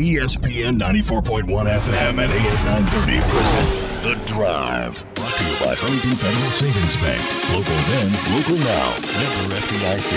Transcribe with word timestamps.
ESPN 0.00 0.78
94.1 0.78 1.44
FM 1.44 2.24
and 2.24 2.32
AM 2.32 2.64
930 2.64 3.20
present 3.20 3.68
The 4.02 4.16
Drive. 4.24 5.04
Brought 5.14 5.34
to 5.36 5.44
you 5.44 5.52
by 5.60 5.74
Huntington 5.76 6.16
Federal 6.16 6.50
Savings 6.56 6.96
Bank. 7.04 7.20
Local 7.52 7.76
then, 7.84 8.08
local 8.32 8.56
now. 8.64 8.96
Member 9.12 9.60
FDIC. 9.60 10.16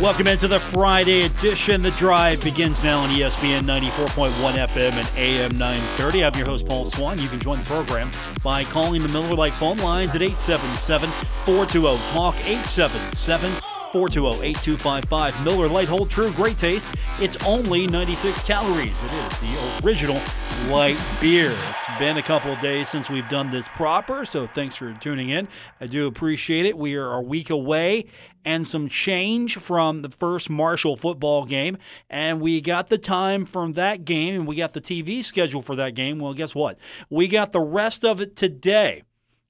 Welcome 0.00 0.28
into 0.28 0.46
the 0.46 0.60
Friday 0.60 1.24
edition. 1.24 1.82
The 1.82 1.90
Drive 1.90 2.40
begins 2.44 2.84
now 2.84 3.00
on 3.00 3.08
ESPN 3.08 3.62
94.1 3.62 4.30
FM 4.30 4.92
and 4.92 5.10
AM 5.18 5.58
930. 5.58 6.24
I'm 6.24 6.34
your 6.36 6.46
host, 6.46 6.68
Paul 6.68 6.88
Swann. 6.92 7.18
You 7.18 7.26
can 7.26 7.40
join 7.40 7.58
the 7.58 7.64
program 7.64 8.12
by 8.44 8.62
calling 8.62 9.02
the 9.02 9.08
Miller 9.08 9.34
Lite 9.34 9.54
phone 9.54 9.78
lines 9.78 10.14
at 10.14 10.22
877 10.22 11.10
420 11.10 11.98
TALK 12.12 12.36
877 12.36 13.75
420 13.96 14.46
8255. 14.48 15.44
Miller 15.44 15.68
Lite 15.68 15.88
Hold 15.88 16.10
True, 16.10 16.30
great 16.32 16.58
taste. 16.58 16.94
It's 17.18 17.42
only 17.46 17.86
96 17.86 18.42
calories. 18.42 18.92
It 19.02 19.12
is 19.12 19.38
the 19.40 19.86
original 19.86 20.20
light 20.68 20.98
beer. 21.18 21.48
It's 21.50 21.98
been 21.98 22.18
a 22.18 22.22
couple 22.22 22.52
of 22.52 22.60
days 22.60 22.90
since 22.90 23.08
we've 23.08 23.28
done 23.30 23.50
this 23.50 23.66
proper, 23.68 24.26
so 24.26 24.46
thanks 24.46 24.76
for 24.76 24.92
tuning 25.00 25.30
in. 25.30 25.48
I 25.80 25.86
do 25.86 26.06
appreciate 26.06 26.66
it. 26.66 26.76
We 26.76 26.94
are 26.96 27.14
a 27.14 27.22
week 27.22 27.48
away 27.48 28.04
and 28.44 28.68
some 28.68 28.86
change 28.90 29.56
from 29.56 30.02
the 30.02 30.10
first 30.10 30.50
Marshall 30.50 30.96
football 30.98 31.46
game, 31.46 31.78
and 32.10 32.42
we 32.42 32.60
got 32.60 32.88
the 32.88 32.98
time 32.98 33.46
from 33.46 33.72
that 33.72 34.04
game 34.04 34.34
and 34.34 34.46
we 34.46 34.56
got 34.56 34.74
the 34.74 34.80
TV 34.82 35.24
schedule 35.24 35.62
for 35.62 35.74
that 35.76 35.94
game. 35.94 36.18
Well, 36.18 36.34
guess 36.34 36.54
what? 36.54 36.76
We 37.08 37.28
got 37.28 37.52
the 37.52 37.60
rest 37.60 38.04
of 38.04 38.20
it 38.20 38.36
today. 38.36 39.04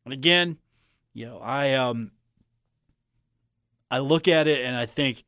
And 0.04 0.14
again, 0.14 0.58
you 1.14 1.26
know, 1.26 1.38
I 1.38 1.72
um 1.72 2.12
I 3.90 3.98
look 3.98 4.28
at 4.28 4.46
it 4.46 4.64
and 4.64 4.76
I 4.76 4.86
think 4.86 5.24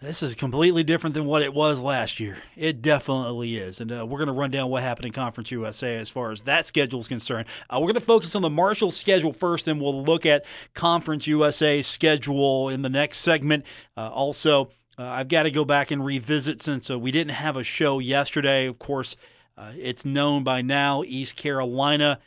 this 0.00 0.22
is 0.22 0.34
completely 0.34 0.84
different 0.84 1.14
than 1.14 1.24
what 1.24 1.42
it 1.42 1.54
was 1.54 1.80
last 1.80 2.20
year. 2.20 2.38
It 2.56 2.82
definitely 2.82 3.56
is. 3.56 3.80
And 3.80 3.90
uh, 3.90 4.04
we're 4.04 4.18
going 4.18 4.28
to 4.28 4.34
run 4.34 4.50
down 4.50 4.68
what 4.68 4.82
happened 4.82 5.06
in 5.06 5.12
Conference 5.12 5.50
USA 5.50 5.96
as 5.96 6.10
far 6.10 6.30
as 6.30 6.42
that 6.42 6.66
schedule 6.66 7.00
is 7.00 7.08
concerned. 7.08 7.46
Uh, 7.70 7.78
we're 7.80 7.86
going 7.86 7.94
to 7.94 8.00
focus 8.00 8.34
on 8.34 8.42
the 8.42 8.50
Marshall 8.50 8.90
schedule 8.90 9.32
first, 9.32 9.64
then 9.64 9.80
we'll 9.80 10.04
look 10.04 10.26
at 10.26 10.44
Conference 10.74 11.26
USA 11.26 11.80
schedule 11.80 12.68
in 12.68 12.82
the 12.82 12.90
next 12.90 13.18
segment. 13.18 13.64
Uh, 13.96 14.10
also, 14.10 14.70
uh, 14.98 15.04
I've 15.04 15.28
got 15.28 15.44
to 15.44 15.50
go 15.50 15.64
back 15.64 15.90
and 15.90 16.04
revisit 16.04 16.60
since 16.60 16.90
uh, 16.90 16.98
we 16.98 17.10
didn't 17.10 17.34
have 17.34 17.56
a 17.56 17.64
show 17.64 17.98
yesterday. 17.98 18.66
Of 18.66 18.78
course, 18.78 19.16
uh, 19.56 19.72
it's 19.76 20.04
known 20.04 20.44
by 20.44 20.60
now 20.60 21.02
East 21.04 21.36
Carolina 21.36 22.20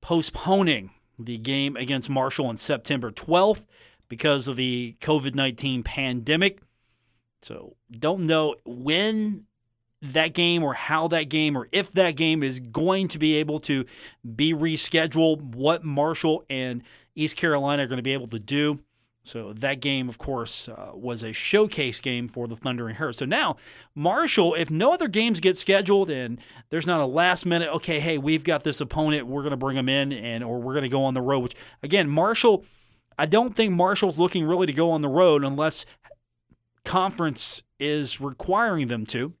postponing 0.00 0.90
the 1.18 1.38
game 1.38 1.76
against 1.76 2.10
Marshall 2.10 2.46
on 2.46 2.56
September 2.56 3.10
12th 3.10 3.66
because 4.10 4.46
of 4.46 4.56
the 4.56 4.96
COVID 5.00 5.34
19 5.34 5.82
pandemic. 5.82 6.60
So, 7.40 7.76
don't 7.90 8.26
know 8.26 8.56
when 8.66 9.46
that 10.02 10.34
game 10.34 10.62
or 10.62 10.74
how 10.74 11.08
that 11.08 11.24
game 11.24 11.56
or 11.56 11.68
if 11.72 11.92
that 11.92 12.16
game 12.16 12.42
is 12.42 12.60
going 12.60 13.08
to 13.08 13.18
be 13.18 13.36
able 13.36 13.60
to 13.60 13.86
be 14.36 14.52
rescheduled, 14.52 15.54
what 15.54 15.84
Marshall 15.84 16.44
and 16.50 16.82
East 17.14 17.36
Carolina 17.36 17.84
are 17.84 17.86
going 17.86 17.98
to 17.98 18.02
be 18.02 18.12
able 18.12 18.28
to 18.28 18.38
do. 18.38 18.80
So 19.22 19.52
that 19.52 19.80
game, 19.80 20.08
of 20.08 20.16
course, 20.16 20.66
uh, 20.68 20.92
was 20.94 21.22
a 21.22 21.32
showcase 21.32 22.00
game 22.00 22.26
for 22.26 22.48
the 22.48 22.56
Thundering 22.56 22.96
Herd. 22.96 23.16
So 23.16 23.26
now, 23.26 23.58
Marshall, 23.94 24.54
if 24.54 24.70
no 24.70 24.94
other 24.94 25.08
games 25.08 25.40
get 25.40 25.58
scheduled 25.58 26.08
and 26.08 26.38
there's 26.70 26.86
not 26.86 27.00
a 27.00 27.06
last 27.06 27.44
minute, 27.44 27.68
okay, 27.76 28.00
hey, 28.00 28.16
we've 28.16 28.44
got 28.44 28.64
this 28.64 28.80
opponent, 28.80 29.26
we're 29.26 29.42
going 29.42 29.50
to 29.50 29.58
bring 29.58 29.76
them 29.76 29.90
in, 29.90 30.12
and 30.12 30.42
or 30.42 30.58
we're 30.58 30.72
going 30.72 30.84
to 30.84 30.88
go 30.88 31.04
on 31.04 31.12
the 31.12 31.20
road. 31.20 31.40
Which 31.40 31.54
again, 31.82 32.08
Marshall, 32.08 32.64
I 33.20 33.26
don't 33.26 33.54
think 33.54 33.74
Marshall's 33.74 34.18
looking 34.18 34.46
really 34.46 34.66
to 34.66 34.72
go 34.72 34.92
on 34.92 35.02
the 35.02 35.08
road 35.08 35.44
unless 35.44 35.84
conference 36.86 37.60
is 37.78 38.18
requiring 38.18 38.88
them 38.88 39.04
to. 39.08 39.34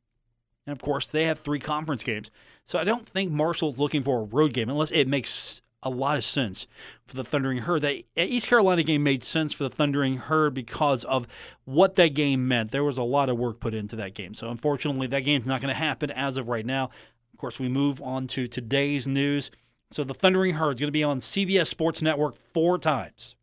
And 0.66 0.76
of 0.76 0.82
course, 0.82 1.08
they 1.08 1.24
have 1.24 1.38
three 1.38 1.60
conference 1.60 2.02
games. 2.02 2.30
So 2.66 2.78
I 2.78 2.84
don't 2.84 3.08
think 3.08 3.32
Marshall's 3.32 3.78
looking 3.78 4.02
for 4.02 4.20
a 4.20 4.24
road 4.24 4.52
game 4.52 4.68
unless 4.68 4.90
it 4.90 5.08
makes 5.08 5.62
a 5.82 5.88
lot 5.88 6.18
of 6.18 6.24
sense 6.26 6.66
for 7.06 7.16
the 7.16 7.24
Thundering 7.24 7.62
Herd. 7.62 7.80
That 7.80 8.04
East 8.18 8.48
Carolina 8.48 8.82
game 8.82 9.02
made 9.02 9.24
sense 9.24 9.54
for 9.54 9.64
the 9.64 9.70
Thundering 9.70 10.18
Herd 10.18 10.52
because 10.52 11.02
of 11.04 11.26
what 11.64 11.94
that 11.94 12.12
game 12.12 12.46
meant. 12.46 12.72
There 12.72 12.84
was 12.84 12.98
a 12.98 13.02
lot 13.02 13.30
of 13.30 13.38
work 13.38 13.60
put 13.60 13.72
into 13.72 13.96
that 13.96 14.12
game. 14.12 14.34
So 14.34 14.50
unfortunately, 14.50 15.06
that 15.06 15.20
game's 15.20 15.46
not 15.46 15.62
going 15.62 15.74
to 15.74 15.80
happen 15.80 16.10
as 16.10 16.36
of 16.36 16.48
right 16.48 16.66
now. 16.66 16.90
Of 17.32 17.38
course, 17.38 17.58
we 17.58 17.70
move 17.70 18.02
on 18.02 18.26
to 18.26 18.46
today's 18.46 19.08
news. 19.08 19.50
So 19.90 20.04
the 20.04 20.12
Thundering 20.12 20.56
Herd 20.56 20.76
is 20.76 20.80
going 20.80 20.88
to 20.88 20.92
be 20.92 21.02
on 21.02 21.20
CBS 21.20 21.68
Sports 21.68 22.02
Network 22.02 22.36
four 22.52 22.76
times. 22.76 23.36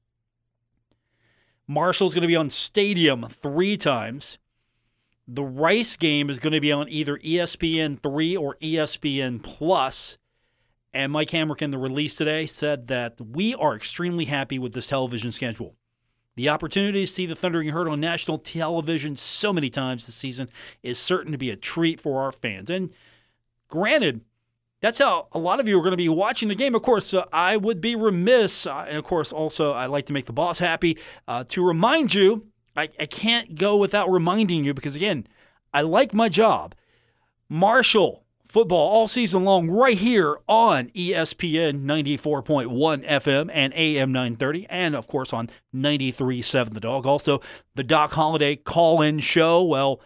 Marshall's 1.68 2.14
going 2.14 2.22
to 2.22 2.28
be 2.28 2.36
on 2.36 2.50
Stadium 2.50 3.28
three 3.30 3.76
times. 3.76 4.38
The 5.28 5.44
Rice 5.44 5.98
game 5.98 6.30
is 6.30 6.40
going 6.40 6.54
to 6.54 6.62
be 6.62 6.72
on 6.72 6.88
either 6.88 7.18
ESPN 7.18 8.02
3 8.02 8.38
or 8.38 8.56
ESPN 8.62 9.44
Plus. 9.44 10.18
And 10.94 11.12
Mike 11.12 11.32
Hamrick 11.32 11.70
the 11.70 11.78
release 11.78 12.16
today 12.16 12.46
said 12.46 12.88
that 12.88 13.20
we 13.20 13.54
are 13.54 13.76
extremely 13.76 14.26
happy 14.26 14.58
with 14.58 14.74
this 14.74 14.88
television 14.88 15.34
schedule. 15.34 15.76
The 16.38 16.50
opportunity 16.50 17.06
to 17.06 17.12
see 17.12 17.26
the 17.26 17.36
Thundering 17.36 17.70
Herd 17.70 17.90
on 17.90 18.00
national 18.00 18.38
television 18.38 19.18
so 19.18 19.52
many 19.52 19.70
times 19.70 20.06
this 20.06 20.16
season 20.16 20.50
is 20.84 20.98
certain 20.98 21.32
to 21.34 21.38
be 21.38 21.50
a 21.50 21.58
treat 21.58 22.00
for 22.00 22.22
our 22.22 22.32
fans. 22.32 22.70
And 22.70 22.92
granted, 23.68 24.22
that's 24.82 25.00
how 25.00 25.28
a 25.32 25.40
lot 25.40 25.60
of 25.60 25.68
you 25.68 25.78
are 25.78 25.82
going 25.82 25.92
to 25.92 25.98
be 25.98 26.10
watching 26.10 26.50
the 26.50 26.56
game. 26.56 26.76
Of 26.76 26.84
course, 26.84 27.14
uh, 27.14 27.26
I 27.34 27.58
would 27.58 27.82
be 27.82 27.96
remiss, 27.96 28.68
uh, 28.68 28.86
and 28.88 28.98
of 28.98 29.04
course, 29.04 29.32
also 29.32 29.72
I 29.72 29.88
like 29.88 30.06
to 30.08 30.14
make 30.14 30.26
the 30.26 30.34
boss 30.34 30.60
happy, 30.60 30.98
uh, 31.28 31.44
to 31.50 31.66
remind 31.66 32.14
you. 32.14 32.48
I, 32.76 32.90
I 33.00 33.08
can't 33.08 33.56
go 33.56 33.76
without 33.76 34.12
reminding 34.12 34.64
you 34.64 34.74
because 34.74 34.96
again, 34.96 35.28
I 35.74 35.82
like 35.82 36.14
my 36.14 36.30
job. 36.30 36.76
Marshall 37.50 38.24
football 38.48 38.90
all 38.90 39.08
season 39.08 39.44
long 39.44 39.70
right 39.70 39.98
here 39.98 40.38
on 40.48 40.90
ESPN 40.90 41.84
94.1 41.84 43.06
FM 43.06 43.50
and 43.54 43.74
AM 43.74 44.12
930, 44.12 44.68
and 44.70 44.96
of 44.96 45.08
course 45.08 45.34
on 45.34 45.50
93.7 45.76 46.74
The 46.74 46.80
Dog. 46.80 47.06
Also, 47.06 47.42
the 47.76 47.84
Doc 47.84 48.14
Holliday 48.14 48.56
call 48.56 49.02
in 49.02 49.20
show. 49.20 49.64
Well, 49.64 50.02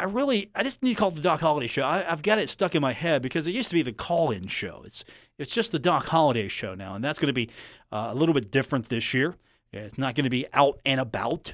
I 0.00 0.04
really, 0.04 0.50
I 0.54 0.62
just 0.62 0.82
need 0.82 0.94
to 0.94 0.98
call 0.98 1.08
it 1.10 1.16
the 1.16 1.20
Doc 1.20 1.40
Holliday 1.40 1.66
show. 1.66 1.84
I, 1.84 2.02
have 2.02 2.22
got 2.22 2.38
it 2.38 2.48
stuck 2.48 2.74
in 2.74 2.82
my 2.82 2.92
head 2.92 3.22
because 3.22 3.46
it 3.46 3.52
used 3.52 3.68
to 3.68 3.74
be 3.74 3.82
the 3.82 3.92
call 3.92 4.30
in 4.30 4.46
show. 4.46 4.82
It's, 4.84 5.04
it's 5.38 5.52
just 5.52 5.72
the 5.72 5.78
Doc 5.78 6.06
Holliday 6.06 6.48
show 6.48 6.74
now, 6.74 6.94
and 6.94 7.04
that's 7.04 7.18
going 7.18 7.28
to 7.28 7.32
be 7.32 7.50
uh, 7.92 8.08
a 8.10 8.14
little 8.14 8.34
bit 8.34 8.50
different 8.50 8.88
this 8.88 9.14
year. 9.14 9.36
It's 9.72 9.98
not 9.98 10.14
going 10.14 10.24
to 10.24 10.30
be 10.30 10.46
out 10.52 10.80
and 10.84 11.00
about 11.00 11.52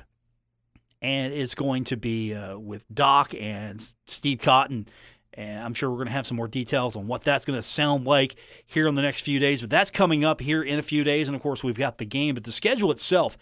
and 1.03 1.33
it's 1.33 1.55
going 1.55 1.85
to 1.85 1.97
be 1.97 2.35
uh, 2.35 2.59
with 2.59 2.85
Doc 2.93 3.35
and 3.39 3.81
Steve 4.07 4.41
Cotton. 4.41 4.89
And 5.35 5.61
I'm 5.61 5.75
sure 5.75 5.91
we're 5.91 5.97
going 5.97 6.07
to 6.07 6.13
have 6.13 6.27
some 6.27 6.37
more 6.37 6.49
details 6.49 6.97
on 6.97 7.07
what 7.07 7.23
that's 7.23 7.45
going 7.45 7.59
to 7.59 7.63
sound 7.63 8.07
like 8.07 8.37
here 8.65 8.89
in 8.89 8.95
the 8.95 9.03
next 9.03 9.21
few 9.21 9.39
days. 9.39 9.61
But 9.61 9.69
that's 9.69 9.91
coming 9.91 10.25
up 10.25 10.41
here 10.41 10.63
in 10.63 10.79
a 10.79 10.83
few 10.83 11.05
days. 11.05 11.29
And 11.29 11.37
of 11.37 11.43
course, 11.43 11.63
we've 11.63 11.77
got 11.77 11.99
the 11.99 12.07
game. 12.07 12.35
But 12.35 12.45
the 12.45 12.53
schedule 12.53 12.91
itself, 12.91 13.37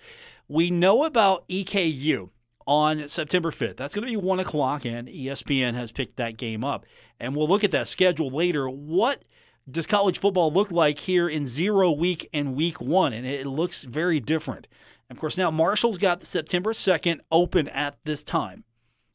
we 0.49 0.71
know 0.71 1.05
about 1.05 1.49
EKU 1.49 2.31
on 2.67 3.09
September 3.09 3.51
5th. 3.51 3.77
That's 3.77 3.95
going 3.95 4.07
to 4.07 4.11
be 4.11 4.17
1 4.17 4.41
o'clock, 4.41 4.85
and 4.85 5.09
ESPN 5.09 5.75
has 5.75 5.93
picked 5.93 6.17
that 6.17 6.37
game 6.37 6.65
up. 6.65 6.85
And 7.21 7.35
we'll 7.35 7.49
look 7.49 7.65
at 7.65 7.71
that 7.73 7.89
schedule 7.89 8.31
later. 8.31 8.69
What 8.69 9.25
does 9.71 9.87
college 9.87 10.19
football 10.19 10.53
look 10.53 10.71
like 10.71 11.01
here 11.01 11.29
in 11.29 11.47
zero 11.47 11.91
week 11.91 12.29
and 12.33 12.55
week 12.55 12.81
one? 12.81 13.13
And 13.13 13.27
it 13.27 13.47
looks 13.47 13.83
very 13.83 14.21
different. 14.21 14.67
And 15.09 15.17
of 15.17 15.21
course, 15.21 15.39
now 15.39 15.51
Marshall's 15.51 15.99
got 15.99 16.25
September 16.25 16.73
2nd 16.73 17.21
open 17.31 17.69
at 17.69 17.99
this 18.05 18.23
time. 18.23 18.65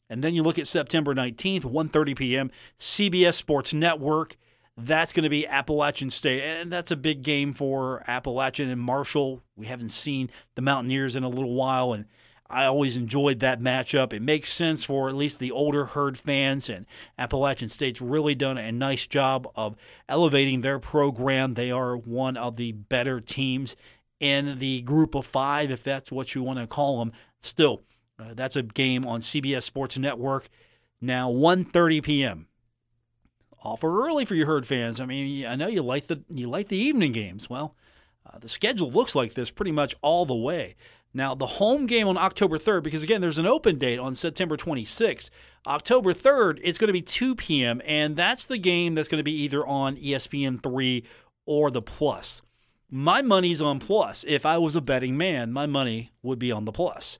And 0.08 0.24
then 0.24 0.34
you 0.34 0.42
look 0.42 0.58
at 0.58 0.66
September 0.66 1.14
19th, 1.14 1.62
1:30 1.62 2.16
p.m., 2.16 2.50
CBS 2.78 3.34
Sports 3.34 3.72
Network. 3.72 4.36
That's 4.76 5.12
going 5.12 5.24
to 5.24 5.30
be 5.30 5.46
Appalachian 5.46 6.10
State, 6.10 6.42
and 6.42 6.72
that's 6.72 6.90
a 6.90 6.96
big 6.96 7.22
game 7.22 7.52
for 7.52 8.02
Appalachian 8.06 8.70
and 8.70 8.80
Marshall. 8.80 9.42
We 9.54 9.66
haven't 9.66 9.90
seen 9.90 10.30
the 10.54 10.62
Mountaineers 10.62 11.16
in 11.16 11.22
a 11.22 11.28
little 11.28 11.54
while, 11.54 11.92
and 11.92 12.06
I 12.50 12.66
always 12.66 12.96
enjoyed 12.96 13.40
that 13.40 13.60
matchup. 13.60 14.12
It 14.12 14.22
makes 14.22 14.52
sense 14.52 14.84
for 14.84 15.08
at 15.08 15.14
least 15.14 15.38
the 15.38 15.52
older 15.52 15.86
herd 15.86 16.18
fans, 16.18 16.68
and 16.68 16.86
Appalachian 17.18 17.68
State's 17.68 18.00
really 18.00 18.34
done 18.34 18.58
a 18.58 18.72
nice 18.72 19.06
job 19.06 19.48
of 19.54 19.76
elevating 20.08 20.60
their 20.60 20.78
program. 20.78 21.54
They 21.54 21.70
are 21.70 21.96
one 21.96 22.36
of 22.36 22.56
the 22.56 22.72
better 22.72 23.20
teams 23.20 23.76
in 24.18 24.58
the 24.58 24.82
group 24.82 25.14
of 25.14 25.26
five, 25.26 25.70
if 25.70 25.82
that's 25.82 26.12
what 26.12 26.34
you 26.34 26.42
want 26.42 26.58
to 26.58 26.66
call 26.66 26.98
them. 26.98 27.12
Still, 27.40 27.82
uh, 28.18 28.34
that's 28.34 28.56
a 28.56 28.62
game 28.62 29.06
on 29.06 29.20
CBS 29.20 29.62
Sports 29.62 29.96
Network 29.96 30.50
now 31.00 31.30
1:30 31.30 32.02
p.m. 32.02 32.46
Offer 33.62 34.06
early 34.06 34.24
for 34.24 34.34
your 34.34 34.46
herd 34.46 34.66
fans. 34.66 35.00
I 35.00 35.06
mean, 35.06 35.46
I 35.46 35.54
know 35.54 35.66
you 35.66 35.82
like 35.82 36.06
the 36.06 36.22
you 36.30 36.48
like 36.48 36.68
the 36.68 36.76
evening 36.76 37.12
games. 37.12 37.48
Well, 37.48 37.74
uh, 38.26 38.38
the 38.38 38.48
schedule 38.48 38.90
looks 38.90 39.14
like 39.14 39.34
this 39.34 39.50
pretty 39.50 39.72
much 39.72 39.94
all 40.02 40.26
the 40.26 40.34
way. 40.34 40.76
Now, 41.12 41.34
the 41.34 41.46
home 41.46 41.86
game 41.86 42.06
on 42.06 42.16
October 42.16 42.58
3rd, 42.58 42.84
because 42.84 43.02
again, 43.02 43.20
there's 43.20 43.38
an 43.38 43.46
open 43.46 43.78
date 43.78 43.98
on 43.98 44.14
September 44.14 44.56
26th. 44.56 45.30
October 45.66 46.12
3rd, 46.12 46.60
it's 46.62 46.78
going 46.78 46.88
to 46.88 46.92
be 46.92 47.02
2 47.02 47.34
p.m., 47.34 47.82
and 47.84 48.16
that's 48.16 48.46
the 48.46 48.58
game 48.58 48.94
that's 48.94 49.08
going 49.08 49.18
to 49.18 49.24
be 49.24 49.42
either 49.42 49.66
on 49.66 49.96
ESPN 49.96 50.62
3 50.62 51.04
or 51.46 51.70
the 51.70 51.82
Plus. 51.82 52.42
My 52.90 53.22
money's 53.22 53.60
on 53.60 53.80
Plus. 53.80 54.24
If 54.26 54.46
I 54.46 54.58
was 54.58 54.76
a 54.76 54.80
betting 54.80 55.16
man, 55.16 55.52
my 55.52 55.66
money 55.66 56.12
would 56.22 56.38
be 56.38 56.52
on 56.52 56.64
the 56.64 56.72
Plus. 56.72 57.18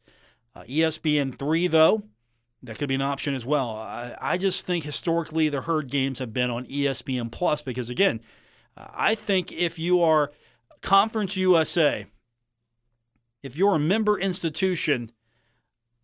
Uh, 0.55 0.63
ESPN 0.65 1.39
three 1.39 1.69
though, 1.69 2.03
that 2.63 2.77
could 2.77 2.89
be 2.89 2.97
an 2.97 3.03
option 3.03 3.35
as 3.35 3.47
well. 3.47 3.71
I, 3.71 4.17
I 4.21 4.37
just 4.37 4.67
think 4.67 4.85
historically 4.85 5.49
the 5.49 5.63
herd 5.63 5.89
games 5.89 6.19
have 6.19 6.33
been 6.33 6.51
on 6.51 6.67
ESPN 6.67 7.31
Plus 7.31 7.63
because 7.63 7.89
again, 7.89 8.21
I 8.77 9.15
think 9.15 9.53
if 9.53 9.79
you 9.79 10.03
are 10.03 10.33
Conference 10.81 11.37
USA, 11.37 12.07
if 13.43 13.57
you're 13.57 13.75
a 13.75 13.81
member 13.81 14.19
institution, 14.19 15.13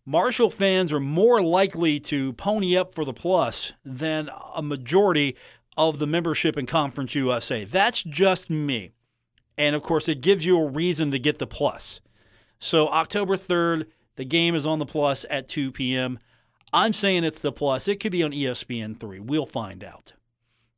Marshall 0.05 0.49
fans 0.49 0.93
are 0.93 0.99
more 0.99 1.41
likely 1.41 1.99
to 1.99 2.33
pony 2.33 2.77
up 2.77 2.95
for 2.95 3.03
the 3.03 3.13
plus 3.13 3.73
than 3.83 4.29
a 4.55 4.61
majority 4.61 5.35
of 5.75 5.99
the 5.99 6.07
membership 6.07 6.57
in 6.57 6.65
Conference 6.65 7.13
USA. 7.13 7.65
That's 7.65 8.03
just 8.03 8.49
me. 8.49 8.91
And 9.57 9.75
of 9.75 9.83
course, 9.83 10.07
it 10.07 10.21
gives 10.21 10.45
you 10.45 10.57
a 10.57 10.67
reason 10.67 11.11
to 11.11 11.19
get 11.19 11.39
the 11.39 11.47
plus. 11.47 11.99
So, 12.59 12.87
October 12.87 13.37
3rd, 13.37 13.87
the 14.15 14.25
game 14.25 14.55
is 14.55 14.65
on 14.65 14.79
the 14.79 14.85
plus 14.85 15.25
at 15.29 15.47
2 15.47 15.71
p.m. 15.71 16.19
I'm 16.73 16.93
saying 16.93 17.23
it's 17.23 17.39
the 17.39 17.51
plus. 17.51 17.87
It 17.87 17.99
could 17.99 18.11
be 18.11 18.23
on 18.23 18.31
ESPN3. 18.31 19.19
We'll 19.21 19.45
find 19.45 19.83
out. 19.83 20.13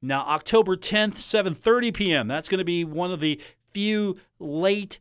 Now, 0.02 0.22
October 0.22 0.76
10th, 0.76 1.16
7:30 1.16 1.94
p.m. 1.94 2.28
That's 2.28 2.48
going 2.48 2.60
to 2.60 2.66
be 2.66 2.84
one 2.84 3.12
of 3.12 3.20
the 3.20 3.40
few 3.72 4.18
late 4.40 5.00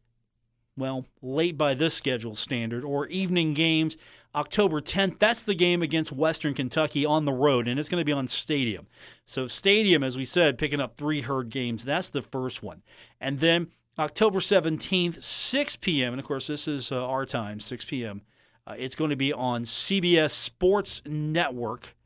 well, 0.79 1.07
late 1.21 1.59
by 1.59 1.75
this 1.75 1.95
schedule 1.95 2.35
standard 2.35 2.85
or 2.85 3.07
evening 3.07 3.55
games. 3.55 3.97
October 4.35 4.81
10th, 4.81 5.19
that's 5.19 5.43
the 5.43 5.55
game 5.55 5.83
against 5.83 6.13
Western 6.13 6.55
Kentucky 6.55 7.05
on 7.05 7.25
the 7.25 7.33
road, 7.33 7.67
and 7.67 7.81
it's 7.81 7.89
going 7.89 8.01
to 8.01 8.05
be 8.05 8.13
on 8.13 8.29
Stadium. 8.29 8.87
So, 9.25 9.49
Stadium, 9.49 10.05
as 10.05 10.17
we 10.17 10.25
said, 10.25 10.59
picking 10.59 10.81
up 10.81 10.97
three 10.97 11.23
herd 11.23 11.49
games. 11.49 11.85
That's 11.85 12.11
the 12.11 12.23
first 12.23 12.63
one. 12.63 12.83
And 13.21 13.41
then 13.41 13.69
October 13.99 14.39
17th, 14.39 15.23
6 15.23 15.77
p.m., 15.77 16.13
and 16.13 16.21
of 16.21 16.27
course, 16.27 16.47
this 16.47 16.69
is 16.69 16.93
uh, 16.93 17.05
our 17.05 17.27
time, 17.27 17.59
6 17.59 17.85
p.m. 17.87 18.23
Uh, 18.67 18.75
it's 18.79 18.95
going 18.95 19.11
to 19.11 19.17
be 19.17 19.33
on 19.33 19.65
CBS 19.65 20.31
Sports 20.31 21.03
Network. 21.07 21.97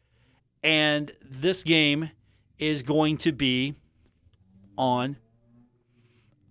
And 0.62 1.12
this 1.22 1.64
game 1.64 2.10
is 2.58 2.82
going 2.82 3.18
to 3.18 3.32
be 3.32 3.74
on, 4.78 5.16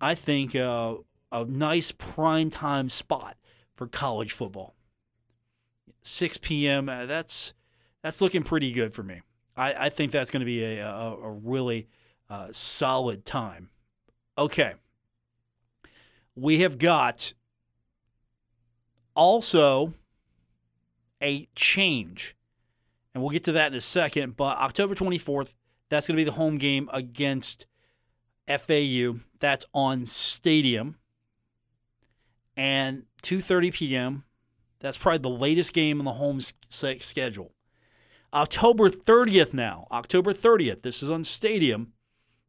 I 0.00 0.14
think, 0.14 0.54
uh, 0.54 0.96
a 1.32 1.44
nice 1.44 1.90
prime 1.90 2.50
time 2.50 2.88
spot 2.88 3.36
for 3.74 3.86
college 3.86 4.32
football. 4.32 4.74
6 6.02 6.38
p.m. 6.38 6.88
Uh, 6.88 7.06
that's 7.06 7.54
that's 8.02 8.20
looking 8.20 8.42
pretty 8.42 8.72
good 8.72 8.94
for 8.94 9.02
me. 9.02 9.22
I, 9.56 9.86
I 9.86 9.88
think 9.88 10.12
that's 10.12 10.30
going 10.30 10.40
to 10.40 10.46
be 10.46 10.62
a, 10.62 10.86
a, 10.86 11.16
a 11.16 11.30
really 11.30 11.88
uh, 12.28 12.48
solid 12.52 13.24
time. 13.24 13.70
Okay. 14.36 14.74
We 16.34 16.60
have 16.60 16.78
got 16.78 17.34
also 19.14 19.94
a 21.22 21.48
change, 21.54 22.34
and 23.14 23.22
we'll 23.22 23.30
get 23.30 23.44
to 23.44 23.52
that 23.52 23.72
in 23.72 23.76
a 23.76 23.80
second. 23.80 24.36
But 24.36 24.58
October 24.58 24.94
24th, 24.94 25.54
that's 25.90 26.06
going 26.06 26.16
to 26.16 26.20
be 26.20 26.24
the 26.24 26.32
home 26.32 26.56
game 26.58 26.88
against 26.92 27.66
FAU. 28.48 29.16
That's 29.38 29.66
on 29.74 30.06
Stadium 30.06 30.96
and 32.56 33.04
2:30 33.22 33.72
p.m. 33.72 34.24
That's 34.80 34.96
probably 34.96 35.18
the 35.18 35.40
latest 35.40 35.72
game 35.72 35.98
in 36.00 36.04
the 36.04 36.12
home 36.14 36.40
schedule. 36.68 37.52
October 38.34 38.90
30th 38.90 39.52
now. 39.52 39.86
October 39.92 40.32
30th. 40.32 40.82
This 40.82 41.02
is 41.02 41.10
on 41.10 41.22
Stadium. 41.22 41.92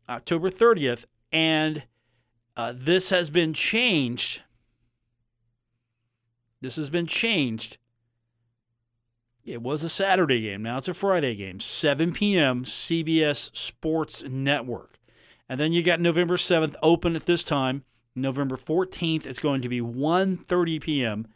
October 0.10 0.50
30th, 0.50 1.06
and 1.32 1.84
uh, 2.58 2.74
this 2.76 3.10
has 3.10 3.30
been 3.30 3.54
changed. 3.54 4.42
This 6.62 6.76
has 6.76 6.90
been 6.90 7.08
changed. 7.08 7.78
It 9.46 9.62
was 9.62 9.84
a 9.84 9.90
Saturday 9.90 10.42
game. 10.42 10.64
Now 10.64 10.78
it's 10.78 10.88
a 10.88 10.94
Friday 10.94 11.36
game. 11.36 11.60
7 11.60 12.14
p.m. 12.14 12.64
CBS 12.64 13.56
Sports 13.56 14.24
Network. 14.24 15.00
And 15.50 15.60
then 15.60 15.74
you 15.74 15.84
got 15.84 16.00
November 16.00 16.38
7th 16.38 16.76
open 16.82 17.16
at 17.16 17.26
this 17.26 17.44
time. 17.44 17.84
November 18.15 18.57
14th, 18.57 19.25
it's 19.25 19.39
going 19.39 19.62
to 19.62 19.69
be 19.69 19.81
1:30 19.81 20.81
p.m. 20.81 21.27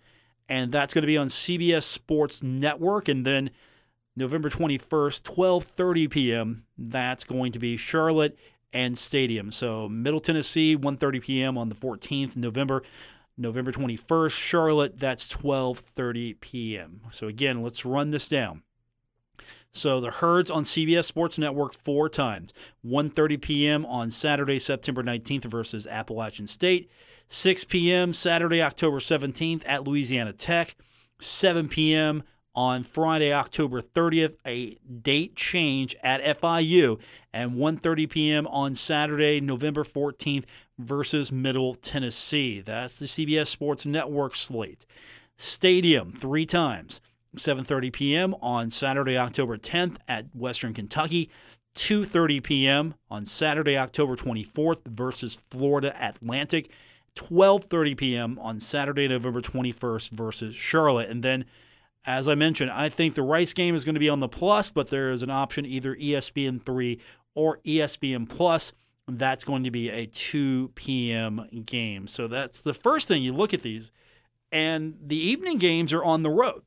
and 0.47 0.71
that's 0.71 0.93
going 0.93 1.03
to 1.03 1.07
be 1.07 1.17
on 1.17 1.27
CBS 1.27 1.83
Sports 1.83 2.43
Network 2.43 3.07
and 3.07 3.25
then 3.25 3.49
November 4.15 4.49
21st, 4.49 5.21
12:30 5.21 6.09
p.m. 6.09 6.63
That's 6.77 7.23
going 7.23 7.51
to 7.51 7.59
be 7.59 7.77
Charlotte 7.77 8.37
and 8.73 8.97
Stadium. 8.97 9.51
So 9.51 9.87
Middle 9.87 10.19
Tennessee, 10.19 10.75
1:30 10.75 11.21
p.m. 11.21 11.57
on 11.57 11.69
the 11.69 11.75
14th 11.75 12.35
November. 12.35 12.83
November 13.39 13.71
21st, 13.71 14.31
Charlotte, 14.31 14.99
that's 14.99 15.27
12:30 15.27 16.39
p.m. 16.39 17.01
So 17.11 17.27
again, 17.27 17.61
let's 17.61 17.85
run 17.85 18.09
this 18.09 18.27
down. 18.27 18.63
So 19.73 20.01
the 20.01 20.11
herds 20.11 20.49
on 20.49 20.63
CBS 20.63 21.05
Sports 21.05 21.37
Network 21.37 21.73
four 21.73 22.09
times. 22.09 22.53
1:30 22.85 23.41
p.m. 23.41 23.85
on 23.85 24.09
Saturday, 24.09 24.59
September 24.59 25.03
19th 25.03 25.45
versus 25.45 25.85
Appalachian 25.85 26.47
State. 26.47 26.89
6 27.29 27.65
p.m. 27.65 28.13
Saturday, 28.13 28.61
October 28.61 28.99
17th 28.99 29.63
at 29.65 29.83
Louisiana 29.83 30.33
Tech. 30.33 30.75
7 31.19 31.67
p.m. 31.67 32.23
on 32.55 32.83
Friday, 32.83 33.33
October 33.33 33.81
30th, 33.81 34.35
a 34.45 34.75
date 35.01 35.35
change 35.35 35.95
at 36.01 36.23
FIU, 36.39 36.99
and 37.33 37.53
1:30 37.53 38.09
p.m. 38.09 38.47
on 38.47 38.75
Saturday, 38.75 39.39
November 39.41 39.83
14th 39.83 40.45
versus 40.79 41.31
Middle 41.31 41.75
Tennessee. 41.75 42.61
That's 42.61 42.99
the 42.99 43.05
CBS 43.05 43.47
Sports 43.47 43.85
Network 43.85 44.35
slate. 44.35 44.85
Stadium 45.37 46.13
three 46.19 46.45
times. 46.45 46.99
7:30 47.37 47.91
p.m. 47.93 48.35
on 48.41 48.69
Saturday, 48.69 49.17
October 49.17 49.57
10th 49.57 49.97
at 50.07 50.35
Western 50.35 50.73
Kentucky. 50.73 51.29
2:30 51.75 52.43
p.m. 52.43 52.95
on 53.09 53.25
Saturday, 53.25 53.77
October 53.77 54.15
24th 54.15 54.85
versus 54.87 55.37
Florida 55.49 55.95
Atlantic. 56.03 56.71
12:30 57.15 57.97
p.m. 57.97 58.39
on 58.39 58.59
Saturday, 58.59 59.07
November 59.07 59.41
21st 59.41 60.09
versus 60.11 60.55
Charlotte. 60.55 61.09
And 61.09 61.23
then 61.23 61.45
as 62.07 62.29
I 62.29 62.35
mentioned, 62.35 62.71
I 62.71 62.87
think 62.87 63.15
the 63.15 63.21
Rice 63.21 63.53
game 63.53 63.75
is 63.75 63.83
going 63.83 63.95
to 63.95 63.99
be 63.99 64.07
on 64.07 64.21
the 64.21 64.29
plus, 64.29 64.69
but 64.69 64.87
there 64.87 65.11
is 65.11 65.21
an 65.21 65.29
option 65.29 65.65
either 65.65 65.93
ESPN 65.93 66.65
3 66.65 66.99
or 67.35 67.59
ESPN 67.65 68.29
Plus. 68.29 68.71
That's 69.09 69.43
going 69.43 69.65
to 69.65 69.71
be 69.71 69.89
a 69.89 70.05
2 70.05 70.71
p.m. 70.75 71.47
game. 71.65 72.07
So 72.07 72.27
that's 72.27 72.61
the 72.61 72.73
first 72.73 73.09
thing 73.09 73.23
you 73.23 73.33
look 73.33 73.53
at 73.53 73.61
these. 73.61 73.91
And 74.53 74.95
the 75.05 75.17
evening 75.17 75.57
games 75.57 75.91
are 75.91 76.03
on 76.03 76.23
the 76.23 76.29
road. 76.29 76.61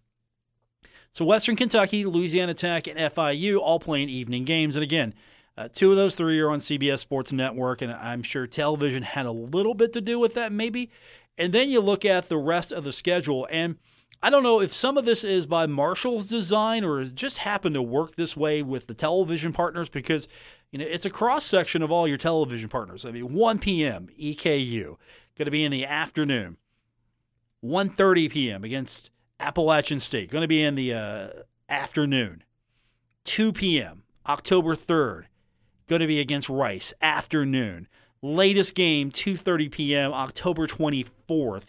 So 1.12 1.24
Western 1.24 1.56
Kentucky, 1.56 2.04
Louisiana 2.04 2.54
Tech, 2.54 2.86
and 2.86 2.98
FIU 2.98 3.58
all 3.58 3.80
playing 3.80 4.08
evening 4.08 4.44
games. 4.44 4.76
And 4.76 4.82
again, 4.82 5.14
uh, 5.56 5.68
two 5.72 5.90
of 5.90 5.96
those 5.96 6.14
three 6.14 6.38
are 6.40 6.50
on 6.50 6.60
CBS 6.60 7.00
Sports 7.00 7.32
Network, 7.32 7.82
and 7.82 7.92
I'm 7.92 8.22
sure 8.22 8.46
television 8.46 9.02
had 9.02 9.26
a 9.26 9.32
little 9.32 9.74
bit 9.74 9.92
to 9.94 10.00
do 10.00 10.18
with 10.18 10.34
that, 10.34 10.52
maybe. 10.52 10.90
And 11.36 11.52
then 11.52 11.70
you 11.70 11.80
look 11.80 12.04
at 12.04 12.28
the 12.28 12.38
rest 12.38 12.72
of 12.72 12.84
the 12.84 12.92
schedule, 12.92 13.48
and 13.50 13.76
I 14.22 14.30
don't 14.30 14.42
know 14.42 14.60
if 14.60 14.72
some 14.72 14.98
of 14.98 15.04
this 15.04 15.24
is 15.24 15.46
by 15.46 15.66
Marshall's 15.66 16.28
design 16.28 16.84
or 16.84 17.02
just 17.04 17.38
happened 17.38 17.74
to 17.74 17.82
work 17.82 18.16
this 18.16 18.36
way 18.36 18.62
with 18.62 18.86
the 18.86 18.94
television 18.94 19.52
partners 19.52 19.88
because 19.88 20.28
you 20.70 20.78
know 20.78 20.84
it's 20.86 21.06
a 21.06 21.10
cross 21.10 21.44
section 21.44 21.82
of 21.82 21.90
all 21.90 22.06
your 22.06 22.18
television 22.18 22.68
partners. 22.68 23.04
I 23.04 23.10
mean, 23.10 23.32
1 23.32 23.58
p.m. 23.58 24.08
EKU 24.20 24.96
going 25.36 25.46
to 25.46 25.50
be 25.50 25.64
in 25.64 25.72
the 25.72 25.86
afternoon. 25.86 26.58
1:30 27.64 28.30
p.m. 28.30 28.64
against 28.64 29.10
Appalachian 29.40 29.98
State, 29.98 30.30
going 30.30 30.42
to 30.42 30.48
be 30.48 30.62
in 30.62 30.74
the 30.74 30.94
uh, 30.94 31.28
afternoon. 31.68 32.44
2 33.24 33.52
p.m., 33.52 34.02
October 34.28 34.76
3rd, 34.76 35.24
going 35.88 36.00
to 36.00 36.06
be 36.06 36.20
against 36.20 36.48
Rice, 36.48 36.92
afternoon. 37.00 37.88
Latest 38.22 38.74
game, 38.74 39.10
2.30 39.10 39.70
p.m., 39.70 40.12
October 40.12 40.66
24th, 40.66 41.64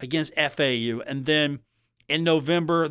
against 0.00 0.34
FAU. 0.34 1.00
And 1.06 1.26
then 1.26 1.60
in 2.08 2.24
November, 2.24 2.88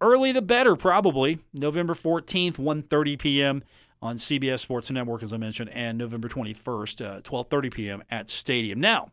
early 0.00 0.32
the 0.32 0.42
better, 0.42 0.76
probably. 0.76 1.40
November 1.52 1.94
14th, 1.94 2.56
1.30 2.56 3.18
p.m. 3.18 3.64
on 4.02 4.16
CBS 4.16 4.60
Sports 4.60 4.90
Network, 4.90 5.22
as 5.22 5.32
I 5.32 5.38
mentioned, 5.38 5.70
and 5.70 5.96
November 5.96 6.28
21st, 6.28 7.18
uh, 7.18 7.20
12.30 7.22 7.72
p.m. 7.72 8.02
at 8.10 8.28
Stadium. 8.28 8.78
Now, 8.78 9.12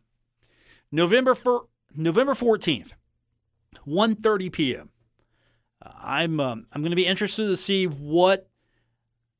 November, 0.92 1.34
for, 1.34 1.66
November 1.96 2.34
14th, 2.34 2.90
1:30 3.86 4.52
p.m. 4.52 4.90
Uh, 5.84 5.90
I'm 6.00 6.40
um, 6.40 6.66
I'm 6.72 6.82
going 6.82 6.90
to 6.90 6.96
be 6.96 7.06
interested 7.06 7.46
to 7.46 7.56
see 7.56 7.86
what 7.86 8.48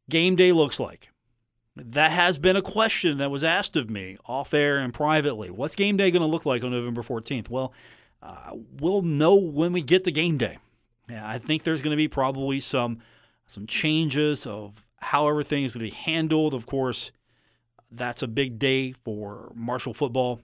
game 0.09 0.37
day 0.37 0.53
looks 0.53 0.81
like. 0.81 1.11
That 1.77 2.11
has 2.11 2.39
been 2.39 2.57
a 2.57 2.63
question 2.63 3.19
that 3.19 3.31
was 3.31 3.45
asked 3.45 3.77
of 3.77 3.89
me 3.89 4.17
off 4.27 4.53
air 4.53 4.79
and 4.79 4.93
privately. 4.93 5.51
What's 5.51 5.77
game 5.77 5.97
day 5.97 6.11
going 6.11 6.23
to 6.23 6.27
look 6.27 6.45
like 6.45 6.65
on 6.65 6.73
November 6.73 7.03
14th? 7.03 7.49
Well, 7.49 7.73
uh, 8.21 8.55
we'll 8.81 9.03
know 9.03 9.37
when 9.37 9.73
we 9.73 9.81
get 9.81 10.03
to 10.05 10.11
game 10.11 10.39
day. 10.39 10.59
Yeah, 11.09 11.27
I 11.27 11.39
think 11.39 11.63
there's 11.63 11.81
going 11.81 11.93
to 11.93 11.97
be 11.97 12.09
probably 12.09 12.61
some 12.61 12.99
some 13.47 13.67
changes 13.67 14.47
of 14.47 14.85
how 14.97 15.29
everything 15.29 15.65
is 15.65 15.75
going 15.75 15.87
to 15.87 15.91
be 15.91 15.97
handled. 15.97 16.53
Of 16.53 16.67
course, 16.67 17.13
that's 17.91 18.23
a 18.23 18.29
big 18.29 18.59
day 18.59 18.93
for 19.05 19.53
Marshall 19.55 19.95
football. 19.95 20.41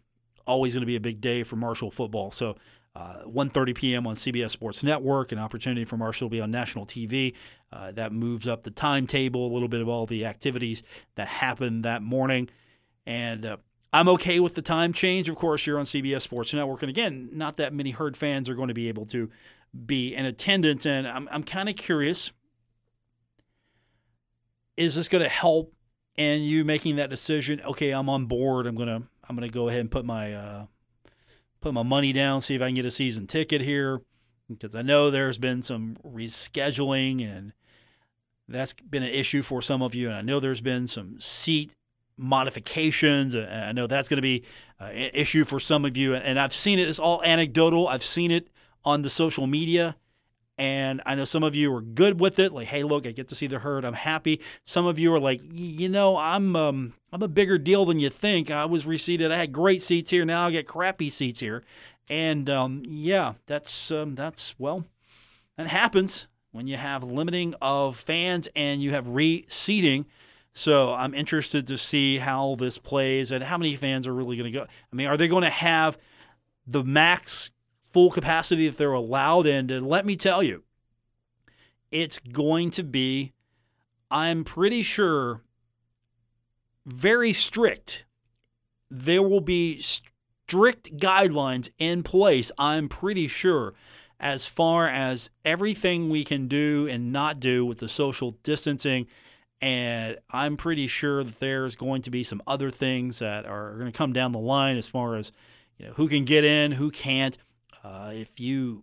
Always 0.47 0.75
going 0.75 0.83
to 0.83 0.87
be 0.87 0.97
a 0.97 1.00
big 1.00 1.21
day 1.21 1.43
for 1.43 1.57
Marshall 1.57 1.91
football. 1.91 2.31
So 2.31 2.57
Uh, 2.96 3.24
1.30 3.26 3.74
p.m. 3.74 4.06
on 4.06 4.14
CBS 4.14 4.50
Sports 4.50 4.84
Network, 4.84 5.32
an 5.32 5.38
opportunity 5.38 5.84
for 5.84 5.96
Marshall 5.96 6.28
to 6.28 6.30
be 6.30 6.40
on 6.40 6.52
national 6.52 6.86
TV. 6.86 7.34
Uh, 7.72 7.90
that 7.90 8.12
moves 8.12 8.46
up 8.46 8.62
the 8.62 8.70
timetable, 8.70 9.50
a 9.50 9.52
little 9.52 9.66
bit 9.66 9.80
of 9.80 9.88
all 9.88 10.06
the 10.06 10.24
activities 10.24 10.84
that 11.16 11.26
happened 11.26 11.84
that 11.84 12.02
morning. 12.02 12.48
And 13.04 13.44
uh, 13.44 13.56
I'm 13.92 14.08
okay 14.10 14.38
with 14.38 14.54
the 14.54 14.62
time 14.62 14.92
change. 14.92 15.28
Of 15.28 15.34
course, 15.34 15.66
you're 15.66 15.78
on 15.78 15.86
CBS 15.86 16.22
Sports 16.22 16.52
Network. 16.52 16.82
And 16.82 16.90
again, 16.90 17.30
not 17.32 17.56
that 17.56 17.72
many 17.72 17.90
Herd 17.90 18.16
fans 18.16 18.48
are 18.48 18.54
going 18.54 18.68
to 18.68 18.74
be 18.74 18.88
able 18.88 19.06
to 19.06 19.28
be 19.84 20.14
in 20.14 20.24
attendance. 20.24 20.86
And 20.86 21.08
I'm, 21.08 21.28
I'm 21.32 21.42
kind 21.42 21.68
of 21.68 21.74
curious 21.74 22.30
is 24.76 24.94
this 24.94 25.08
going 25.08 25.22
to 25.22 25.28
help 25.28 25.72
in 26.16 26.42
you 26.42 26.64
making 26.64 26.96
that 26.96 27.10
decision? 27.10 27.60
Okay, 27.64 27.90
I'm 27.90 28.08
on 28.08 28.26
board. 28.26 28.66
I'm 28.66 28.76
going 28.76 28.88
to 28.88 29.02
I'm 29.28 29.36
going 29.36 29.48
to 29.48 29.52
go 29.52 29.68
ahead 29.68 29.80
and 29.80 29.90
put 29.90 30.04
my 30.04 30.34
uh, 30.34 30.66
put 31.64 31.73
my 31.73 31.83
money 31.83 32.12
down, 32.12 32.42
see 32.42 32.54
if 32.54 32.61
I 32.61 32.66
can 32.66 32.75
get 32.75 32.85
a 32.85 32.90
season 32.90 33.26
ticket 33.26 33.62
here, 33.62 34.02
because 34.50 34.75
I 34.75 34.83
know 34.83 35.11
there's 35.11 35.38
been 35.38 35.62
some 35.62 35.97
rescheduling 36.06 37.26
and 37.26 37.54
that's 38.47 38.75
been 38.75 39.02
an 39.02 39.09
issue 39.09 39.40
for 39.40 39.62
some 39.62 39.80
of 39.80 39.94
you, 39.94 40.09
and 40.09 40.16
I 40.16 40.21
know 40.21 40.40
there's 40.40 40.61
been 40.61 40.87
some 40.87 41.18
seat 41.18 41.73
modifications. 42.18 43.33
And 43.33 43.49
I 43.49 43.73
know 43.73 43.87
that's 43.87 44.09
going 44.11 44.18
to 44.18 44.23
be 44.23 44.44
an 44.78 45.11
issue 45.14 45.47
for 45.47 45.59
some 45.59 45.87
of 45.87 45.97
you, 45.97 46.14
and 46.14 46.38
I've 46.38 46.54
seen 46.54 46.78
it. 46.78 46.87
It's 46.87 46.99
all 46.99 47.23
anecdotal. 47.23 47.88
I've 47.88 48.04
seen 48.04 48.30
it 48.30 48.49
on 48.85 49.00
the 49.00 49.09
social 49.09 49.47
media. 49.47 49.97
And 50.56 51.02
I 51.04 51.16
know 51.16 51.25
some 51.25 51.42
of 51.42 51.56
you 51.56 51.75
are 51.75 51.80
good 51.80 52.20
with 52.20 52.38
it, 52.38 52.52
like, 52.52 52.68
hey, 52.68 52.84
look, 52.84 53.06
I 53.06 53.11
get 53.11 53.28
to 53.28 53.34
see 53.34 53.49
the 53.49 53.58
herd. 53.58 53.84
I'm 53.84 53.94
happy. 53.94 54.40
Some 54.64 54.87
of 54.87 55.00
you 55.00 55.12
are 55.12 55.18
like, 55.18 55.40
you 55.52 55.88
know, 55.88 56.16
I'm 56.16 56.54
um, 56.54 56.94
I'm 57.12 57.23
a 57.23 57.28
bigger 57.28 57.58
deal 57.58 57.84
than 57.84 57.99
you 57.99 58.11
think. 58.11 58.50
I 58.50 58.64
was 58.64 58.87
reseated. 58.87 59.32
I 59.32 59.37
had 59.37 59.52
great 59.52 59.82
seats 59.82 60.11
here. 60.11 60.25
Now 60.25 60.46
I 60.46 60.52
get 60.52 60.68
crappy 60.68 61.11
seats 61.11 61.40
here. 61.40 61.64
And 62.08 62.49
um, 62.49 62.82
yeah, 62.87 63.34
that's 63.46 63.90
um, 63.90 64.14
that's 64.14 64.54
well, 64.58 64.84
that 65.56 65.66
happens 65.66 66.28
when 66.52 66.68
you 66.68 66.76
have 66.76 67.02
limiting 67.02 67.54
of 67.61 67.99
fans 67.99 68.49
and 68.54 68.80
you 68.80 68.92
have 68.92 69.08
reseating. 69.08 70.06
So 70.52 70.94
I'm 70.94 71.14
interested 71.14 71.66
to 71.66 71.76
see 71.76 72.18
how 72.18 72.54
this 72.56 72.78
plays 72.78 73.32
and 73.32 73.42
how 73.42 73.58
many 73.58 73.75
fans 73.75 74.06
are 74.06 74.14
really 74.14 74.37
going 74.37 74.52
to 74.52 74.56
go. 74.56 74.64
I 74.64 74.96
mean, 74.96 75.08
are 75.08 75.16
they 75.16 75.26
going 75.26 75.42
to 75.42 75.50
have 75.50 75.99
the 76.64 76.84
max 76.84 77.50
full 77.94 78.10
capacity 78.10 78.68
that 78.68 78.76
they're 78.76 78.92
allowed? 78.92 79.46
in. 79.46 79.70
and 79.70 79.86
let 79.86 80.04
me 80.04 80.16
tell 80.16 80.42
you, 80.42 80.64
it's 81.90 82.18
going 82.18 82.70
to 82.72 82.82
be, 82.82 83.32
I'm 84.10 84.42
pretty 84.42 84.82
sure, 84.82 85.42
very 86.84 87.32
strict. 87.32 88.04
There 88.90 89.22
will 89.22 89.40
be 89.40 89.80
strict 89.80 90.96
guidelines 90.96 91.70
in 91.78 92.02
place, 92.02 92.50
I'm 92.58 92.88
pretty 92.88 93.28
sure, 93.28 93.74
as 94.18 94.44
far 94.44 94.88
as 94.88 95.30
everything 95.44 96.10
we 96.10 96.24
can 96.24 96.48
do 96.48 96.88
and 96.90 97.12
not 97.12 97.38
do 97.38 97.64
with 97.64 97.78
the 97.78 97.88
social 97.88 98.32
distancing. 98.42 99.06
And 99.60 100.18
I'm 100.30 100.56
pretty 100.56 100.88
sure 100.88 101.22
that 101.22 101.38
there's 101.38 101.76
going 101.76 102.02
to 102.02 102.10
be 102.10 102.24
some 102.24 102.42
other 102.46 102.70
things 102.70 103.20
that 103.20 103.46
are 103.46 103.74
going 103.74 103.90
to 103.90 103.96
come 103.96 104.12
down 104.12 104.32
the 104.32 104.38
line 104.38 104.76
as 104.76 104.88
far 104.88 105.16
as 105.16 105.30
you 105.78 105.86
know 105.86 105.92
who 105.94 106.08
can 106.08 106.24
get 106.24 106.44
in, 106.44 106.72
who 106.72 106.90
can't. 106.90 107.38
Uh, 107.85 108.12
if 108.14 108.41
you 108.41 108.83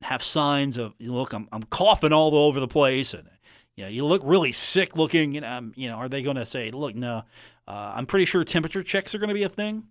have 0.00 0.22
signs 0.22 0.78
of 0.78 0.94
look, 0.98 1.32
I'm, 1.32 1.48
I'm 1.52 1.64
coughing 1.64 2.12
all 2.12 2.34
over 2.34 2.58
the 2.58 2.68
place, 2.68 3.12
and 3.12 3.28
you 3.76 3.84
know 3.84 3.90
you 3.90 4.06
look 4.06 4.22
really 4.24 4.52
sick 4.52 4.96
looking, 4.96 5.34
you 5.34 5.42
know, 5.42 5.70
you 5.76 5.88
know, 5.88 5.96
are 5.96 6.08
they 6.08 6.22
going 6.22 6.36
to 6.36 6.46
say, 6.46 6.70
look, 6.70 6.94
no? 6.94 7.24
Uh, 7.66 7.92
I'm 7.94 8.06
pretty 8.06 8.24
sure 8.24 8.42
temperature 8.44 8.82
checks 8.82 9.14
are 9.14 9.18
going 9.18 9.28
to 9.28 9.34
be 9.34 9.42
a 9.42 9.48
thing. 9.48 9.84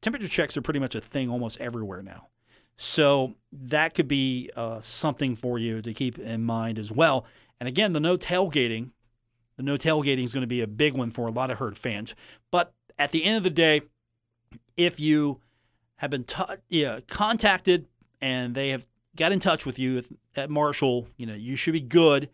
Temperature 0.00 0.28
checks 0.28 0.56
are 0.56 0.62
pretty 0.62 0.78
much 0.78 0.94
a 0.94 1.00
thing 1.00 1.28
almost 1.28 1.60
everywhere 1.60 2.02
now. 2.02 2.28
So 2.76 3.34
that 3.52 3.94
could 3.94 4.08
be 4.08 4.50
uh, 4.56 4.80
something 4.80 5.36
for 5.36 5.58
you 5.58 5.82
to 5.82 5.92
keep 5.92 6.18
in 6.18 6.44
mind 6.44 6.78
as 6.78 6.90
well. 6.90 7.26
And 7.60 7.68
again, 7.68 7.92
the 7.92 8.00
no 8.00 8.16
tailgating, 8.16 8.90
the 9.56 9.62
no 9.62 9.76
tailgating 9.76 10.24
is 10.24 10.32
going 10.32 10.42
to 10.42 10.48
be 10.48 10.60
a 10.60 10.66
big 10.66 10.94
one 10.94 11.10
for 11.10 11.26
a 11.26 11.30
lot 11.30 11.50
of 11.50 11.58
herd 11.58 11.76
fans. 11.76 12.14
But 12.50 12.72
at 12.98 13.10
the 13.10 13.24
end 13.24 13.36
of 13.36 13.42
the 13.42 13.50
day, 13.50 13.82
if 14.76 14.98
you 14.98 15.40
have 16.02 16.10
been 16.10 16.24
t- 16.24 16.42
yeah, 16.68 16.98
contacted 17.06 17.86
and 18.20 18.56
they 18.56 18.70
have 18.70 18.88
got 19.16 19.30
in 19.30 19.38
touch 19.38 19.64
with 19.64 19.78
you 19.78 20.02
at 20.34 20.50
Marshall, 20.50 21.06
you 21.16 21.26
know, 21.26 21.34
you 21.34 21.54
should 21.54 21.72
be 21.72 21.80
good. 21.80 22.28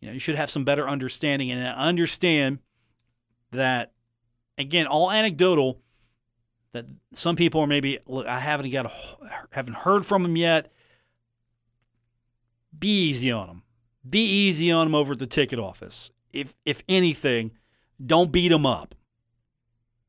You 0.00 0.08
know, 0.08 0.14
you 0.14 0.18
should 0.18 0.34
have 0.34 0.50
some 0.50 0.64
better 0.64 0.88
understanding 0.88 1.52
and 1.52 1.64
understand 1.64 2.58
that 3.52 3.92
again, 4.58 4.88
all 4.88 5.12
anecdotal 5.12 5.78
that 6.72 6.86
some 7.12 7.36
people 7.36 7.60
are 7.60 7.68
maybe 7.68 8.00
look, 8.06 8.26
I 8.26 8.40
haven't 8.40 8.70
got 8.70 8.86
a, 8.86 8.92
haven't 9.52 9.76
heard 9.76 10.04
from 10.04 10.24
them 10.24 10.36
yet. 10.36 10.72
Be 12.76 13.10
easy 13.10 13.30
on 13.30 13.46
them. 13.46 13.62
Be 14.08 14.24
easy 14.24 14.72
on 14.72 14.88
them 14.88 14.94
over 14.96 15.12
at 15.12 15.20
the 15.20 15.28
ticket 15.28 15.60
office. 15.60 16.10
If 16.32 16.52
if 16.64 16.82
anything, 16.88 17.52
don't 18.04 18.32
beat 18.32 18.48
them 18.48 18.66
up. 18.66 18.96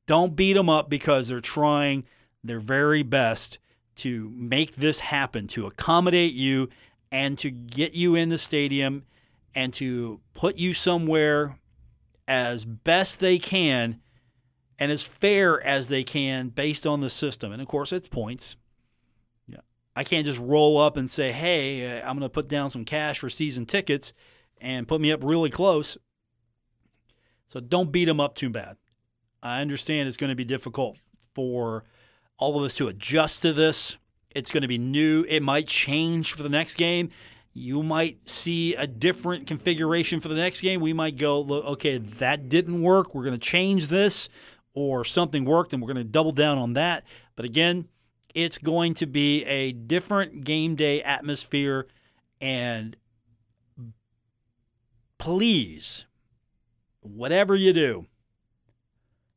Don't 0.08 0.36
beat 0.36 0.54
them 0.54 0.70
up 0.72 0.90
because 0.90 1.28
they're 1.28 1.40
trying 1.40 2.04
their 2.48 2.60
very 2.60 3.04
best 3.04 3.58
to 3.98 4.32
make 4.36 4.75
this 4.75 5.00
happen, 5.00 5.48
to 5.48 5.66
accommodate 5.68 6.34
you 6.34 6.70
and 7.12 7.38
to 7.38 7.50
get 7.50 7.94
you 7.94 8.16
in 8.16 8.30
the 8.30 8.38
stadium 8.38 9.06
and 9.54 9.74
to 9.74 10.20
put 10.34 10.58
you 10.58 10.74
somewhere 10.74 11.58
as 12.28 12.66
best 12.66 13.20
they 13.20 13.38
can 13.38 14.02
and 14.78 14.92
as 14.92 15.04
fair 15.04 15.62
as 15.66 15.88
they 15.88 16.04
can 16.04 16.50
based 16.50 16.86
on 16.86 17.00
the 17.00 17.10
system. 17.10 17.52
And 17.52 17.62
of 17.62 17.68
course, 17.68 17.94
it's 17.94 18.08
points. 18.08 18.58
Yeah. 19.48 19.60
I 19.96 20.04
can't 20.04 20.25
just 20.25 20.40
roll 20.40 20.78
up 20.78 20.98
and 20.98 21.10
say, 21.10 21.32
hey, 21.32 22.00
uh, 22.00 22.02
I'm 22.02 22.18
going 22.18 22.22
to 22.22 22.30
put 22.30 22.50
down 22.50 22.70
some 22.70 22.84
cash 22.84 23.20
for 23.20 23.30
season 23.30 23.66
tickets 23.66 24.12
and 24.60 24.88
put 24.88 25.00
me 25.00 25.12
up 25.12 25.24
really 25.24 25.50
close. 25.50 25.98
So 27.48 27.60
don't 27.62 27.92
beat 27.92 28.06
them 28.06 28.20
up 28.20 28.36
too 28.36 28.50
bad. 28.50 28.78
I 29.42 29.62
understand 29.62 30.08
it's 30.08 30.18
going 30.18 30.32
to 30.32 30.36
be 30.36 30.44
difficult 30.44 30.98
for 31.34 31.86
all 32.38 32.58
of 32.58 32.65
us 32.65 32.74
to 32.75 32.88
adjust 32.88 33.42
to 33.42 33.54
this. 33.54 33.98
It's 34.32 34.51
going 34.51 34.63
to 34.63 34.68
be 34.68 34.77
new. 34.77 35.25
It 35.27 35.42
might 35.42 35.68
change 35.68 36.34
for 36.34 36.44
the 36.44 36.50
next 36.50 36.75
game. 36.75 37.10
You 37.54 37.84
might 37.84 38.30
see 38.30 38.75
a 38.75 38.86
different 38.86 39.48
configuration 39.48 40.20
for 40.20 40.27
the 40.27 40.36
next 40.36 40.60
game. 40.60 40.82
We 40.82 40.92
might 40.92 41.18
go, 41.18 41.39
okay, 41.50 41.98
that 41.98 42.50
didn't 42.50 42.82
work. 42.82 43.15
We're 43.15 43.24
going 43.24 43.39
to 43.39 43.46
change 43.46 43.88
this 43.88 44.27
or 44.74 45.06
something 45.06 45.46
worked 45.46 45.72
and 45.72 45.82
we're 45.82 45.94
going 45.94 46.06
to 46.06 46.12
double 46.12 46.34
down 46.34 46.58
on 46.58 46.74
that. 46.74 47.06
But 47.38 47.46
again, 47.46 47.88
it's 48.34 48.58
going 48.58 48.94
to 48.96 49.06
be 49.06 49.46
a 49.46 49.72
different 49.72 50.44
game 50.44 50.75
day 50.75 51.01
atmosphere. 51.01 51.88
And 52.42 52.98
please, 55.18 56.04
whatever 57.00 57.56
you 57.56 57.72
do, 57.72 58.06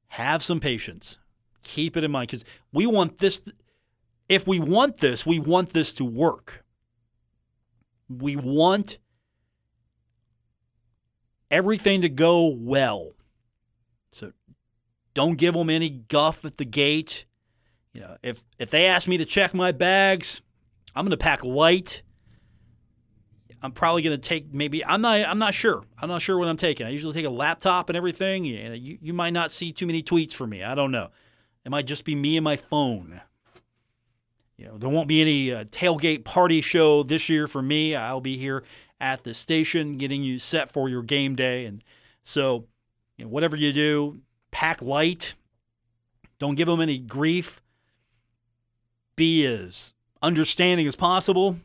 have 0.09 0.43
some 0.43 0.59
patience. 0.59 1.17
Keep 1.69 1.99
it 1.99 2.05
in 2.05 2.11
mind 2.11 2.29
because 2.29 2.47
we 2.73 2.87
want 2.87 3.19
this. 3.19 3.43
If 4.27 4.47
we 4.47 4.59
want 4.59 4.99
this, 4.99 5.27
we 5.27 5.39
want 5.39 5.75
this 5.75 5.93
to 5.95 6.05
work. 6.05 6.65
We 8.09 8.37
want 8.37 8.97
everything 11.51 12.01
to 12.01 12.09
go 12.09 12.47
well. 12.47 13.11
So 14.13 14.33
don't 15.13 15.37
give 15.37 15.53
them 15.53 15.69
any 15.69 15.91
guff 15.91 16.43
at 16.47 16.57
the 16.57 16.65
gate. 16.65 17.27
You 17.93 18.01
know, 18.01 18.17
if 18.23 18.43
if 18.59 18.71
they 18.71 18.87
ask 18.87 19.07
me 19.07 19.19
to 19.19 19.27
check 19.27 19.53
my 19.53 19.71
bags, 19.71 20.41
I'm 20.97 21.05
going 21.05 21.11
to 21.11 21.19
pack 21.19 21.45
light. 21.45 22.01
I'm 23.61 23.73
probably 23.73 24.01
going 24.01 24.19
to 24.19 24.29
take 24.29 24.55
maybe 24.55 24.83
I'm 24.83 25.03
not 25.03 25.21
I'm 25.21 25.39
not 25.39 25.53
sure. 25.53 25.83
I'm 26.01 26.09
not 26.09 26.23
sure 26.23 26.39
what 26.39 26.49
I'm 26.49 26.57
taking. 26.57 26.87
I 26.87 26.91
usually 26.91 27.13
take 27.13 27.27
a 27.27 27.31
laptop 27.31 27.91
and 27.91 27.97
everything. 27.97 28.47
You, 28.47 28.99
you, 29.03 29.13
might 29.13 29.35
not 29.35 29.53
see 29.53 29.71
too 29.71 29.87
many 29.87 30.03
tweets 30.03 30.33
from 30.33 30.49
me. 30.49 30.63
I 30.63 30.75
don't 30.75 30.93
know. 30.93 31.09
It 31.65 31.71
might 31.71 31.87
just 31.87 32.05
be 32.05 32.15
me 32.15 32.37
and 32.37 32.45
my 32.45 32.57
phone. 32.57 33.21
You 34.57 34.67
know, 34.67 34.79
there 34.79 34.89
won't 34.89 35.09
be 35.09 35.21
any 35.21 35.53
uh, 35.53 35.65
tailgate 35.65 36.25
party 36.25 36.61
show 36.61 37.03
this 37.03 37.29
year 37.29 37.47
for 37.47 37.63
me. 37.63 37.95
I'll 37.95 38.21
be 38.21 38.37
here 38.37 38.65
at 39.01 39.23
the 39.23 39.33
station 39.33 39.97
getting 39.97 40.25
you 40.25 40.39
set 40.39 40.73
for 40.73 40.89
your 40.89 41.03
game 41.03 41.37
day, 41.37 41.65
and 41.65 41.85
so 42.25 42.67
you 43.17 43.25
know, 43.25 43.29
whatever 43.31 43.55
you 43.55 43.73
do, 43.73 44.21
pack 44.51 44.83
light. 44.83 45.35
Don't 46.39 46.55
give 46.55 46.67
them 46.67 46.81
any 46.81 46.99
grief. 46.99 47.61
Be 49.17 49.47
as 49.47 49.93
understanding 50.23 50.87
as 50.87 50.97
possible. 50.97 51.59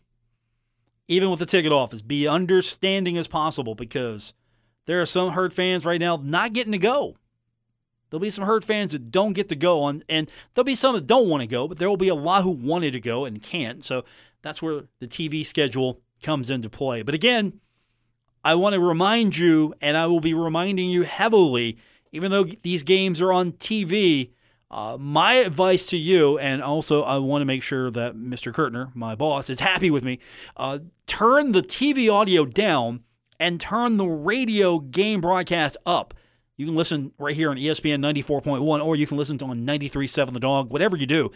Even 1.08 1.30
with 1.30 1.40
the 1.40 1.46
ticket 1.46 1.72
office, 1.72 2.02
be 2.02 2.28
understanding 2.28 3.18
as 3.18 3.28
possible 3.28 3.76
because 3.76 4.34
there 4.86 5.02
are 5.02 5.06
some 5.06 5.32
hurt 5.32 5.54
fans 5.54 5.86
right 5.86 6.00
now 6.00 6.20
not 6.22 6.54
getting 6.54 6.72
to 6.72 6.78
go. 6.78 7.16
There'll 8.14 8.22
be 8.22 8.30
some 8.30 8.46
herd 8.46 8.64
fans 8.64 8.92
that 8.92 9.10
don't 9.10 9.34
get 9.34 9.50
to 9.50 9.56
go 9.56 9.82
on, 9.82 10.04
and 10.08 10.30
there'll 10.54 10.64
be 10.64 10.76
some 10.76 10.94
that 10.94 11.08
don't 11.08 11.28
want 11.28 11.42
to 11.42 11.48
go, 11.48 11.68
but 11.68 11.80
there 11.80 11.90
will 11.90 11.98
be 11.98 12.10
a 12.10 12.16
lot 12.16 12.44
who 12.44 12.52
wanted 12.52 12.92
to 12.92 13.00
go 13.00 13.26
and 13.26 13.42
can't. 13.42 13.84
So 13.84 14.06
that's 14.44 14.62
where 14.62 14.84
the 15.00 15.08
TV 15.08 15.44
schedule 15.44 16.00
comes 16.22 16.52
into 16.52 16.70
play. 16.70 17.02
But 17.02 17.16
again, 17.16 17.60
I 18.44 18.54
want 18.54 18.74
to 18.74 18.80
remind 18.80 19.36
you, 19.36 19.74
and 19.82 19.98
I 19.98 20.06
will 20.06 20.20
be 20.20 20.36
reminding 20.36 20.92
you 20.92 21.02
heavily 21.02 21.78
even 22.14 22.30
though 22.30 22.46
these 22.62 22.84
games 22.84 23.20
are 23.20 23.34
on 23.34 23.54
TV, 23.54 24.30
Uh, 24.72 24.98
my 25.00 25.34
advice 25.36 25.86
to 25.86 25.98
you, 25.98 26.40
and 26.40 26.64
also 26.64 27.04
I 27.04 27.20
want 27.20 27.42
to 27.42 27.46
make 27.46 27.62
sure 27.62 27.92
that 27.92 28.16
Mr. 28.16 28.52
Kurtner, 28.52 28.90
my 28.96 29.14
boss, 29.14 29.48
is 29.48 29.60
happy 29.60 29.92
with 29.92 30.04
me. 30.04 30.18
Uh, 30.58 30.80
turn 31.06 31.52
the 31.52 31.62
TV 31.62 32.12
audio 32.12 32.44
down 32.44 33.04
and 33.40 33.60
turn 33.60 33.98
the 33.98 34.08
radio 34.08 34.80
game 34.80 35.22
broadcast 35.22 35.78
up. 35.86 36.16
You 36.64 36.68
can 36.68 36.78
listen 36.78 37.12
right 37.20 37.36
here 37.36 37.50
on 37.50 37.58
ESPN 37.58 38.00
94.1, 38.00 38.86
or 38.86 38.96
you 38.96 39.06
can 39.06 39.18
listen 39.18 39.38
to 39.40 39.46
on 39.48 39.66
93.7 39.66 40.32
The 40.32 40.40
Dog, 40.40 40.72
whatever 40.72 40.96
you 40.96 41.06
do. 41.06 41.30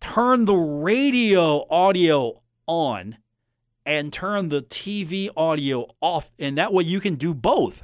Turn 0.00 0.44
the 0.44 0.54
radio 0.54 1.66
audio 1.68 2.40
on 2.68 3.16
and 3.84 4.12
turn 4.12 4.50
the 4.50 4.62
TV 4.62 5.28
audio 5.36 5.88
off, 6.00 6.30
and 6.38 6.56
that 6.56 6.72
way 6.72 6.84
you 6.84 7.00
can 7.00 7.16
do 7.16 7.34
both. 7.34 7.82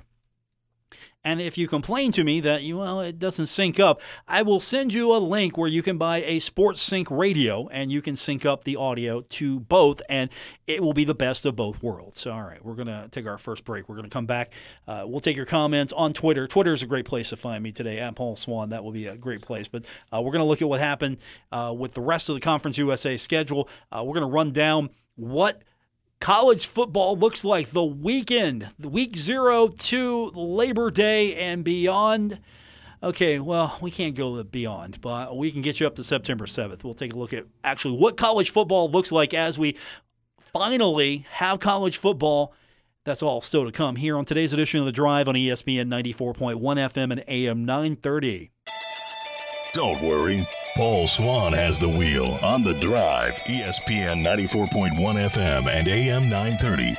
And 1.22 1.40
if 1.40 1.58
you 1.58 1.68
complain 1.68 2.12
to 2.12 2.24
me 2.24 2.40
that 2.40 2.62
you 2.62 2.78
well 2.78 3.00
it 3.00 3.18
doesn't 3.18 3.46
sync 3.46 3.78
up, 3.78 4.00
I 4.26 4.40
will 4.40 4.60
send 4.60 4.94
you 4.94 5.14
a 5.14 5.18
link 5.18 5.58
where 5.58 5.68
you 5.68 5.82
can 5.82 5.98
buy 5.98 6.22
a 6.22 6.40
Sports 6.40 6.80
Sync 6.80 7.10
radio 7.10 7.68
and 7.68 7.92
you 7.92 8.00
can 8.00 8.16
sync 8.16 8.46
up 8.46 8.64
the 8.64 8.76
audio 8.76 9.20
to 9.20 9.60
both, 9.60 10.00
and 10.08 10.30
it 10.66 10.82
will 10.82 10.94
be 10.94 11.04
the 11.04 11.14
best 11.14 11.44
of 11.44 11.56
both 11.56 11.82
worlds. 11.82 12.26
All 12.26 12.42
right, 12.42 12.64
we're 12.64 12.74
gonna 12.74 13.08
take 13.10 13.26
our 13.26 13.36
first 13.36 13.64
break. 13.64 13.86
We're 13.86 13.96
gonna 13.96 14.08
come 14.08 14.24
back. 14.24 14.54
Uh, 14.88 15.04
we'll 15.06 15.20
take 15.20 15.36
your 15.36 15.46
comments 15.46 15.92
on 15.92 16.14
Twitter. 16.14 16.48
Twitter 16.48 16.72
is 16.72 16.82
a 16.82 16.86
great 16.86 17.04
place 17.04 17.28
to 17.28 17.36
find 17.36 17.62
me 17.62 17.70
today 17.70 17.98
at 17.98 18.14
Paul 18.14 18.36
Swann. 18.36 18.70
That 18.70 18.82
will 18.82 18.92
be 18.92 19.06
a 19.06 19.16
great 19.16 19.42
place. 19.42 19.68
But 19.68 19.84
uh, 20.10 20.22
we're 20.22 20.32
gonna 20.32 20.46
look 20.46 20.62
at 20.62 20.68
what 20.68 20.80
happened 20.80 21.18
uh, 21.52 21.74
with 21.76 21.92
the 21.92 22.00
rest 22.00 22.30
of 22.30 22.34
the 22.34 22.40
Conference 22.40 22.78
USA 22.78 23.18
schedule. 23.18 23.68
Uh, 23.92 24.02
we're 24.04 24.14
gonna 24.14 24.26
run 24.26 24.52
down 24.52 24.88
what 25.16 25.62
college 26.20 26.66
football 26.66 27.16
looks 27.16 27.44
like 27.44 27.70
the 27.70 27.84
weekend, 27.84 28.70
week 28.78 29.16
zero 29.16 29.68
to 29.68 30.30
Labor 30.30 30.90
Day 30.90 31.34
and 31.34 31.64
beyond. 31.64 32.40
Okay, 33.02 33.38
well, 33.38 33.78
we 33.80 33.90
can't 33.90 34.14
go 34.14 34.42
beyond, 34.44 35.00
but 35.00 35.36
we 35.36 35.50
can 35.50 35.62
get 35.62 35.80
you 35.80 35.86
up 35.86 35.96
to 35.96 36.04
September 36.04 36.44
7th. 36.44 36.84
We'll 36.84 36.94
take 36.94 37.14
a 37.14 37.16
look 37.16 37.32
at 37.32 37.46
actually 37.64 37.96
what 37.96 38.18
college 38.18 38.50
football 38.50 38.90
looks 38.90 39.10
like 39.10 39.32
as 39.32 39.58
we 39.58 39.76
finally 40.52 41.26
have 41.30 41.60
college 41.60 41.96
football. 41.96 42.52
That's 43.06 43.22
all 43.22 43.40
still 43.40 43.64
to 43.64 43.72
come 43.72 43.96
here 43.96 44.18
on 44.18 44.26
today's 44.26 44.52
edition 44.52 44.80
of 44.80 44.86
The 44.86 44.92
Drive 44.92 45.26
on 45.26 45.34
ESPN 45.34 45.88
94.1 45.88 46.60
FM 46.60 47.12
and 47.12 47.24
AM 47.26 47.64
930. 47.64 48.50
Don't 49.72 50.02
worry. 50.02 50.46
Paul 50.76 51.06
Swann 51.06 51.52
has 51.52 51.78
the 51.78 51.88
wheel 51.88 52.38
on 52.42 52.62
the 52.62 52.74
drive, 52.74 53.34
ESPN 53.40 54.22
94.1 54.22 54.94
FM 54.96 55.72
and 55.72 55.88
AM 55.88 56.28
930. 56.28 56.96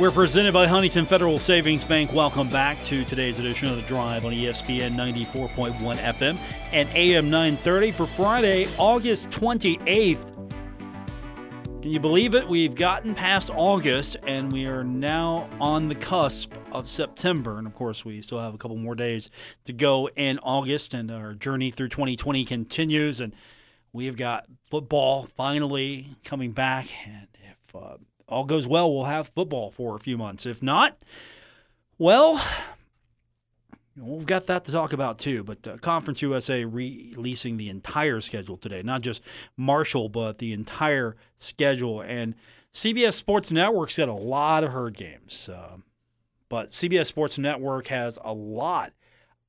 We're 0.00 0.10
presented 0.10 0.52
by 0.52 0.66
Huntington 0.66 1.06
Federal 1.06 1.38
Savings 1.38 1.84
Bank. 1.84 2.12
Welcome 2.12 2.48
back 2.48 2.82
to 2.84 3.04
today's 3.04 3.38
edition 3.38 3.68
of 3.68 3.76
The 3.76 3.82
Drive 3.82 4.24
on 4.24 4.32
ESPN 4.32 4.94
94.1 4.94 5.96
FM 5.96 6.36
and 6.72 6.88
AM 6.90 7.30
930 7.30 7.92
for 7.92 8.06
Friday, 8.06 8.66
August 8.78 9.30
28th. 9.30 10.33
Can 11.84 11.92
you 11.92 12.00
believe 12.00 12.34
it? 12.34 12.48
We've 12.48 12.74
gotten 12.74 13.14
past 13.14 13.50
August 13.50 14.16
and 14.22 14.50
we 14.50 14.64
are 14.64 14.82
now 14.82 15.50
on 15.60 15.90
the 15.90 15.94
cusp 15.94 16.50
of 16.72 16.88
September. 16.88 17.58
And 17.58 17.66
of 17.66 17.74
course, 17.74 18.06
we 18.06 18.22
still 18.22 18.38
have 18.40 18.54
a 18.54 18.56
couple 18.56 18.78
more 18.78 18.94
days 18.94 19.28
to 19.66 19.74
go 19.74 20.08
in 20.16 20.38
August, 20.38 20.94
and 20.94 21.10
our 21.10 21.34
journey 21.34 21.70
through 21.70 21.90
2020 21.90 22.46
continues. 22.46 23.20
And 23.20 23.36
we've 23.92 24.16
got 24.16 24.46
football 24.64 25.28
finally 25.36 26.16
coming 26.24 26.52
back. 26.52 26.86
And 27.06 27.28
if 27.34 27.76
uh, 27.76 27.98
all 28.28 28.44
goes 28.44 28.66
well, 28.66 28.90
we'll 28.90 29.04
have 29.04 29.28
football 29.34 29.70
for 29.70 29.94
a 29.94 30.00
few 30.00 30.16
months. 30.16 30.46
If 30.46 30.62
not, 30.62 30.96
well, 31.98 32.42
We've 33.96 34.26
got 34.26 34.46
that 34.48 34.64
to 34.64 34.72
talk 34.72 34.92
about 34.92 35.18
too, 35.18 35.44
but 35.44 35.66
uh, 35.66 35.76
Conference 35.76 36.20
USA 36.20 36.64
releasing 36.64 37.56
the 37.56 37.68
entire 37.68 38.20
schedule 38.20 38.56
today, 38.56 38.82
not 38.82 39.02
just 39.02 39.22
Marshall, 39.56 40.08
but 40.08 40.38
the 40.38 40.52
entire 40.52 41.16
schedule. 41.38 42.00
And 42.00 42.34
CBS 42.72 43.14
Sports 43.14 43.52
Network's 43.52 43.96
got 43.96 44.08
a 44.08 44.12
lot 44.12 44.64
of 44.64 44.72
herd 44.72 44.96
games, 44.96 45.48
uh, 45.48 45.76
but 46.48 46.70
CBS 46.70 47.06
Sports 47.06 47.38
Network 47.38 47.86
has 47.86 48.18
a 48.24 48.32
lot 48.32 48.92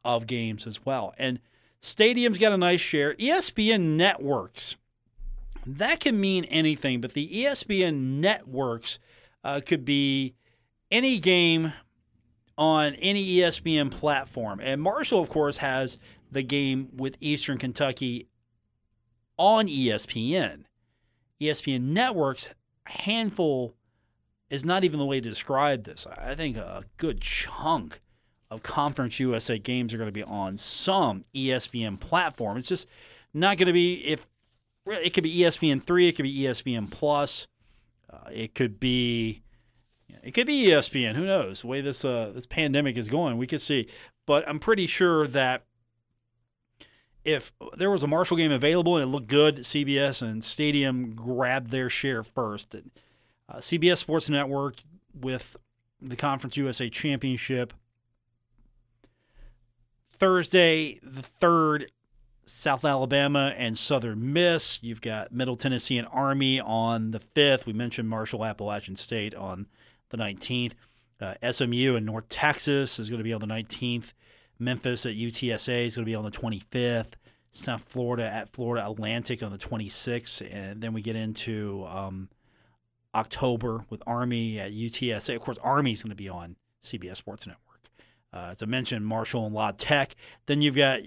of 0.03 0.27
games 0.27 0.67
as 0.67 0.85
well. 0.85 1.15
And 1.17 1.39
Stadium's 1.79 2.37
got 2.37 2.51
a 2.51 2.57
nice 2.57 2.81
share. 2.81 3.15
ESPN 3.15 3.95
Networks, 3.95 4.75
that 5.65 5.99
can 5.99 6.19
mean 6.19 6.45
anything, 6.45 7.01
but 7.01 7.13
the 7.13 7.27
ESPN 7.27 8.19
Networks 8.19 8.99
uh, 9.43 9.59
could 9.65 9.85
be 9.85 10.35
any 10.91 11.17
game 11.19 11.73
on 12.57 12.95
any 12.95 13.37
ESPN 13.37 13.91
platform. 13.91 14.59
And 14.61 14.81
Marshall, 14.81 15.21
of 15.21 15.29
course, 15.29 15.57
has 15.57 15.97
the 16.31 16.43
game 16.43 16.89
with 16.95 17.17
Eastern 17.19 17.57
Kentucky 17.57 18.27
on 19.37 19.67
ESPN. 19.67 20.63
ESPN 21.41 21.81
Network's 21.81 22.49
handful 22.85 23.75
is 24.49 24.63
not 24.63 24.83
even 24.83 24.99
the 24.99 25.05
way 25.05 25.19
to 25.19 25.29
describe 25.29 25.83
this. 25.83 26.05
I 26.17 26.35
think 26.35 26.57
a 26.57 26.85
good 26.97 27.19
chunk 27.21 27.99
of 28.49 28.63
Conference 28.63 29.19
USA 29.19 29.57
games 29.57 29.93
are 29.93 29.97
going 29.97 30.07
to 30.07 30.13
be 30.13 30.23
on 30.23 30.57
some 30.57 31.25
ESPN 31.33 31.99
platform. 31.99 32.57
It's 32.57 32.69
just 32.69 32.87
not 33.33 33.57
going 33.57 33.67
to 33.67 33.73
be 33.73 33.95
if 34.05 34.25
it 34.85 35.13
could 35.13 35.23
be 35.23 35.37
ESPN 35.39 35.83
three, 35.83 36.07
it 36.07 36.13
could 36.13 36.23
be 36.23 36.41
ESPN 36.41 36.89
plus, 36.89 37.47
uh, 38.09 38.29
it 38.31 38.53
could 38.53 38.79
be 38.79 39.41
it 40.23 40.33
could 40.33 40.47
be 40.47 40.65
ESPN. 40.65 41.15
Who 41.15 41.25
knows? 41.25 41.61
The 41.61 41.67
way 41.67 41.81
this 41.81 42.03
uh, 42.03 42.31
this 42.33 42.45
pandemic 42.45 42.97
is 42.97 43.09
going, 43.09 43.37
we 43.37 43.47
could 43.47 43.61
see. 43.61 43.87
But 44.25 44.47
I'm 44.47 44.59
pretty 44.59 44.87
sure 44.87 45.27
that 45.27 45.65
if 47.23 47.51
there 47.75 47.89
was 47.89 48.03
a 48.03 48.07
Marshall 48.07 48.37
game 48.37 48.51
available 48.51 48.97
and 48.97 49.03
it 49.03 49.11
looked 49.11 49.27
good, 49.27 49.57
CBS 49.57 50.21
and 50.21 50.43
Stadium 50.43 51.15
grabbed 51.15 51.71
their 51.71 51.89
share 51.89 52.23
first. 52.23 52.73
And, 52.75 52.91
uh, 53.49 53.57
CBS 53.57 53.97
Sports 53.97 54.29
Network 54.29 54.75
with 55.13 55.57
the 56.01 56.15
Conference 56.15 56.55
USA 56.57 56.89
Championship. 56.89 57.73
Thursday, 60.09 60.99
the 61.03 61.23
third, 61.23 61.91
South 62.45 62.85
Alabama 62.85 63.53
and 63.57 63.77
Southern 63.77 64.31
Miss. 64.31 64.79
You've 64.81 65.01
got 65.01 65.31
Middle 65.31 65.57
Tennessee 65.57 65.97
and 65.97 66.07
Army 66.11 66.59
on 66.59 67.11
the 67.11 67.19
fifth. 67.19 67.65
We 67.65 67.73
mentioned 67.73 68.07
Marshall 68.07 68.45
Appalachian 68.45 68.95
State 68.95 69.33
on 69.33 69.67
the 70.15 70.23
19th. 70.23 70.73
Uh, 71.19 71.33
SMU 71.51 71.95
in 71.95 72.05
North 72.05 72.27
Texas 72.29 72.99
is 72.99 73.09
going 73.09 73.19
to 73.19 73.23
be 73.23 73.33
on 73.33 73.41
the 73.41 73.47
19th. 73.47 74.13
Memphis 74.59 75.05
at 75.05 75.13
UTSA 75.13 75.85
is 75.85 75.95
going 75.95 76.05
to 76.05 76.09
be 76.09 76.15
on 76.15 76.23
the 76.23 76.31
25th. 76.31 77.13
South 77.51 77.83
Florida 77.87 78.25
at 78.25 78.51
Florida 78.51 78.85
Atlantic 78.85 79.41
on 79.41 79.51
the 79.51 79.57
26th. 79.57 80.45
And 80.53 80.81
then 80.81 80.93
we 80.93 81.01
get 81.01 81.15
into 81.15 81.85
um, 81.87 82.29
October 83.13 83.85
with 83.89 84.03
Army 84.05 84.59
at 84.59 84.73
UTSA. 84.73 85.35
Of 85.35 85.41
course, 85.41 85.57
Army 85.63 85.93
is 85.93 86.03
going 86.03 86.09
to 86.09 86.15
be 86.15 86.29
on 86.29 86.57
CBS 86.83 87.17
Sports 87.17 87.47
Network. 87.47 87.61
Uh, 88.33 88.49
as 88.51 88.61
I 88.61 88.65
mentioned, 88.65 89.05
Marshall 89.05 89.45
and 89.45 89.55
La 89.55 89.71
Tech. 89.71 90.15
Then 90.47 90.61
you've 90.61 90.75
got 90.75 90.99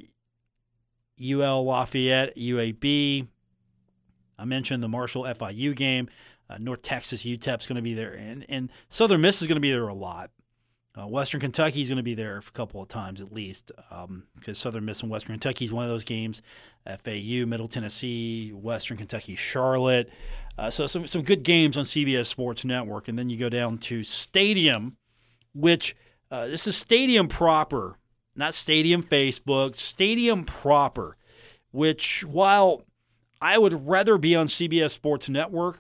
UL 1.23 1.65
Lafayette, 1.65 2.35
UAB. 2.37 3.27
I 4.39 4.45
mentioned 4.45 4.83
the 4.83 4.89
Marshall 4.89 5.25
FIU 5.25 5.75
game. 5.77 6.09
Uh, 6.51 6.59
North 6.59 6.83
Texas 6.83 7.25
UTEP's 7.25 7.67
going 7.67 7.77
to 7.77 7.83
be 7.83 7.95
there, 7.95 8.13
and 8.13 8.45
and 8.49 8.71
Southern 8.89 9.21
Miss 9.21 9.43
is 9.43 9.49
going 9.49 9.57
to 9.57 9.61
be 9.61 9.71
there 9.71 9.89
a 9.89 9.95
lot. 9.95 10.31
Uh, 10.99 11.07
Western 11.07 11.41
Kentucky 11.41 11.83
is 11.83 11.89
going 11.89 11.99
to 11.99 12.03
be 12.03 12.15
there 12.15 12.39
a 12.39 12.51
couple 12.53 12.83
of 12.83 12.89
times 12.89 13.21
at 13.21 13.33
least, 13.33 13.71
um, 13.91 14.25
because 14.35 14.59
Southern 14.59 14.85
Miss 14.85 15.01
and 15.01 15.11
Western 15.11 15.35
Kentucky 15.35 15.67
is 15.67 15.73
one 15.73 15.85
of 15.85 15.91
those 15.91 16.05
games. 16.05 16.43
FAU, 16.87 17.45
Middle 17.47 17.69
Tennessee, 17.69 18.51
Western 18.51 18.97
Kentucky, 18.97 19.37
Charlotte. 19.37 20.11
Uh, 20.57 20.71
so 20.71 20.87
some 20.87 21.07
some 21.07 21.23
good 21.23 21.43
games 21.43 21.77
on 21.77 21.85
CBS 21.85 22.27
Sports 22.27 22.65
Network, 22.65 23.09
and 23.09 23.19
then 23.19 23.31
you 23.31 23.37
go 23.37 23.49
down 23.49 23.79
to 23.79 24.03
Stadium, 24.03 24.97
which 25.55 25.95
uh, 26.31 26.47
this 26.47 26.67
is 26.67 26.77
Stadium 26.77 27.29
proper, 27.29 27.99
not 28.35 28.55
Stadium 28.55 29.03
Facebook, 29.03 29.77
Stadium 29.77 30.45
proper. 30.45 31.17
Which 31.71 32.25
while 32.25 32.83
I 33.41 33.59
would 33.59 33.87
rather 33.87 34.17
be 34.17 34.35
on 34.35 34.47
CBS 34.47 34.91
Sports 34.91 35.29
Network 35.29 35.79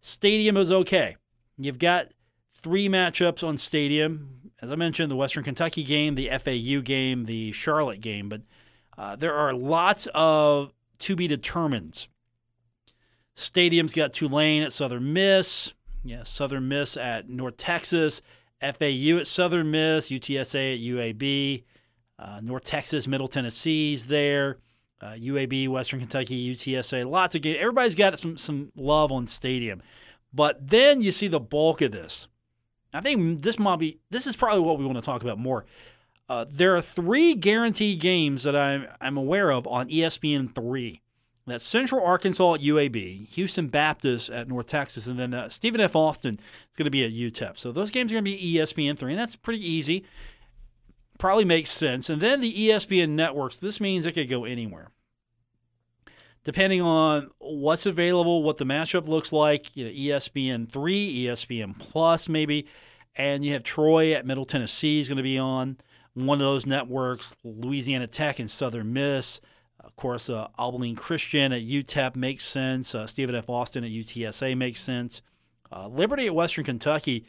Stadium 0.00 0.56
is 0.56 0.70
okay. 0.70 1.16
You've 1.56 1.78
got 1.78 2.08
three 2.54 2.88
matchups 2.88 3.46
on 3.46 3.58
Stadium. 3.58 4.52
As 4.60 4.70
I 4.70 4.76
mentioned, 4.76 5.10
the 5.10 5.16
Western 5.16 5.44
Kentucky 5.44 5.84
game, 5.84 6.14
the 6.14 6.28
FAU 6.28 6.80
game, 6.82 7.24
the 7.24 7.52
Charlotte 7.52 8.00
game, 8.00 8.28
but 8.28 8.42
uh, 8.96 9.16
there 9.16 9.34
are 9.34 9.54
lots 9.54 10.08
of 10.14 10.72
to 10.98 11.14
be 11.14 11.28
determined. 11.28 12.08
Stadium's 13.36 13.94
got 13.94 14.12
Tulane 14.12 14.64
at 14.64 14.72
Southern 14.72 15.12
Miss, 15.12 15.72
yeah, 16.04 16.24
Southern 16.24 16.66
Miss 16.66 16.96
at 16.96 17.28
North 17.28 17.56
Texas, 17.56 18.20
FAU 18.60 19.18
at 19.18 19.28
Southern 19.28 19.70
Miss, 19.70 20.08
UTSA 20.08 20.74
at 20.74 20.80
UAB, 20.80 21.62
uh, 22.18 22.40
North 22.42 22.64
Texas, 22.64 23.06
Middle 23.06 23.28
Tennessee's 23.28 24.06
there 24.06 24.58
uh, 25.00 25.12
UAB, 25.12 25.68
Western 25.68 26.00
Kentucky, 26.00 26.54
UTSA, 26.54 27.08
lots 27.08 27.34
of 27.34 27.42
games. 27.42 27.58
Everybody's 27.60 27.94
got 27.94 28.18
some 28.18 28.36
some 28.36 28.72
love 28.76 29.12
on 29.12 29.26
stadium, 29.26 29.82
but 30.32 30.68
then 30.68 31.00
you 31.00 31.12
see 31.12 31.28
the 31.28 31.40
bulk 31.40 31.80
of 31.80 31.92
this. 31.92 32.28
I 32.92 33.00
think 33.00 33.42
this 33.42 33.58
might 33.58 33.78
be 33.78 33.98
this 34.10 34.26
is 34.26 34.36
probably 34.36 34.60
what 34.60 34.78
we 34.78 34.84
want 34.84 34.96
to 34.98 35.02
talk 35.02 35.22
about 35.22 35.38
more. 35.38 35.64
Uh, 36.28 36.44
there 36.50 36.76
are 36.76 36.82
three 36.82 37.34
guaranteed 37.34 38.00
games 38.00 38.42
that 38.42 38.54
I'm, 38.54 38.86
I'm 39.00 39.16
aware 39.16 39.50
of 39.50 39.66
on 39.66 39.88
ESPN 39.88 40.54
three. 40.54 41.00
That's 41.46 41.64
Central 41.64 42.04
Arkansas 42.04 42.54
at 42.54 42.60
UAB, 42.60 43.28
Houston 43.28 43.68
Baptist 43.68 44.28
at 44.28 44.48
North 44.48 44.66
Texas, 44.66 45.06
and 45.06 45.18
then 45.18 45.32
uh, 45.32 45.48
Stephen 45.48 45.80
F. 45.80 45.96
Austin 45.96 46.34
is 46.34 46.76
going 46.76 46.84
to 46.84 46.90
be 46.90 47.04
at 47.04 47.12
UTEP. 47.12 47.58
So 47.58 47.72
those 47.72 47.90
games 47.90 48.12
are 48.12 48.16
going 48.16 48.26
to 48.26 48.30
be 48.30 48.54
ESPN 48.56 48.98
three, 48.98 49.12
and 49.12 49.18
that's 49.18 49.34
pretty 49.34 49.66
easy. 49.66 50.04
Probably 51.18 51.44
makes 51.44 51.70
sense. 51.70 52.08
And 52.08 52.22
then 52.22 52.40
the 52.40 52.68
ESPN 52.68 53.10
networks. 53.10 53.58
This 53.58 53.80
means 53.80 54.06
it 54.06 54.12
could 54.12 54.28
go 54.28 54.44
anywhere 54.44 54.90
depending 56.48 56.80
on 56.80 57.28
what's 57.40 57.84
available, 57.84 58.42
what 58.42 58.56
the 58.56 58.64
matchup 58.64 59.06
looks 59.06 59.34
like, 59.34 59.76
you 59.76 59.84
know, 59.84 59.90
ESPN 59.90 60.66
3, 60.72 61.24
ESPN 61.24 61.78
Plus 61.78 62.26
maybe, 62.26 62.66
and 63.16 63.44
you 63.44 63.52
have 63.52 63.62
Troy 63.62 64.14
at 64.14 64.24
Middle 64.24 64.46
Tennessee 64.46 64.98
is 64.98 65.08
going 65.08 65.18
to 65.18 65.22
be 65.22 65.36
on 65.36 65.76
one 66.14 66.40
of 66.40 66.46
those 66.46 66.64
networks, 66.64 67.34
Louisiana 67.44 68.06
Tech 68.06 68.38
and 68.38 68.50
Southern 68.50 68.94
Miss. 68.94 69.42
Of 69.78 69.94
course, 69.96 70.30
uh, 70.30 70.48
Abilene 70.58 70.96
Christian 70.96 71.52
at 71.52 71.60
UTEP 71.60 72.16
makes 72.16 72.44
sense. 72.44 72.94
Uh, 72.94 73.06
Stephen 73.06 73.34
F. 73.34 73.50
Austin 73.50 73.84
at 73.84 73.90
UTSA 73.90 74.56
makes 74.56 74.80
sense. 74.80 75.20
Uh, 75.70 75.86
Liberty 75.88 76.26
at 76.26 76.34
Western 76.34 76.64
Kentucky. 76.64 77.26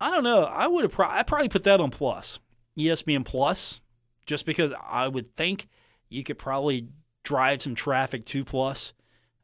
I 0.00 0.10
don't 0.10 0.24
know. 0.24 0.44
I 0.44 0.66
would 0.66 0.84
have 0.84 0.92
pro- 0.92 1.10
I 1.10 1.22
probably 1.24 1.50
put 1.50 1.64
that 1.64 1.78
on 1.78 1.90
plus, 1.90 2.38
ESPN 2.78 3.24
Plus, 3.24 3.80
just 4.26 4.46
because 4.46 4.72
I 4.88 5.08
would 5.08 5.34
think 5.36 5.68
you 6.08 6.22
could 6.22 6.38
probably 6.38 6.88
drive 7.22 7.62
some 7.62 7.74
traffic 7.74 8.24
to 8.26 8.44
plus. 8.44 8.92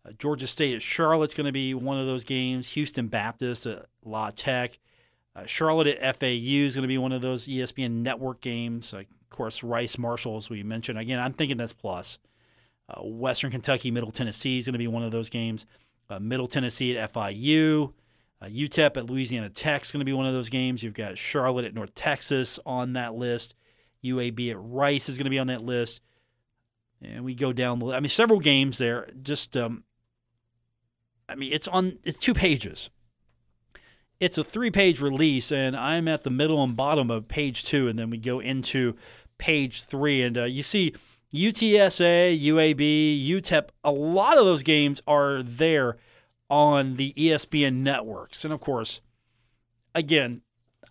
Uh, 0.06 0.12
Georgia 0.18 0.46
State 0.46 0.74
at 0.74 0.82
Charlotte's 0.82 1.34
going 1.34 1.46
to 1.46 1.52
be 1.52 1.74
one 1.74 1.98
of 1.98 2.06
those 2.06 2.24
games. 2.24 2.68
Houston 2.70 3.08
Baptist 3.08 3.66
at 3.66 3.86
La 4.04 4.30
Tech. 4.30 4.78
Uh, 5.36 5.46
Charlotte 5.46 5.88
at 5.88 6.20
FAU 6.20 6.26
is 6.66 6.74
going 6.74 6.82
to 6.82 6.88
be 6.88 6.98
one 6.98 7.12
of 7.12 7.22
those 7.22 7.46
ESPN 7.46 8.02
network 8.02 8.40
games. 8.40 8.94
Uh, 8.94 8.98
of 8.98 9.30
course, 9.30 9.62
Rice 9.62 9.98
Marshall, 9.98 10.36
as 10.36 10.48
we 10.48 10.62
mentioned. 10.62 10.98
Again, 10.98 11.18
I'm 11.18 11.32
thinking 11.32 11.56
that's 11.56 11.72
plus. 11.72 12.18
Uh, 12.88 13.02
Western 13.02 13.50
Kentucky, 13.50 13.90
Middle 13.90 14.10
Tennessee 14.10 14.58
is 14.58 14.66
going 14.66 14.74
to 14.74 14.78
be 14.78 14.86
one 14.86 15.02
of 15.02 15.10
those 15.10 15.28
games. 15.28 15.66
Uh, 16.08 16.20
Middle 16.20 16.46
Tennessee 16.46 16.96
at 16.96 17.12
FIU. 17.12 17.92
Uh, 18.44 18.48
UTEP 18.48 18.96
at 18.96 19.06
Louisiana 19.06 19.48
Tech 19.48 19.84
is 19.84 19.90
going 19.90 20.00
to 20.00 20.04
be 20.04 20.12
one 20.12 20.26
of 20.26 20.34
those 20.34 20.48
games. 20.48 20.82
You've 20.82 20.94
got 20.94 21.16
Charlotte 21.16 21.64
at 21.64 21.74
North 21.74 21.94
Texas 21.94 22.58
on 22.66 22.92
that 22.92 23.14
list. 23.14 23.54
UAB 24.04 24.50
at 24.50 24.56
Rice 24.58 25.08
is 25.08 25.16
going 25.16 25.24
to 25.24 25.30
be 25.30 25.38
on 25.38 25.46
that 25.46 25.62
list 25.62 26.00
and 27.04 27.24
we 27.24 27.34
go 27.34 27.52
down 27.52 27.78
the. 27.78 27.86
I 27.86 28.00
mean, 28.00 28.08
several 28.08 28.40
games 28.40 28.78
there. 28.78 29.06
Just, 29.22 29.56
um, 29.56 29.84
I 31.28 31.34
mean, 31.34 31.52
it's 31.52 31.68
on. 31.68 31.98
It's 32.04 32.18
two 32.18 32.34
pages. 32.34 32.90
It's 34.20 34.38
a 34.38 34.44
three-page 34.44 35.00
release, 35.00 35.50
and 35.50 35.76
I'm 35.76 36.06
at 36.08 36.22
the 36.22 36.30
middle 36.30 36.62
and 36.62 36.76
bottom 36.76 37.10
of 37.10 37.28
page 37.28 37.64
two, 37.64 37.88
and 37.88 37.98
then 37.98 38.10
we 38.10 38.18
go 38.18 38.40
into 38.40 38.94
page 39.38 39.84
three, 39.84 40.22
and 40.22 40.38
uh, 40.38 40.44
you 40.44 40.62
see 40.62 40.94
UTSA, 41.32 42.40
UAB, 42.40 43.28
UTEP. 43.28 43.68
A 43.82 43.90
lot 43.90 44.38
of 44.38 44.44
those 44.44 44.62
games 44.62 45.02
are 45.06 45.42
there 45.42 45.96
on 46.50 46.96
the 46.96 47.12
ESPN 47.14 47.76
networks, 47.76 48.44
and 48.44 48.52
of 48.52 48.60
course, 48.60 49.00
again, 49.94 50.42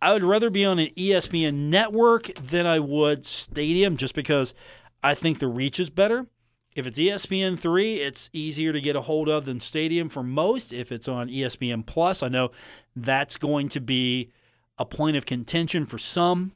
I 0.02 0.12
would 0.12 0.24
rather 0.24 0.50
be 0.50 0.66
on 0.66 0.80
an 0.80 0.90
ESPN 0.98 1.70
network 1.70 2.34
than 2.36 2.66
I 2.66 2.80
would 2.80 3.26
Stadium, 3.26 3.96
just 3.96 4.16
because 4.16 4.54
I 5.02 5.16
think 5.16 5.40
the 5.40 5.48
reach 5.48 5.80
is 5.80 5.90
better. 5.90 6.28
If 6.76 6.88
it's 6.88 6.98
ESPN 6.98 7.58
three, 7.58 8.02
it's 8.02 8.30
easier 8.34 8.74
to 8.74 8.82
get 8.82 8.96
a 8.96 9.02
hold 9.02 9.30
of 9.30 9.46
than 9.46 9.60
Stadium 9.60 10.10
for 10.10 10.24
most. 10.24 10.74
If 10.74 10.92
it's 10.92 11.08
on 11.08 11.30
ESPN 11.30 11.86
Plus, 11.86 12.24
I 12.24 12.30
know 12.30 12.52
that's 12.96 13.38
going 13.38 13.70
to 13.70 13.80
be 13.80 14.32
a 14.78 14.86
point 14.86 15.16
of 15.16 15.26
contention 15.26 15.86
for 15.86 15.98
some. 15.98 16.54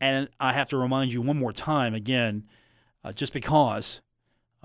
And 0.00 0.28
I 0.38 0.52
have 0.52 0.68
to 0.68 0.76
remind 0.76 1.12
you 1.12 1.22
one 1.22 1.38
more 1.38 1.52
time 1.52 1.94
again, 1.94 2.44
uh, 3.02 3.12
just 3.12 3.32
because 3.32 4.02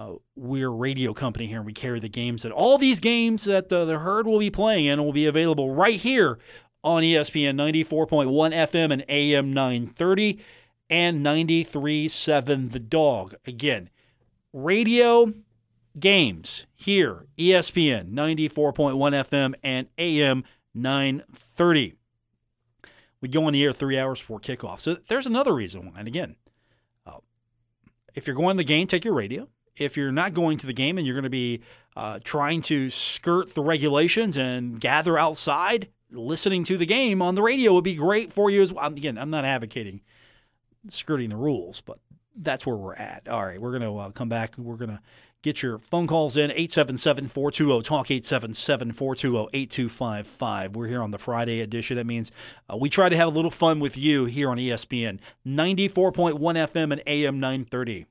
uh, 0.01 0.15
we're 0.35 0.67
a 0.67 0.71
radio 0.71 1.13
company 1.13 1.47
here 1.47 1.57
and 1.57 1.65
we 1.65 1.73
carry 1.73 1.99
the 1.99 2.09
games 2.09 2.43
that 2.43 2.51
all 2.51 2.77
these 2.77 2.99
games 2.99 3.43
that 3.43 3.71
uh, 3.71 3.85
the 3.85 3.99
herd 3.99 4.25
will 4.25 4.39
be 4.39 4.49
playing 4.49 4.85
in 4.85 5.03
will 5.03 5.13
be 5.13 5.25
available 5.25 5.73
right 5.73 5.99
here 5.99 6.39
on 6.83 7.03
ESPN 7.03 7.55
94.1 7.55 8.27
FM 8.51 8.91
and 8.91 9.05
AM 9.07 9.53
930 9.53 10.39
and 10.89 11.23
93.7 11.25 12.71
The 12.71 12.79
Dog. 12.79 13.35
Again, 13.45 13.89
radio 14.51 15.33
games 15.99 16.65
here, 16.73 17.27
ESPN 17.37 18.11
94.1 18.11 18.95
FM 19.29 19.53
and 19.63 19.87
AM 19.99 20.43
930. 20.73 21.93
We 23.21 23.29
go 23.29 23.45
on 23.45 23.53
the 23.53 23.63
air 23.63 23.71
three 23.71 23.99
hours 23.99 24.19
before 24.19 24.39
kickoff. 24.39 24.79
So 24.79 24.97
there's 25.07 25.27
another 25.27 25.53
reason 25.53 25.85
why. 25.85 25.99
And 25.99 26.07
again, 26.07 26.37
uh, 27.05 27.19
if 28.15 28.25
you're 28.25 28.35
going 28.35 28.57
to 28.57 28.61
the 28.61 28.67
game, 28.67 28.87
take 28.87 29.05
your 29.05 29.13
radio. 29.13 29.47
If 29.81 29.97
you're 29.97 30.11
not 30.11 30.33
going 30.33 30.57
to 30.59 30.67
the 30.67 30.73
game 30.73 30.97
and 30.97 31.05
you're 31.05 31.15
going 31.15 31.23
to 31.23 31.29
be 31.29 31.61
uh, 31.95 32.19
trying 32.23 32.61
to 32.63 32.89
skirt 32.89 33.55
the 33.55 33.61
regulations 33.61 34.37
and 34.37 34.79
gather 34.79 35.17
outside, 35.17 35.89
listening 36.11 36.63
to 36.65 36.77
the 36.77 36.85
game 36.85 37.21
on 37.21 37.35
the 37.35 37.41
radio 37.41 37.73
would 37.73 37.83
be 37.83 37.95
great 37.95 38.31
for 38.31 38.49
you 38.49 38.61
as 38.61 38.71
well. 38.71 38.85
Again, 38.85 39.17
I'm 39.17 39.29
not 39.29 39.45
advocating 39.45 40.01
skirting 40.89 41.29
the 41.29 41.37
rules, 41.37 41.81
but 41.81 41.99
that's 42.35 42.65
where 42.65 42.75
we're 42.75 42.95
at. 42.95 43.27
All 43.27 43.45
right, 43.45 43.61
we're 43.61 43.77
going 43.77 43.91
to 43.91 43.97
uh, 43.97 44.11
come 44.11 44.29
back. 44.29 44.57
We're 44.57 44.77
going 44.77 44.89
to 44.89 45.01
get 45.41 45.63
your 45.63 45.79
phone 45.79 46.07
calls 46.07 46.37
in 46.37 46.51
877 46.51 47.27
420 47.27 47.81
talk 47.81 48.11
877 48.11 48.91
420 48.91 49.49
8255 49.53 50.75
we're 50.75 50.87
here 50.87 51.01
on 51.01 51.09
the 51.09 51.17
friday 51.17 51.61
edition 51.61 51.97
that 51.97 52.05
means 52.05 52.31
uh, 52.71 52.77
we 52.77 52.89
try 52.89 53.09
to 53.09 53.17
have 53.17 53.27
a 53.27 53.31
little 53.31 53.49
fun 53.49 53.79
with 53.79 53.97
you 53.97 54.25
here 54.25 54.51
on 54.51 54.57
espn 54.57 55.19
94.1 55.47 56.37
fm 56.39 56.91
and 56.91 57.01
am 57.07 57.39
930 57.39 58.05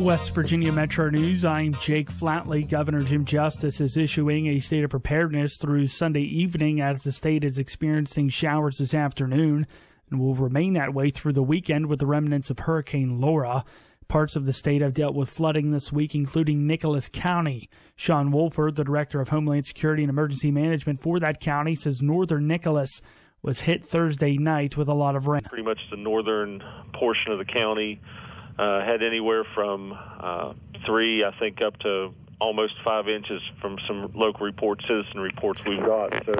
West 0.00 0.34
Virginia 0.34 0.72
Metro 0.72 1.10
News. 1.10 1.44
I'm 1.44 1.74
Jake 1.74 2.10
Flatley. 2.10 2.68
Governor 2.68 3.02
Jim 3.02 3.24
Justice 3.24 3.80
is 3.80 3.96
issuing 3.96 4.46
a 4.46 4.58
state 4.58 4.84
of 4.84 4.90
preparedness 4.90 5.56
through 5.56 5.86
Sunday 5.88 6.22
evening 6.22 6.80
as 6.80 7.00
the 7.00 7.12
state 7.12 7.44
is 7.44 7.58
experiencing 7.58 8.28
showers 8.28 8.78
this 8.78 8.94
afternoon 8.94 9.66
and 10.10 10.20
will 10.20 10.34
remain 10.34 10.72
that 10.74 10.94
way 10.94 11.10
through 11.10 11.34
the 11.34 11.42
weekend 11.42 11.86
with 11.86 12.00
the 12.00 12.06
remnants 12.06 12.50
of 12.50 12.60
Hurricane 12.60 13.20
Laura. 13.20 13.64
Parts 14.08 14.34
of 14.34 14.46
the 14.46 14.52
state 14.52 14.82
have 14.82 14.94
dealt 14.94 15.14
with 15.14 15.28
flooding 15.28 15.70
this 15.70 15.92
week, 15.92 16.14
including 16.14 16.66
Nicholas 16.66 17.08
County. 17.12 17.68
Sean 17.94 18.30
Wolford, 18.30 18.76
the 18.76 18.84
director 18.84 19.20
of 19.20 19.28
Homeland 19.28 19.66
Security 19.66 20.02
and 20.02 20.10
Emergency 20.10 20.50
Management 20.50 21.00
for 21.00 21.20
that 21.20 21.40
county, 21.40 21.74
says 21.74 22.00
northern 22.00 22.46
Nicholas 22.46 23.00
was 23.42 23.60
hit 23.60 23.84
Thursday 23.84 24.36
night 24.38 24.76
with 24.76 24.88
a 24.88 24.94
lot 24.94 25.16
of 25.16 25.26
rain. 25.26 25.42
Pretty 25.42 25.64
much 25.64 25.80
the 25.90 25.96
northern 25.96 26.62
portion 26.94 27.32
of 27.32 27.38
the 27.38 27.44
county 27.44 28.00
uh, 28.58 28.84
had 28.84 29.02
anywhere 29.02 29.44
from 29.54 29.92
uh, 29.92 30.52
three, 30.86 31.24
I 31.24 31.36
think, 31.38 31.62
up 31.62 31.78
to 31.80 32.12
almost 32.40 32.74
five 32.84 33.08
inches 33.08 33.40
from 33.60 33.78
some 33.86 34.10
local 34.14 34.44
reports, 34.44 34.84
citizen 34.88 35.20
reports 35.20 35.60
we've 35.66 35.80
got. 35.80 36.12
So 36.26 36.34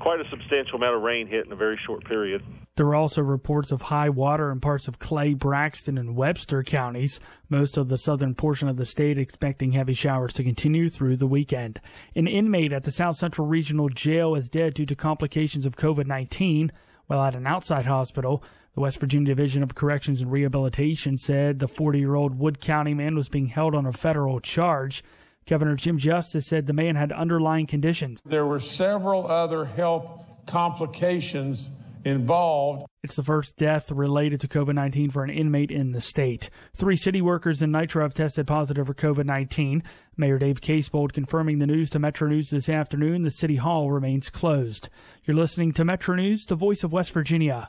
quite 0.00 0.20
a 0.20 0.28
substantial 0.28 0.76
amount 0.76 0.96
of 0.96 1.02
rain 1.02 1.28
hit 1.28 1.46
in 1.46 1.52
a 1.52 1.56
very 1.56 1.78
short 1.86 2.04
period. 2.04 2.42
There 2.76 2.86
were 2.86 2.94
also 2.94 3.20
reports 3.20 3.72
of 3.72 3.82
high 3.82 4.08
water 4.08 4.50
in 4.50 4.60
parts 4.60 4.88
of 4.88 4.98
Clay, 4.98 5.34
Braxton, 5.34 5.98
and 5.98 6.16
Webster 6.16 6.62
counties. 6.62 7.20
Most 7.48 7.76
of 7.76 7.88
the 7.88 7.98
southern 7.98 8.34
portion 8.34 8.68
of 8.68 8.76
the 8.76 8.86
state 8.86 9.18
expecting 9.18 9.72
heavy 9.72 9.92
showers 9.92 10.32
to 10.34 10.44
continue 10.44 10.88
through 10.88 11.16
the 11.16 11.26
weekend. 11.26 11.80
An 12.16 12.26
inmate 12.26 12.72
at 12.72 12.84
the 12.84 12.92
South 12.92 13.16
Central 13.16 13.46
Regional 13.46 13.88
Jail 13.88 14.34
is 14.34 14.48
dead 14.48 14.74
due 14.74 14.86
to 14.86 14.96
complications 14.96 15.66
of 15.66 15.76
COVID 15.76 16.06
19, 16.06 16.72
while 17.06 17.22
at 17.22 17.34
an 17.34 17.46
outside 17.46 17.86
hospital. 17.86 18.42
The 18.80 18.84
West 18.84 19.00
Virginia 19.00 19.26
Division 19.26 19.62
of 19.62 19.74
Corrections 19.74 20.22
and 20.22 20.32
Rehabilitation 20.32 21.18
said 21.18 21.58
the 21.58 21.68
40 21.68 21.98
year 21.98 22.14
old 22.14 22.38
Wood 22.38 22.62
County 22.62 22.94
man 22.94 23.14
was 23.14 23.28
being 23.28 23.48
held 23.48 23.74
on 23.74 23.84
a 23.84 23.92
federal 23.92 24.40
charge. 24.40 25.04
Governor 25.46 25.76
Jim 25.76 25.98
Justice 25.98 26.46
said 26.46 26.64
the 26.64 26.72
man 26.72 26.96
had 26.96 27.12
underlying 27.12 27.66
conditions. 27.66 28.22
There 28.24 28.46
were 28.46 28.58
several 28.58 29.30
other 29.30 29.66
health 29.66 30.06
complications 30.46 31.70
involved. 32.06 32.86
It's 33.02 33.16
the 33.16 33.22
first 33.22 33.58
death 33.58 33.90
related 33.90 34.40
to 34.40 34.48
COVID 34.48 34.76
19 34.76 35.10
for 35.10 35.24
an 35.24 35.30
inmate 35.30 35.70
in 35.70 35.92
the 35.92 36.00
state. 36.00 36.48
Three 36.74 36.96
city 36.96 37.20
workers 37.20 37.60
in 37.60 37.70
Nitro 37.70 38.02
have 38.02 38.14
tested 38.14 38.46
positive 38.46 38.86
for 38.86 38.94
COVID 38.94 39.26
19. 39.26 39.82
Mayor 40.16 40.38
Dave 40.38 40.62
Casebolt 40.62 41.12
confirming 41.12 41.58
the 41.58 41.66
news 41.66 41.90
to 41.90 41.98
Metro 41.98 42.28
News 42.28 42.48
this 42.48 42.70
afternoon. 42.70 43.24
The 43.24 43.30
city 43.30 43.56
hall 43.56 43.90
remains 43.90 44.30
closed. 44.30 44.88
You're 45.24 45.36
listening 45.36 45.72
to 45.72 45.84
Metro 45.84 46.14
News, 46.14 46.46
the 46.46 46.54
voice 46.54 46.82
of 46.82 46.94
West 46.94 47.12
Virginia. 47.12 47.68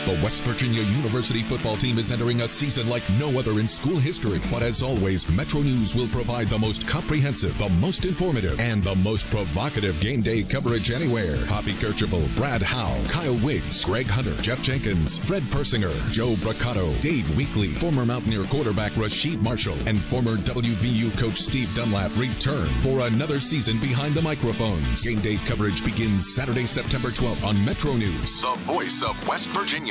The 0.05 0.19
West 0.23 0.41
Virginia 0.41 0.81
University 0.81 1.43
football 1.43 1.77
team 1.77 1.99
is 1.99 2.11
entering 2.11 2.41
a 2.41 2.47
season 2.47 2.89
like 2.89 3.07
no 3.11 3.37
other 3.37 3.59
in 3.59 3.67
school 3.67 3.99
history. 3.99 4.41
But 4.49 4.63
as 4.63 4.81
always, 4.81 5.29
Metro 5.29 5.61
News 5.61 5.93
will 5.93 6.07
provide 6.07 6.49
the 6.49 6.57
most 6.57 6.87
comprehensive, 6.87 7.55
the 7.59 7.69
most 7.69 8.05
informative, 8.05 8.59
and 8.59 8.83
the 8.83 8.95
most 8.95 9.29
provocative 9.29 9.99
game 9.99 10.21
day 10.21 10.41
coverage 10.41 10.89
anywhere. 10.89 11.37
Hoppy 11.45 11.73
Kercheval, 11.73 12.35
Brad 12.35 12.63
Howe, 12.63 12.99
Kyle 13.09 13.37
Wiggs, 13.37 13.85
Greg 13.85 14.07
Hunter, 14.07 14.35
Jeff 14.41 14.59
Jenkins, 14.63 15.19
Fred 15.19 15.43
Persinger, 15.43 15.93
Joe 16.09 16.33
Braccato, 16.37 16.99
Dave 16.99 17.25
Weekley, 17.35 17.77
former 17.77 18.03
Mountaineer 18.03 18.45
quarterback 18.45 18.93
Rasheed 18.93 19.39
Marshall, 19.39 19.77
and 19.87 20.03
former 20.03 20.35
WVU 20.37 21.15
coach 21.19 21.37
Steve 21.37 21.73
Dunlap 21.75 22.11
return 22.17 22.69
for 22.81 23.01
another 23.05 23.39
season 23.39 23.79
behind 23.79 24.15
the 24.15 24.21
microphones. 24.23 25.03
Game 25.03 25.19
day 25.19 25.37
coverage 25.45 25.85
begins 25.85 26.33
Saturday, 26.33 26.65
September 26.65 27.09
12th 27.09 27.43
on 27.43 27.63
Metro 27.63 27.93
News, 27.93 28.41
the 28.41 28.55
voice 28.65 29.03
of 29.03 29.15
West 29.27 29.51
Virginia. 29.51 29.90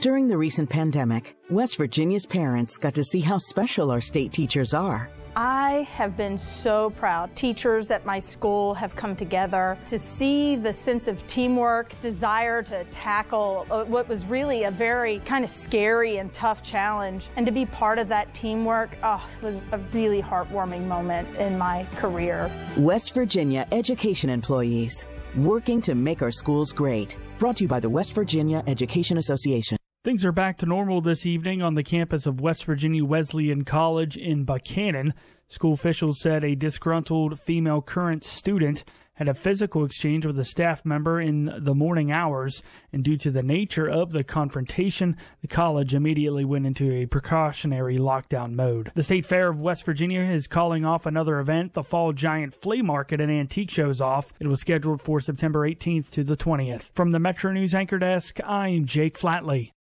During 0.00 0.28
the 0.28 0.36
recent 0.36 0.70
pandemic, 0.70 1.36
West 1.50 1.76
Virginia's 1.76 2.26
parents 2.26 2.76
got 2.76 2.94
to 2.94 3.02
see 3.02 3.20
how 3.20 3.38
special 3.38 3.90
our 3.90 4.00
state 4.00 4.32
teachers 4.32 4.74
are. 4.74 5.10
I 5.34 5.86
have 5.92 6.16
been 6.16 6.36
so 6.36 6.90
proud. 6.90 7.34
Teachers 7.36 7.90
at 7.90 8.04
my 8.04 8.18
school 8.18 8.74
have 8.74 8.96
come 8.96 9.14
together 9.14 9.78
to 9.86 9.98
see 9.98 10.56
the 10.56 10.74
sense 10.74 11.06
of 11.06 11.24
teamwork, 11.26 11.92
desire 12.00 12.62
to 12.64 12.84
tackle 12.84 13.66
uh, 13.70 13.84
what 13.84 14.08
was 14.08 14.24
really 14.24 14.64
a 14.64 14.70
very 14.70 15.20
kind 15.20 15.44
of 15.44 15.50
scary 15.50 16.16
and 16.16 16.32
tough 16.32 16.62
challenge. 16.62 17.28
And 17.36 17.46
to 17.46 17.52
be 17.52 17.66
part 17.66 17.98
of 17.98 18.08
that 18.08 18.32
teamwork 18.34 18.96
oh, 19.02 19.24
was 19.40 19.56
a 19.70 19.78
really 19.92 20.20
heartwarming 20.20 20.86
moment 20.86 21.28
in 21.36 21.56
my 21.56 21.86
career. 21.96 22.50
West 22.76 23.14
Virginia 23.14 23.66
education 23.70 24.30
employees 24.30 25.06
working 25.36 25.80
to 25.82 25.94
make 25.94 26.22
our 26.22 26.30
schools 26.30 26.72
great. 26.72 27.16
Brought 27.38 27.56
to 27.56 27.64
you 27.64 27.68
by 27.68 27.80
the 27.80 27.90
West 27.90 28.14
Virginia 28.14 28.62
Education 28.66 29.18
Association. 29.18 29.78
Things 30.04 30.24
are 30.24 30.32
back 30.32 30.58
to 30.58 30.66
normal 30.66 31.00
this 31.00 31.26
evening 31.26 31.60
on 31.60 31.74
the 31.74 31.82
campus 31.82 32.26
of 32.26 32.40
West 32.40 32.64
Virginia 32.64 33.04
Wesleyan 33.04 33.64
College 33.64 34.16
in 34.16 34.46
Buckhannon. 34.46 35.12
School 35.48 35.72
officials 35.72 36.20
said 36.20 36.44
a 36.44 36.54
disgruntled 36.54 37.40
female 37.40 37.82
current 37.82 38.24
student 38.24 38.84
had 39.18 39.28
a 39.28 39.34
physical 39.34 39.84
exchange 39.84 40.24
with 40.24 40.38
a 40.38 40.44
staff 40.44 40.84
member 40.84 41.20
in 41.20 41.52
the 41.58 41.74
morning 41.74 42.12
hours, 42.12 42.62
and 42.92 43.02
due 43.02 43.16
to 43.16 43.32
the 43.32 43.42
nature 43.42 43.88
of 43.88 44.12
the 44.12 44.22
confrontation, 44.22 45.16
the 45.40 45.48
college 45.48 45.92
immediately 45.92 46.44
went 46.44 46.64
into 46.64 46.92
a 46.92 47.06
precautionary 47.06 47.98
lockdown 47.98 48.52
mode. 48.52 48.92
The 48.94 49.02
State 49.02 49.26
Fair 49.26 49.48
of 49.48 49.60
West 49.60 49.84
Virginia 49.84 50.20
is 50.20 50.46
calling 50.46 50.84
off 50.84 51.04
another 51.04 51.40
event. 51.40 51.72
The 51.72 51.82
Fall 51.82 52.12
Giant 52.12 52.54
Flea 52.54 52.80
Market 52.80 53.20
and 53.20 53.30
Antique 53.30 53.72
Shows 53.72 54.00
off. 54.00 54.32
It 54.38 54.46
was 54.46 54.60
scheduled 54.60 55.02
for 55.02 55.20
September 55.20 55.68
18th 55.68 56.12
to 56.12 56.22
the 56.22 56.36
20th. 56.36 56.90
From 56.94 57.10
the 57.10 57.18
Metro 57.18 57.50
News 57.50 57.74
Anchor 57.74 57.98
Desk, 57.98 58.38
I'm 58.44 58.86
Jake 58.86 59.18
Flatley. 59.18 59.72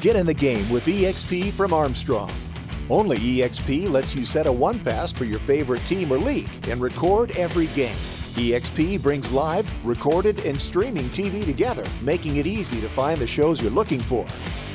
Get 0.00 0.16
in 0.16 0.24
the 0.24 0.32
game 0.32 0.68
with 0.70 0.86
EXP 0.86 1.52
from 1.52 1.74
Armstrong. 1.74 2.30
Only 2.90 3.18
EXP 3.18 3.90
lets 3.90 4.14
you 4.14 4.24
set 4.24 4.46
a 4.46 4.52
one 4.52 4.78
pass 4.78 5.12
for 5.12 5.24
your 5.24 5.38
favorite 5.38 5.84
team 5.86 6.12
or 6.12 6.18
league 6.18 6.50
and 6.68 6.80
record 6.80 7.30
every 7.36 7.66
game. 7.68 7.96
EXP 8.34 9.00
brings 9.00 9.30
live, 9.32 9.70
recorded, 9.86 10.40
and 10.40 10.60
streaming 10.60 11.04
TV 11.10 11.44
together, 11.44 11.84
making 12.02 12.36
it 12.36 12.46
easy 12.46 12.80
to 12.80 12.88
find 12.88 13.18
the 13.18 13.26
shows 13.26 13.62
you're 13.62 13.70
looking 13.70 14.00
for. 14.00 14.26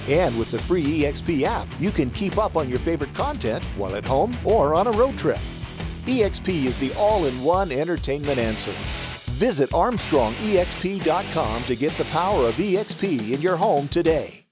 And 0.07 0.37
with 0.39 0.49
the 0.49 0.59
free 0.59 1.01
EXP 1.01 1.43
app, 1.43 1.67
you 1.77 1.91
can 1.91 2.09
keep 2.09 2.37
up 2.37 2.55
on 2.55 2.69
your 2.69 2.79
favorite 2.79 3.13
content 3.13 3.63
while 3.77 3.95
at 3.95 4.05
home 4.05 4.35
or 4.43 4.73
on 4.73 4.87
a 4.87 4.91
road 4.91 5.17
trip. 5.17 5.39
EXP 6.05 6.65
is 6.65 6.77
the 6.77 6.93
all 6.97 7.25
in 7.25 7.43
one 7.43 7.71
entertainment 7.71 8.39
answer. 8.39 8.71
Visit 9.33 9.69
ArmstrongEXP.com 9.69 11.63
to 11.63 11.75
get 11.75 11.91
the 11.93 12.05
power 12.05 12.47
of 12.47 12.55
EXP 12.55 13.33
in 13.33 13.41
your 13.41 13.57
home 13.57 13.87
today. 13.89 14.48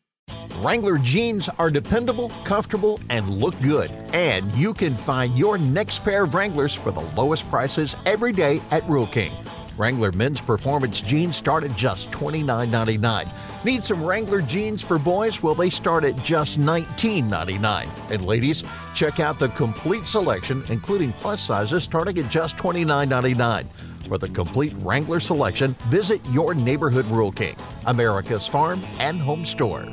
Wrangler 0.59 0.97
jeans 0.97 1.49
are 1.59 1.69
dependable, 1.69 2.29
comfortable, 2.43 2.99
and 3.09 3.29
look 3.29 3.59
good. 3.61 3.91
And 4.13 4.51
you 4.55 4.73
can 4.73 4.95
find 4.95 5.37
your 5.37 5.59
next 5.59 6.03
pair 6.03 6.23
of 6.23 6.33
Wranglers 6.33 6.73
for 6.73 6.89
the 6.91 7.01
lowest 7.15 7.47
prices 7.47 7.95
every 8.07 8.31
day 8.31 8.59
at 8.71 8.83
Rural 8.89 9.05
King. 9.05 9.31
Wrangler 9.77 10.11
men's 10.13 10.41
performance 10.41 10.99
jeans 10.99 11.37
start 11.37 11.63
at 11.63 11.75
just 11.75 12.09
$29.99. 12.09 13.29
Need 13.63 13.83
some 13.83 14.03
Wrangler 14.03 14.41
jeans 14.41 14.81
for 14.81 14.97
boys? 14.97 15.43
Well, 15.43 15.53
they 15.53 15.69
start 15.69 16.03
at 16.03 16.15
just 16.23 16.59
$19.99. 16.59 17.87
And 18.09 18.25
ladies, 18.25 18.63
check 18.95 19.19
out 19.19 19.37
the 19.37 19.49
complete 19.49 20.07
selection, 20.07 20.63
including 20.69 21.13
plus 21.13 21.39
sizes, 21.39 21.83
starting 21.83 22.17
at 22.17 22.31
just 22.31 22.57
$29.99. 22.57 23.67
For 24.07 24.17
the 24.17 24.29
complete 24.29 24.73
Wrangler 24.79 25.19
selection, 25.19 25.75
visit 25.89 26.19
your 26.29 26.55
neighborhood 26.55 27.05
Rural 27.05 27.31
King, 27.31 27.55
America's 27.85 28.47
farm 28.47 28.83
and 28.97 29.21
home 29.21 29.45
store. 29.45 29.87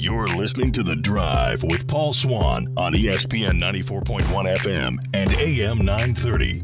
You're 0.00 0.26
listening 0.28 0.72
to 0.72 0.82
The 0.82 0.96
Drive 0.96 1.62
with 1.62 1.86
Paul 1.86 2.14
Swann 2.14 2.72
on 2.78 2.94
ESPN 2.94 3.60
94.1 3.60 4.22
FM 4.56 4.96
and 5.12 5.30
AM 5.34 5.84
930. 5.84 6.62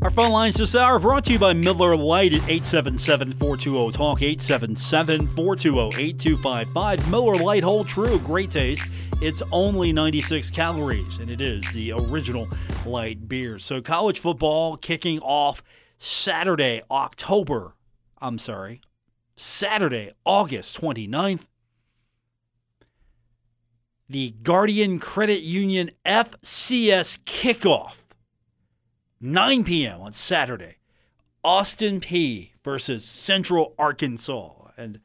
Our 0.00 0.10
phone 0.10 0.32
lines 0.32 0.54
this 0.54 0.74
hour 0.74 0.98
brought 0.98 1.26
to 1.26 1.32
you 1.32 1.38
by 1.38 1.52
Miller 1.52 1.94
Lite 1.94 2.32
at 2.32 2.40
877-420-TALK, 2.40 4.20
877-420-8255. 4.20 7.10
Miller 7.10 7.34
Lite 7.34 7.64
hold 7.64 7.86
true, 7.86 8.18
great 8.20 8.50
taste. 8.50 8.84
It's 9.20 9.42
only 9.52 9.92
96 9.92 10.50
calories, 10.52 11.18
and 11.18 11.30
it 11.30 11.42
is 11.42 11.70
the 11.74 11.92
original 11.92 12.48
light 12.86 13.28
beer. 13.28 13.58
So 13.58 13.82
college 13.82 14.20
football 14.20 14.78
kicking 14.78 15.18
off 15.18 15.62
Saturday, 15.98 16.80
October, 16.90 17.74
I'm 18.22 18.38
sorry, 18.38 18.80
Saturday, 19.36 20.12
August 20.24 20.80
29th. 20.80 21.46
The 24.08 24.34
Guardian 24.42 24.98
Credit 25.00 25.40
Union 25.40 25.90
FCS 26.04 27.18
kickoff, 27.24 27.94
9 29.20 29.64
p.m. 29.64 30.00
on 30.00 30.12
Saturday. 30.12 30.76
Austin 31.42 32.00
Peay 32.00 32.50
versus 32.64 33.04
Central 33.04 33.74
Arkansas. 33.78 34.52
And 34.76 35.00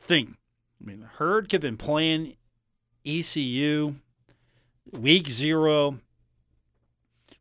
think, 0.00 0.36
I 0.80 0.86
mean, 0.86 1.08
Herd 1.16 1.44
could 1.44 1.52
have 1.52 1.60
been 1.62 1.76
playing 1.76 2.36
ECU 3.04 3.96
week 4.92 5.28
zero. 5.28 5.98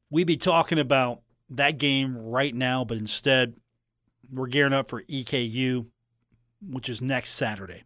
We'd 0.10 0.28
be 0.28 0.38
talking 0.38 0.80
about 0.80 1.22
that 1.50 1.78
game 1.78 2.17
right 2.17 2.54
now, 2.54 2.84
but 2.86 2.98
instead, 2.98 3.56
we're 4.32 4.48
gearing 4.48 4.74
up 4.74 4.89
for 4.89 5.04
EKU 5.04 5.88
which 6.69 6.89
is 6.89 7.02
next 7.02 7.32
Saturday. 7.32 7.84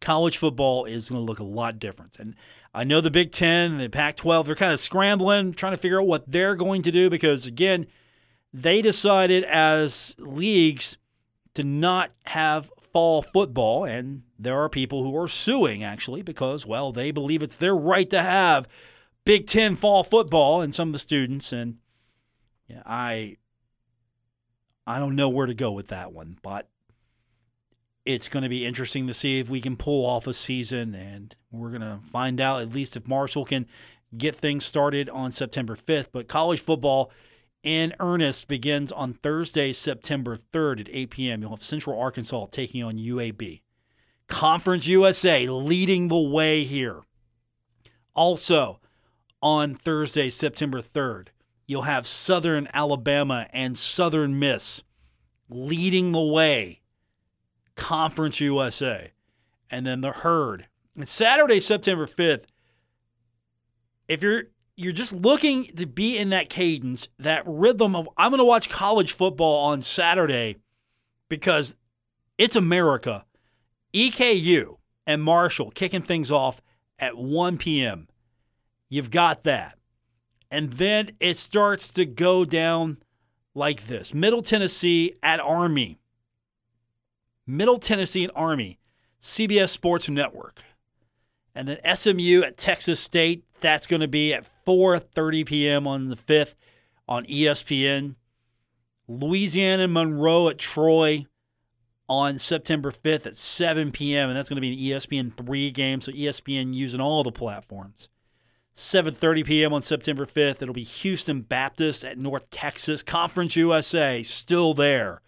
College 0.00 0.38
football 0.38 0.86
is 0.86 1.10
going 1.10 1.20
to 1.20 1.24
look 1.24 1.40
a 1.40 1.44
lot 1.44 1.78
different. 1.78 2.18
And 2.18 2.34
I 2.72 2.84
know 2.84 3.00
the 3.00 3.10
Big 3.10 3.32
Ten 3.32 3.72
and 3.72 3.80
the 3.80 3.88
Pac 3.88 4.16
12, 4.16 4.46
they're 4.46 4.54
kind 4.54 4.72
of 4.72 4.80
scrambling, 4.80 5.52
trying 5.52 5.72
to 5.72 5.78
figure 5.78 6.00
out 6.00 6.06
what 6.06 6.30
they're 6.30 6.54
going 6.54 6.82
to 6.82 6.90
do 6.90 7.10
because, 7.10 7.44
again, 7.44 7.86
they 8.52 8.80
decided 8.80 9.44
as 9.44 10.14
leagues 10.18 10.96
to 11.54 11.64
not 11.64 12.12
have 12.26 12.70
fall 12.92 13.22
football. 13.22 13.84
And 13.84 14.22
there 14.38 14.58
are 14.58 14.68
people 14.68 15.02
who 15.02 15.16
are 15.16 15.28
suing, 15.28 15.84
actually, 15.84 16.22
because, 16.22 16.64
well, 16.64 16.92
they 16.92 17.10
believe 17.10 17.42
it's 17.42 17.56
their 17.56 17.76
right 17.76 18.08
to 18.10 18.22
have 18.22 18.68
Big 19.24 19.46
Ten 19.46 19.76
fall 19.76 20.02
football 20.02 20.62
and 20.62 20.74
some 20.74 20.88
of 20.88 20.92
the 20.92 20.98
students. 20.98 21.52
And 21.52 21.78
yeah, 22.68 22.82
I. 22.86 23.36
I 24.86 24.98
don't 24.98 25.14
know 25.14 25.28
where 25.28 25.46
to 25.46 25.54
go 25.54 25.70
with 25.70 25.88
that 25.88 26.12
one, 26.12 26.38
but 26.42 26.68
it's 28.04 28.28
going 28.28 28.42
to 28.42 28.48
be 28.48 28.64
interesting 28.64 29.06
to 29.06 29.14
see 29.14 29.38
if 29.40 29.50
we 29.50 29.60
can 29.60 29.76
pull 29.76 30.06
off 30.06 30.26
a 30.26 30.34
season, 30.34 30.94
and 30.94 31.34
we're 31.50 31.70
going 31.70 31.80
to 31.80 32.00
find 32.10 32.40
out 32.40 32.62
at 32.62 32.72
least 32.72 32.96
if 32.96 33.06
Marshall 33.06 33.44
can 33.44 33.66
get 34.16 34.34
things 34.34 34.64
started 34.64 35.08
on 35.10 35.32
September 35.32 35.76
5th. 35.76 36.08
But 36.12 36.28
college 36.28 36.60
football 36.60 37.10
in 37.62 37.94
earnest 38.00 38.48
begins 38.48 38.90
on 38.90 39.14
Thursday, 39.14 39.72
September 39.72 40.38
3rd 40.52 40.80
at 40.80 40.88
8 40.90 41.10
p.m. 41.10 41.42
You'll 41.42 41.50
have 41.50 41.62
Central 41.62 42.00
Arkansas 42.00 42.46
taking 42.50 42.82
on 42.82 42.96
UAB. 42.96 43.60
Conference 44.28 44.86
USA 44.86 45.46
leading 45.48 46.08
the 46.08 46.18
way 46.18 46.64
here. 46.64 47.02
Also, 48.14 48.80
on 49.42 49.74
Thursday, 49.74 50.30
September 50.30 50.80
3rd, 50.80 51.28
you'll 51.66 51.82
have 51.82 52.06
Southern 52.06 52.68
Alabama 52.72 53.46
and 53.52 53.76
Southern 53.78 54.38
Miss 54.38 54.82
leading 55.48 56.12
the 56.12 56.20
way 56.20 56.79
Conference 57.80 58.38
USA, 58.40 59.10
and 59.70 59.86
then 59.86 60.02
the 60.02 60.12
Herd. 60.12 60.68
And 60.94 61.08
Saturday, 61.08 61.58
September 61.58 62.06
5th, 62.06 62.44
if 64.06 64.22
you're 64.22 64.44
you're 64.76 64.92
just 64.92 65.12
looking 65.12 65.66
to 65.76 65.86
be 65.86 66.16
in 66.16 66.30
that 66.30 66.48
cadence, 66.48 67.08
that 67.18 67.42
rhythm 67.46 67.96
of 67.96 68.08
I'm 68.16 68.30
going 68.30 68.38
to 68.38 68.44
watch 68.44 68.68
college 68.68 69.12
football 69.12 69.66
on 69.66 69.82
Saturday 69.82 70.56
because 71.28 71.76
it's 72.38 72.56
America. 72.56 73.24
EKU 73.92 74.76
and 75.06 75.22
Marshall 75.22 75.70
kicking 75.70 76.02
things 76.02 76.30
off 76.30 76.60
at 76.98 77.16
1 77.16 77.58
p.m. 77.58 78.08
You've 78.88 79.10
got 79.10 79.44
that. 79.44 79.78
And 80.50 80.74
then 80.74 81.12
it 81.18 81.36
starts 81.36 81.90
to 81.90 82.04
go 82.04 82.44
down 82.44 82.98
like 83.54 83.86
this 83.86 84.12
Middle 84.12 84.42
Tennessee 84.42 85.14
at 85.22 85.40
Army 85.40 85.99
Middle 87.56 87.78
Tennessee 87.78 88.24
and 88.24 88.32
Army, 88.34 88.78
CBS 89.20 89.70
Sports 89.70 90.08
Network. 90.08 90.62
And 91.54 91.68
then 91.68 91.96
SMU 91.96 92.42
at 92.42 92.56
Texas 92.56 93.00
State, 93.00 93.44
that's 93.60 93.86
going 93.86 94.00
to 94.00 94.08
be 94.08 94.32
at 94.32 94.46
4:30 94.66 95.46
p.m. 95.46 95.86
on 95.86 96.08
the 96.08 96.16
5th 96.16 96.54
on 97.08 97.26
ESPN. 97.26 98.14
Louisiana 99.08 99.84
and 99.84 99.92
Monroe 99.92 100.48
at 100.48 100.58
Troy 100.58 101.26
on 102.08 102.38
September 102.38 102.92
5th 102.92 103.26
at 103.26 103.36
7 103.36 103.90
p.m. 103.90 104.28
and 104.28 104.38
that's 104.38 104.48
going 104.48 104.56
to 104.56 104.60
be 104.60 104.72
an 104.72 104.98
ESPN 105.00 105.36
3 105.36 105.70
game, 105.72 106.00
so 106.00 106.12
ESPN 106.12 106.72
using 106.74 107.00
all 107.00 107.24
the 107.24 107.32
platforms. 107.32 108.08
7:30 108.74 109.44
p.m. 109.44 109.72
on 109.72 109.82
September 109.82 110.24
5th, 110.24 110.62
it'll 110.62 110.72
be 110.72 110.84
Houston 110.84 111.42
Baptist 111.42 112.04
at 112.04 112.16
North 112.16 112.48
Texas 112.50 113.02
Conference 113.02 113.56
USA 113.56 114.22
still 114.22 114.72
there 114.74 115.20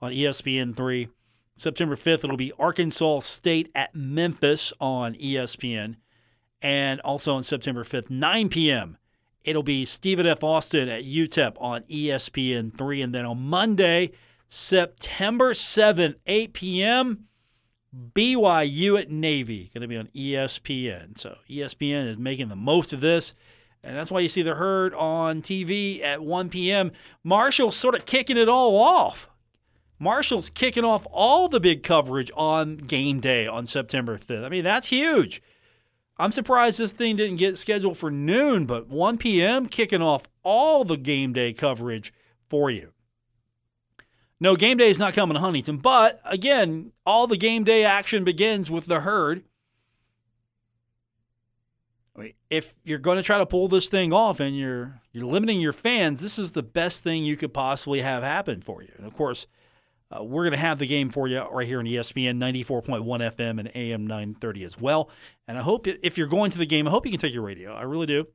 on 0.00 0.12
ESPN 0.12 0.74
3. 0.74 1.08
September 1.58 1.96
5th, 1.96 2.22
it'll 2.22 2.36
be 2.36 2.52
Arkansas 2.56 3.20
State 3.20 3.68
at 3.74 3.92
Memphis 3.92 4.72
on 4.80 5.14
ESPN. 5.14 5.96
And 6.62 7.00
also 7.00 7.34
on 7.34 7.42
September 7.42 7.82
5th, 7.82 8.10
9 8.10 8.48
p.m., 8.48 8.96
it'll 9.42 9.64
be 9.64 9.84
Stephen 9.84 10.24
F. 10.24 10.44
Austin 10.44 10.88
at 10.88 11.02
UTEP 11.02 11.54
on 11.60 11.82
ESPN 11.82 12.76
3. 12.78 13.02
And 13.02 13.14
then 13.14 13.26
on 13.26 13.42
Monday, 13.42 14.12
September 14.48 15.52
7th, 15.52 16.14
8 16.26 16.52
p.m., 16.52 17.24
BYU 18.14 19.00
at 19.00 19.10
Navy, 19.10 19.70
going 19.74 19.82
to 19.82 19.88
be 19.88 19.96
on 19.96 20.08
ESPN. 20.14 21.18
So 21.18 21.38
ESPN 21.50 22.06
is 22.06 22.18
making 22.18 22.48
the 22.48 22.56
most 22.56 22.92
of 22.92 23.00
this. 23.00 23.34
And 23.82 23.96
that's 23.96 24.10
why 24.10 24.20
you 24.20 24.28
see 24.28 24.42
the 24.42 24.54
herd 24.54 24.94
on 24.94 25.42
TV 25.42 26.02
at 26.02 26.22
1 26.22 26.50
p.m. 26.50 26.92
Marshall's 27.24 27.76
sort 27.76 27.96
of 27.96 28.06
kicking 28.06 28.36
it 28.36 28.48
all 28.48 28.76
off. 28.76 29.27
Marshall's 29.98 30.50
kicking 30.50 30.84
off 30.84 31.06
all 31.10 31.48
the 31.48 31.60
big 31.60 31.82
coverage 31.82 32.30
on 32.36 32.76
game 32.76 33.20
day 33.20 33.46
on 33.46 33.66
September 33.66 34.18
5th. 34.18 34.44
I 34.44 34.48
mean, 34.48 34.64
that's 34.64 34.88
huge. 34.88 35.42
I'm 36.18 36.32
surprised 36.32 36.78
this 36.78 36.92
thing 36.92 37.16
didn't 37.16 37.36
get 37.36 37.58
scheduled 37.58 37.96
for 37.96 38.10
noon, 38.10 38.66
but 38.66 38.88
1 38.88 39.18
p.m. 39.18 39.66
kicking 39.66 40.02
off 40.02 40.24
all 40.42 40.84
the 40.84 40.96
game 40.96 41.32
day 41.32 41.52
coverage 41.52 42.12
for 42.48 42.70
you. 42.70 42.92
No, 44.40 44.54
game 44.54 44.76
day 44.76 44.88
is 44.88 44.98
not 44.98 45.14
coming 45.14 45.34
to 45.34 45.40
Huntington, 45.40 45.78
but 45.78 46.20
again, 46.24 46.92
all 47.04 47.26
the 47.26 47.36
game 47.36 47.64
day 47.64 47.84
action 47.84 48.24
begins 48.24 48.70
with 48.70 48.86
the 48.86 49.00
herd. 49.00 49.44
If 52.50 52.74
you're 52.84 52.98
going 52.98 53.16
to 53.16 53.22
try 53.22 53.38
to 53.38 53.46
pull 53.46 53.68
this 53.68 53.88
thing 53.88 54.12
off 54.12 54.40
and 54.40 54.56
you're 54.56 55.00
you're 55.12 55.24
limiting 55.24 55.60
your 55.60 55.72
fans, 55.72 56.20
this 56.20 56.36
is 56.36 56.52
the 56.52 56.64
best 56.64 57.04
thing 57.04 57.24
you 57.24 57.36
could 57.36 57.54
possibly 57.54 58.00
have 58.00 58.24
happen 58.24 58.60
for 58.60 58.82
you. 58.82 58.90
And 58.96 59.06
of 59.06 59.14
course, 59.14 59.46
uh, 60.10 60.24
we're 60.24 60.44
going 60.44 60.52
to 60.52 60.58
have 60.58 60.78
the 60.78 60.86
game 60.86 61.10
for 61.10 61.28
you 61.28 61.40
right 61.50 61.66
here 61.66 61.78
on 61.78 61.84
ESPN 61.84 62.38
94.1 62.38 63.02
FM 63.04 63.60
and 63.60 63.70
AM 63.74 64.06
930 64.06 64.64
as 64.64 64.80
well. 64.80 65.10
And 65.46 65.58
I 65.58 65.62
hope 65.62 65.86
if 65.86 66.16
you're 66.16 66.26
going 66.26 66.50
to 66.50 66.58
the 66.58 66.66
game, 66.66 66.88
I 66.88 66.90
hope 66.90 67.04
you 67.04 67.12
can 67.12 67.20
take 67.20 67.34
your 67.34 67.42
radio. 67.42 67.74
I 67.74 67.82
really 67.82 68.06
do. 68.06 68.26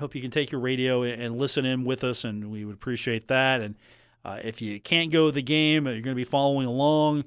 Hope 0.00 0.14
you 0.14 0.22
can 0.22 0.30
take 0.30 0.50
your 0.50 0.60
radio 0.60 1.02
and 1.02 1.36
listen 1.36 1.66
in 1.66 1.84
with 1.84 2.02
us, 2.02 2.24
and 2.24 2.50
we 2.50 2.64
would 2.64 2.74
appreciate 2.74 3.28
that. 3.28 3.60
And 3.60 3.76
uh, 4.24 4.38
if 4.42 4.62
you 4.62 4.80
can't 4.80 5.12
go 5.12 5.26
to 5.26 5.32
the 5.32 5.42
game, 5.42 5.84
you're 5.84 6.00
going 6.00 6.04
to 6.04 6.14
be 6.14 6.24
following 6.24 6.66
along. 6.66 7.24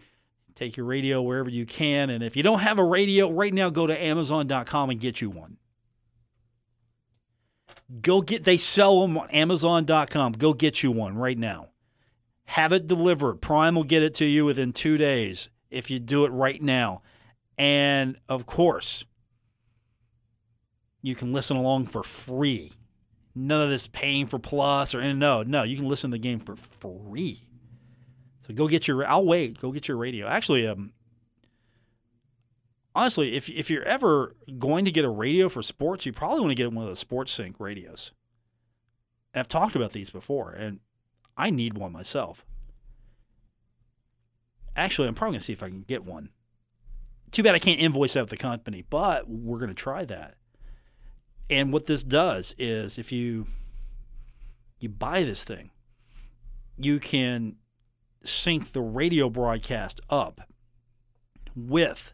Take 0.56 0.76
your 0.76 0.86
radio 0.86 1.22
wherever 1.22 1.50
you 1.50 1.66
can. 1.66 2.10
And 2.10 2.24
if 2.24 2.36
you 2.36 2.44
don't 2.44 2.60
have 2.60 2.80
a 2.80 2.84
radio 2.84 3.30
right 3.32 3.54
now, 3.54 3.70
go 3.70 3.88
to 3.88 4.04
Amazon.com 4.04 4.90
and 4.90 5.00
get 5.00 5.22
you 5.22 5.30
one. 5.30 5.58
Go 8.02 8.22
get, 8.22 8.44
they 8.44 8.58
sell 8.58 9.02
them 9.02 9.18
on 9.18 9.30
Amazon.com. 9.30 10.34
Go 10.34 10.54
get 10.54 10.84
you 10.84 10.92
one 10.92 11.16
right 11.16 11.38
now. 11.38 11.70
Have 12.46 12.72
it 12.72 12.88
delivered. 12.88 13.42
Prime 13.42 13.76
will 13.76 13.84
get 13.84 14.04
it 14.04 14.14
to 14.16 14.26
you 14.26 14.46
within 14.46 14.74
two 14.74 14.98
days 14.98 15.50
if 15.72 15.90
you 15.90 16.00
do 16.00 16.26
it 16.26 16.30
right 16.30 16.62
now. 16.62 17.02
And 17.58 18.18
of 18.28 18.46
course, 18.46 19.06
you 21.02 21.16
can 21.16 21.34
listen 21.34 21.58
along 21.58 21.88
for 21.88 22.04
free. 22.04 22.74
None 23.36 23.62
of 23.62 23.70
this 23.70 23.88
paying 23.88 24.28
for 24.28 24.40
plus 24.40 24.94
or 24.94 25.14
no, 25.14 25.44
no. 25.44 25.64
You 25.64 25.76
can 25.76 25.88
listen 25.88 26.12
to 26.12 26.16
the 26.16 26.22
game 26.22 26.40
for 26.40 26.56
free. 26.56 27.48
So 28.46 28.54
go 28.54 28.68
get 28.68 28.88
your. 28.88 29.06
I'll 29.08 29.26
wait. 29.26 29.60
Go 29.60 29.72
get 29.72 29.88
your 29.88 29.98
radio. 29.98 30.28
Actually, 30.28 30.68
um, 30.68 30.94
honestly, 32.94 33.36
if 33.36 33.50
if 33.50 33.70
you're 33.70 33.84
ever 33.84 34.36
going 34.58 34.86
to 34.86 34.92
get 34.92 35.06
a 35.06 35.10
radio 35.10 35.50
for 35.50 35.62
sports, 35.62 36.06
you 36.06 36.14
probably 36.14 36.42
want 36.42 36.52
to 36.52 36.56
get 36.56 36.72
one 36.72 36.84
of 36.84 36.90
the 36.90 36.96
Sports 36.96 37.32
Sync 37.32 37.60
radios. 37.60 38.12
And 39.34 39.40
I've 39.40 39.48
talked 39.48 39.76
about 39.76 39.94
these 39.94 40.10
before, 40.10 40.52
and 40.52 40.80
I 41.38 41.50
need 41.50 41.78
one 41.78 41.92
myself. 41.92 42.46
Actually, 44.76 45.08
I'm 45.08 45.16
probably 45.16 45.34
going 45.34 45.42
to 45.42 45.46
see 45.46 45.54
if 45.54 45.64
I 45.64 45.70
can 45.70 45.82
get 45.82 46.04
one. 46.04 46.30
Too 47.32 47.44
bad 47.44 47.56
I 47.56 47.60
can't 47.60 47.80
invoice 47.80 48.16
out 48.16 48.30
the 48.30 48.38
company, 48.38 48.84
but 48.90 49.28
we're 49.28 49.58
going 49.58 49.70
to 49.70 49.76
try 49.76 50.06
that. 50.06 50.36
And 51.50 51.74
what 51.74 51.86
this 51.86 52.04
does 52.04 52.56
is 52.58 52.98
if 52.98 53.12
you 53.12 53.48
you 54.80 54.90
buy 54.90 55.24
this 55.24 55.44
thing, 55.44 55.72
you 56.78 57.00
can 57.00 57.56
sync 58.24 58.74
the 58.74 58.82
radio 58.82 59.30
broadcast 59.30 60.02
up 60.10 60.42
with 61.56 62.14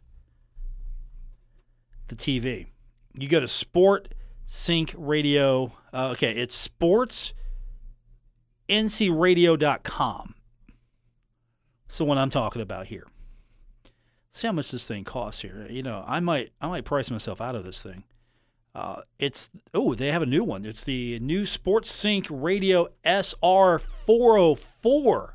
the 2.07 2.15
TV. 2.15 2.67
You 3.13 3.27
go 3.27 3.39
to 3.39 3.47
Sport 3.47 4.13
Sync 4.45 4.93
Radio. 4.97 5.73
Uh, 5.93 6.09
okay, 6.13 6.31
it's 6.31 6.55
sports 6.55 7.33
ncradio.com. 8.69 10.35
So 11.87 12.05
what 12.05 12.17
I'm 12.17 12.29
talking 12.29 12.61
about 12.61 12.87
here. 12.87 13.07
See 14.31 14.47
how 14.47 14.53
much 14.53 14.71
this 14.71 14.85
thing 14.85 15.03
costs 15.03 15.41
here. 15.41 15.67
You 15.69 15.83
know, 15.83 16.03
I 16.07 16.19
might 16.19 16.51
I 16.61 16.67
might 16.67 16.85
price 16.85 17.09
myself 17.09 17.41
out 17.41 17.55
of 17.55 17.65
this 17.65 17.81
thing. 17.81 18.03
Uh, 18.75 19.01
it's 19.17 19.49
oh, 19.73 19.95
they 19.95 20.11
have 20.11 20.21
a 20.21 20.27
new 20.27 20.43
one. 20.43 20.63
It's 20.65 20.83
the 20.83 21.19
new 21.19 21.45
Sports 21.45 21.91
Sync 21.91 22.27
Radio 22.29 22.89
SR404. 23.03 25.31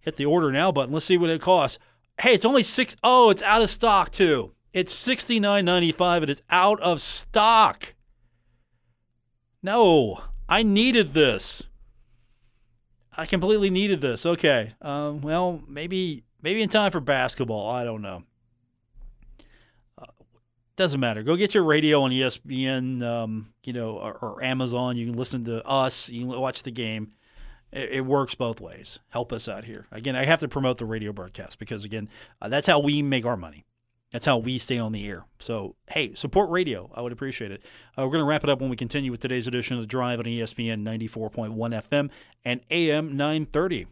Hit 0.00 0.16
the 0.16 0.24
order 0.24 0.50
now 0.50 0.72
button. 0.72 0.94
Let's 0.94 1.04
see 1.04 1.18
what 1.18 1.30
it 1.30 1.42
costs. 1.42 1.78
Hey, 2.18 2.32
it's 2.34 2.46
only 2.46 2.62
six. 2.62 2.96
Oh, 3.02 3.30
it's 3.30 3.42
out 3.42 3.62
of 3.62 3.70
stock 3.70 4.10
too. 4.10 4.54
It's 4.72 4.92
sixty 4.92 5.38
nine 5.38 5.66
ninety 5.66 5.92
five. 5.92 6.22
It 6.22 6.30
is 6.30 6.40
out 6.48 6.80
of 6.80 7.02
stock. 7.02 7.94
No, 9.62 10.22
I 10.48 10.62
needed 10.62 11.14
this. 11.14 11.64
I 13.16 13.26
completely 13.26 13.68
needed 13.68 14.00
this. 14.00 14.24
Okay. 14.24 14.74
Um, 14.80 15.20
well, 15.20 15.60
maybe 15.66 16.24
maybe 16.40 16.62
in 16.62 16.68
time 16.68 16.92
for 16.92 17.00
basketball. 17.00 17.68
I 17.68 17.84
don't 17.84 18.00
know. 18.00 18.22
Uh, 20.00 20.06
doesn't 20.76 21.00
matter. 21.00 21.22
Go 21.22 21.36
get 21.36 21.52
your 21.52 21.64
radio 21.64 22.02
on 22.02 22.12
ESPN, 22.12 23.02
um, 23.02 23.52
you 23.64 23.72
know, 23.72 23.98
or, 23.98 24.12
or, 24.14 24.44
Amazon. 24.44 24.96
You 24.96 25.06
can 25.06 25.16
listen 25.16 25.44
to 25.46 25.66
us. 25.66 26.08
You 26.08 26.26
can 26.26 26.40
watch 26.40 26.62
the 26.62 26.70
game. 26.70 27.12
It, 27.72 27.90
it, 27.90 28.00
works 28.02 28.34
both 28.34 28.60
ways. 28.60 29.00
Help 29.08 29.32
us 29.32 29.48
out 29.48 29.64
here. 29.64 29.86
Again, 29.90 30.16
I 30.16 30.24
have 30.24 30.40
to 30.40 30.48
promote 30.48 30.78
the 30.78 30.86
radio 30.86 31.12
broadcast 31.12 31.58
because 31.58 31.84
again, 31.84 32.08
uh, 32.40 32.48
that's 32.48 32.66
how 32.66 32.78
we 32.78 33.02
make 33.02 33.26
our 33.26 33.36
money. 33.36 33.66
That's 34.12 34.24
how 34.24 34.38
we 34.38 34.56
stay 34.58 34.78
on 34.78 34.92
the 34.92 35.06
air. 35.06 35.26
So, 35.38 35.76
hey, 35.90 36.14
support 36.14 36.48
radio. 36.48 36.90
I 36.94 37.02
would 37.02 37.12
appreciate 37.12 37.52
it. 37.52 37.62
Uh, 37.96 38.04
we're 38.04 38.12
going 38.12 38.20
to 38.20 38.24
wrap 38.24 38.42
it 38.42 38.48
up 38.48 38.60
when 38.60 38.70
we 38.70 38.76
continue 38.76 39.10
with 39.10 39.20
today's 39.20 39.46
edition 39.46 39.76
of 39.76 39.82
The 39.82 39.86
Drive 39.86 40.18
on 40.18 40.24
ESPN 40.24 40.82
94.1 40.82 41.82
FM 41.90 42.08
and 42.42 42.62
AM 42.70 43.16
930. 43.16 43.86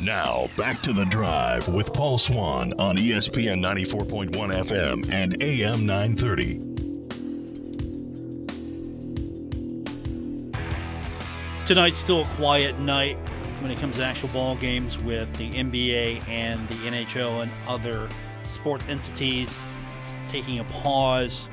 Now, 0.00 0.48
back 0.56 0.82
to 0.82 0.92
The 0.92 1.04
Drive 1.06 1.66
with 1.68 1.92
Paul 1.92 2.18
Swann 2.18 2.74
on 2.74 2.96
ESPN 2.96 3.60
94.1 3.60 4.30
FM 4.30 5.12
and 5.12 5.42
AM 5.42 5.84
930. 5.84 6.70
Tonight's 11.66 11.98
still 11.98 12.22
a 12.22 12.26
quiet 12.36 12.78
night 12.78 13.16
when 13.60 13.72
it 13.72 13.80
comes 13.80 13.96
to 13.96 14.04
actual 14.04 14.28
ball 14.28 14.54
games 14.56 14.96
with 15.02 15.32
the 15.36 15.50
NBA 15.50 16.28
and 16.28 16.68
the 16.68 16.74
NHL 16.74 17.42
and 17.42 17.50
other– 17.66 18.08
sports 18.54 18.84
entities 18.88 19.58
taking 20.28 20.60
a 20.60 20.64
pause. 20.64 21.48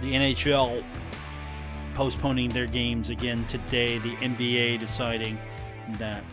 The 0.00 0.12
NHL 0.12 0.82
postponing 1.94 2.48
their 2.50 2.66
games 2.66 3.10
again 3.10 3.44
today. 3.46 3.98
The 3.98 4.14
NBA 4.16 4.80
deciding 4.80 5.38
that, 5.98 6.24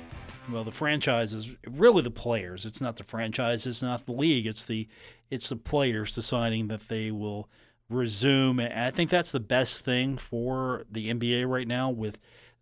well, 0.51 0.63
the 0.63 0.71
franchises, 0.71 1.55
really 1.67 2.03
the 2.03 2.11
players. 2.11 2.65
It's 2.65 2.79
not 2.79 2.95
the 2.95 3.03
franchise. 3.03 3.65
It's 3.65 3.81
not 3.81 4.05
the 4.05 4.13
league. 4.13 4.45
It's 4.45 4.63
the 4.63 4.87
it's 5.29 5.49
the 5.49 5.57
players 5.57 6.15
deciding 6.15 6.67
that 6.67 6.87
they 6.87 7.11
will 7.11 7.49
resume. 7.89 8.59
And 8.59 8.73
I 8.73 8.91
think 8.91 9.09
that's 9.09 9.31
the 9.31 9.41
best 9.41 9.83
thing 9.83 10.17
for 10.17 10.83
the 10.89 11.11
NBA 11.13 11.49
right 11.49 11.67
now 11.67 11.89
with 11.89 12.17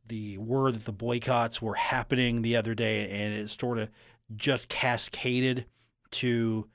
the 0.07 0.37
word 0.37 0.75
that 0.75 0.85
the 0.85 0.91
boycotts 0.91 1.61
were 1.61 1.75
happening 1.75 2.41
the 2.41 2.55
other 2.55 2.75
day, 2.75 3.09
and 3.09 3.33
it 3.33 3.49
sort 3.49 3.77
of 3.77 3.89
just 4.35 4.69
cascaded 4.69 5.65
to 6.11 6.67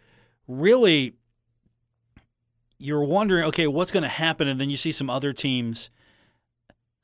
really 0.47 1.15
you're 2.79 3.05
wondering, 3.05 3.45
okay, 3.45 3.67
what's 3.67 3.91
going 3.91 4.03
to 4.03 4.09
happen? 4.09 4.49
And 4.49 4.59
then 4.59 4.71
you 4.71 4.77
see 4.79 4.91
some 4.91 5.11
other 5.11 5.35
teams 5.35 5.91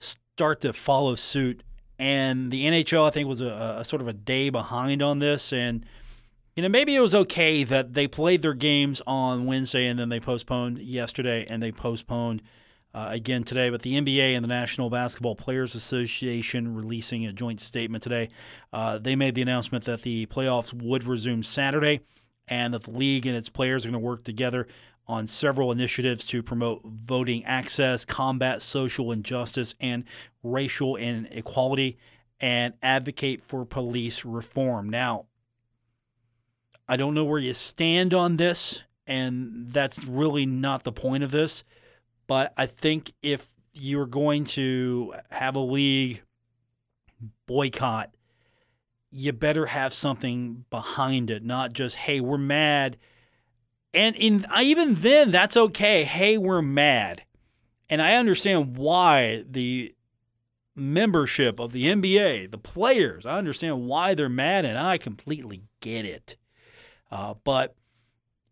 start 0.00 0.62
to 0.62 0.72
follow 0.72 1.14
suit 1.14 1.62
and 1.98 2.50
the 2.50 2.64
NHL 2.64 3.06
I 3.06 3.10
think 3.10 3.28
was 3.28 3.40
a, 3.40 3.76
a 3.78 3.84
sort 3.84 4.02
of 4.02 4.08
a 4.08 4.12
day 4.12 4.50
behind 4.50 5.02
on 5.02 5.18
this, 5.18 5.52
and 5.52 5.84
you 6.54 6.62
know 6.62 6.68
maybe 6.68 6.94
it 6.94 7.00
was 7.00 7.14
okay 7.14 7.64
that 7.64 7.94
they 7.94 8.06
played 8.06 8.42
their 8.42 8.54
games 8.54 9.02
on 9.06 9.46
Wednesday 9.46 9.86
and 9.86 9.98
then 9.98 10.08
they 10.08 10.20
postponed 10.20 10.78
yesterday 10.78 11.46
and 11.48 11.62
they 11.62 11.72
postponed 11.72 12.42
uh, 12.96 13.08
again 13.10 13.44
today. 13.44 13.68
But 13.68 13.82
the 13.82 13.92
NBA 13.92 14.34
and 14.34 14.42
the 14.42 14.48
National 14.48 14.88
Basketball 14.88 15.36
Players 15.36 15.74
Association 15.74 16.74
releasing 16.74 17.26
a 17.26 17.32
joint 17.32 17.60
statement 17.60 18.02
today. 18.02 18.30
Uh, 18.72 18.96
they 18.96 19.14
made 19.14 19.34
the 19.34 19.42
announcement 19.42 19.84
that 19.84 20.00
the 20.00 20.24
playoffs 20.26 20.72
would 20.72 21.04
resume 21.04 21.42
Saturday 21.42 22.00
and 22.48 22.72
that 22.72 22.84
the 22.84 22.90
league 22.90 23.26
and 23.26 23.36
its 23.36 23.50
players 23.50 23.84
are 23.84 23.90
going 23.90 24.00
to 24.00 24.06
work 24.06 24.24
together 24.24 24.66
on 25.06 25.26
several 25.26 25.70
initiatives 25.70 26.24
to 26.24 26.42
promote 26.42 26.82
voting 26.84 27.44
access, 27.44 28.06
combat 28.06 28.62
social 28.62 29.12
injustice 29.12 29.74
and 29.78 30.04
racial 30.42 30.96
inequality, 30.96 31.98
and 32.40 32.72
advocate 32.82 33.42
for 33.46 33.66
police 33.66 34.24
reform. 34.24 34.88
Now, 34.88 35.26
I 36.88 36.96
don't 36.96 37.14
know 37.14 37.24
where 37.24 37.38
you 37.38 37.52
stand 37.52 38.14
on 38.14 38.38
this, 38.38 38.82
and 39.06 39.66
that's 39.70 40.04
really 40.06 40.46
not 40.46 40.84
the 40.84 40.92
point 40.92 41.22
of 41.22 41.30
this. 41.30 41.62
But 42.26 42.52
I 42.56 42.66
think 42.66 43.12
if 43.22 43.46
you're 43.72 44.06
going 44.06 44.44
to 44.44 45.14
have 45.30 45.54
a 45.54 45.60
league 45.60 46.22
boycott, 47.46 48.10
you 49.10 49.32
better 49.32 49.66
have 49.66 49.94
something 49.94 50.64
behind 50.70 51.30
it, 51.30 51.44
not 51.44 51.72
just, 51.72 51.96
hey, 51.96 52.20
we're 52.20 52.38
mad. 52.38 52.96
And 53.94 54.14
in 54.16 54.46
even 54.60 54.94
then, 54.96 55.30
that's 55.30 55.56
okay. 55.56 56.04
Hey, 56.04 56.36
we're 56.36 56.62
mad. 56.62 57.22
And 57.88 58.02
I 58.02 58.16
understand 58.16 58.76
why 58.76 59.44
the 59.48 59.94
membership 60.74 61.58
of 61.58 61.72
the 61.72 61.86
NBA, 61.86 62.50
the 62.50 62.58
players, 62.58 63.24
I 63.24 63.38
understand 63.38 63.86
why 63.86 64.14
they're 64.14 64.28
mad, 64.28 64.64
and 64.64 64.76
I 64.76 64.98
completely 64.98 65.62
get 65.80 66.04
it. 66.04 66.36
Uh, 67.10 67.34
but 67.44 67.74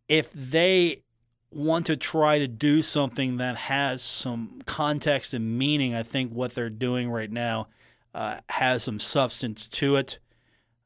if 0.08 0.30
they 0.32 1.03
want 1.54 1.86
to 1.86 1.96
try 1.96 2.38
to 2.38 2.48
do 2.48 2.82
something 2.82 3.36
that 3.36 3.56
has 3.56 4.02
some 4.02 4.60
context 4.66 5.32
and 5.32 5.56
meaning, 5.56 5.94
I 5.94 6.02
think 6.02 6.32
what 6.32 6.54
they're 6.54 6.68
doing 6.68 7.08
right 7.08 7.30
now 7.30 7.68
uh, 8.14 8.38
has 8.48 8.82
some 8.82 8.98
substance 8.98 9.68
to 9.68 9.96
it. 9.96 10.18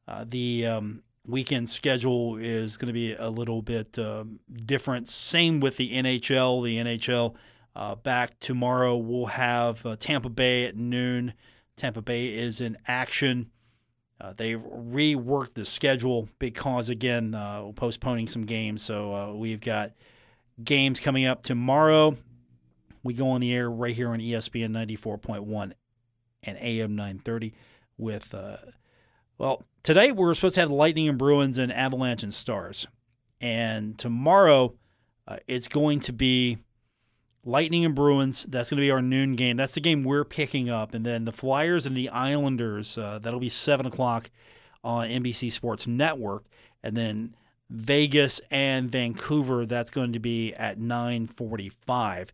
Uh, 0.07 0.25
the 0.27 0.65
um, 0.65 1.03
weekend 1.25 1.69
schedule 1.69 2.37
is 2.37 2.77
going 2.77 2.87
to 2.87 2.93
be 2.93 3.13
a 3.13 3.29
little 3.29 3.61
bit 3.61 3.97
uh, 3.97 4.23
different. 4.65 5.09
Same 5.09 5.59
with 5.59 5.77
the 5.77 5.91
NHL. 5.91 6.63
The 6.63 6.77
NHL 6.77 7.35
uh, 7.75 7.95
back 7.95 8.39
tomorrow. 8.39 8.95
We'll 8.95 9.27
have 9.27 9.85
uh, 9.85 9.95
Tampa 9.95 10.29
Bay 10.29 10.65
at 10.65 10.75
noon. 10.75 11.33
Tampa 11.77 12.01
Bay 12.01 12.27
is 12.27 12.61
in 12.61 12.77
action. 12.87 13.49
Uh, 14.21 14.33
they've 14.35 14.59
reworked 14.59 15.53
the 15.53 15.65
schedule 15.65 16.27
because, 16.39 16.89
again, 16.89 17.31
postponing 17.75 18.27
some 18.27 18.45
games. 18.45 18.83
So 18.83 19.33
we've 19.33 19.61
got 19.61 19.93
games 20.63 20.99
coming 20.99 21.25
up 21.25 21.43
tomorrow. 21.43 22.17
We 23.03 23.13
go 23.13 23.29
on 23.29 23.41
the 23.41 23.53
air 23.53 23.69
right 23.69 23.95
here 23.95 24.09
on 24.09 24.19
ESPN 24.19 24.71
94.1 24.71 25.73
and 26.43 26.57
AM 26.57 26.95
930 26.95 27.53
with, 27.97 28.33
uh, 28.33 28.57
well, 29.37 29.63
today 29.83 30.11
we're 30.11 30.33
supposed 30.35 30.55
to 30.55 30.61
have 30.61 30.71
Lightning 30.71 31.07
and 31.07 31.17
Bruins 31.17 31.57
and 31.57 31.71
Avalanche 31.71 32.23
and 32.23 32.33
Stars. 32.33 32.87
And 33.41 33.97
tomorrow 33.97 34.75
uh, 35.27 35.37
it's 35.47 35.67
going 35.67 36.01
to 36.01 36.13
be 36.13 36.57
Lightning 37.45 37.85
and 37.85 37.95
Bruins. 37.95 38.45
That's 38.49 38.69
going 38.69 38.77
to 38.77 38.81
be 38.81 38.91
our 38.91 39.01
noon 39.01 39.35
game. 39.35 39.57
That's 39.57 39.73
the 39.73 39.81
game 39.81 40.03
we're 40.03 40.25
picking 40.25 40.69
up. 40.69 40.93
And 40.93 41.05
then 41.05 41.25
the 41.25 41.31
Flyers 41.31 41.85
and 41.85 41.95
the 41.95 42.09
Islanders, 42.09 42.97
uh, 42.97 43.19
that'll 43.21 43.39
be 43.39 43.49
7 43.49 43.85
o'clock 43.85 44.29
on 44.83 45.07
NBC 45.07 45.51
Sports 45.51 45.87
Network. 45.87 46.45
And 46.83 46.97
then 46.97 47.35
Vegas 47.69 48.41
and 48.49 48.91
Vancouver. 48.91 49.65
That's 49.65 49.91
going 49.91 50.13
to 50.13 50.19
be 50.19 50.53
at 50.55 50.79
9:45, 50.79 52.29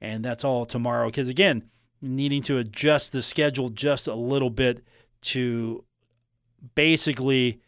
and 0.00 0.24
that's 0.24 0.44
all 0.44 0.66
tomorrow. 0.66 1.08
Because 1.08 1.28
again, 1.28 1.64
needing 2.02 2.42
to 2.42 2.58
adjust 2.58 3.12
the 3.12 3.22
schedule 3.22 3.70
just 3.70 4.06
a 4.06 4.14
little 4.14 4.50
bit 4.50 4.84
to 5.22 5.84
basically 6.74 7.60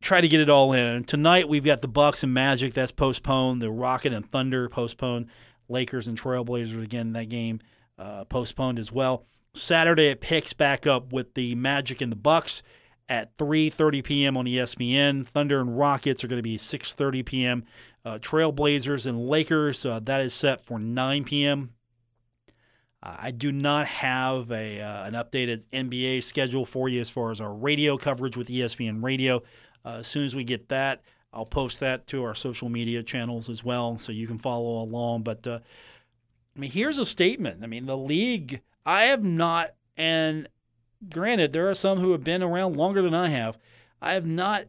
try 0.00 0.20
to 0.20 0.28
get 0.28 0.40
it 0.40 0.48
all 0.48 0.72
in. 0.72 1.04
Tonight 1.04 1.48
we've 1.48 1.64
got 1.64 1.82
the 1.82 1.88
Bucks 1.88 2.22
and 2.22 2.32
Magic 2.32 2.74
that's 2.74 2.92
postponed. 2.92 3.60
The 3.60 3.70
Rocket 3.70 4.12
and 4.12 4.30
Thunder 4.30 4.68
postponed. 4.68 5.26
Lakers 5.68 6.08
and 6.08 6.18
Trailblazers 6.20 6.82
again 6.82 7.12
that 7.12 7.28
game 7.28 7.60
uh, 7.98 8.24
postponed 8.24 8.78
as 8.78 8.90
well. 8.90 9.26
Saturday 9.54 10.08
it 10.08 10.20
picks 10.20 10.52
back 10.52 10.86
up 10.86 11.12
with 11.12 11.34
the 11.34 11.54
Magic 11.54 12.00
and 12.00 12.10
the 12.10 12.16
Bucks 12.16 12.62
at 13.10 13.36
3:30 13.36 14.04
p.m. 14.04 14.36
on 14.36 14.46
ESPN. 14.46 15.26
Thunder 15.26 15.60
and 15.60 15.76
Rockets 15.76 16.22
are 16.22 16.28
going 16.28 16.38
to 16.38 16.42
be 16.42 16.56
6:30 16.56 17.26
p.m. 17.26 17.64
Uh, 18.04 18.18
Trailblazers 18.18 19.04
and 19.04 19.28
Lakers 19.28 19.84
uh, 19.84 20.00
that 20.04 20.22
is 20.22 20.32
set 20.32 20.64
for 20.64 20.78
9 20.78 21.24
p.m. 21.24 21.74
Uh, 23.02 23.16
I 23.18 23.30
do 23.32 23.50
not 23.50 23.86
have 23.86 24.50
a 24.52 24.80
uh, 24.80 25.04
an 25.04 25.14
updated 25.14 25.64
NBA 25.72 26.22
schedule 26.22 26.64
for 26.64 26.88
you 26.88 27.00
as 27.00 27.10
far 27.10 27.32
as 27.32 27.40
our 27.40 27.52
radio 27.52 27.98
coverage 27.98 28.36
with 28.36 28.48
ESPN 28.48 29.02
Radio. 29.02 29.42
Uh, 29.84 29.98
as 29.98 30.06
soon 30.06 30.24
as 30.24 30.36
we 30.36 30.44
get 30.44 30.68
that, 30.68 31.02
I'll 31.32 31.46
post 31.46 31.80
that 31.80 32.06
to 32.08 32.22
our 32.22 32.34
social 32.34 32.68
media 32.68 33.02
channels 33.02 33.50
as 33.50 33.64
well, 33.64 33.98
so 33.98 34.12
you 34.12 34.28
can 34.28 34.38
follow 34.38 34.82
along. 34.82 35.24
But 35.24 35.46
I 35.46 35.60
mean, 36.56 36.70
here's 36.70 36.98
a 36.98 37.04
statement. 37.04 37.64
I 37.64 37.66
mean, 37.66 37.86
the 37.86 37.98
league. 37.98 38.60
I 38.86 39.04
have 39.04 39.22
not 39.22 39.74
and 39.96 40.48
granted, 41.08 41.52
there 41.52 41.68
are 41.70 41.74
some 41.74 41.98
who 41.98 42.12
have 42.12 42.24
been 42.24 42.42
around 42.42 42.76
longer 42.76 43.02
than 43.02 43.14
I 43.14 43.28
have. 43.28 43.58
I 44.02 44.12
have 44.12 44.26
not 44.26 44.66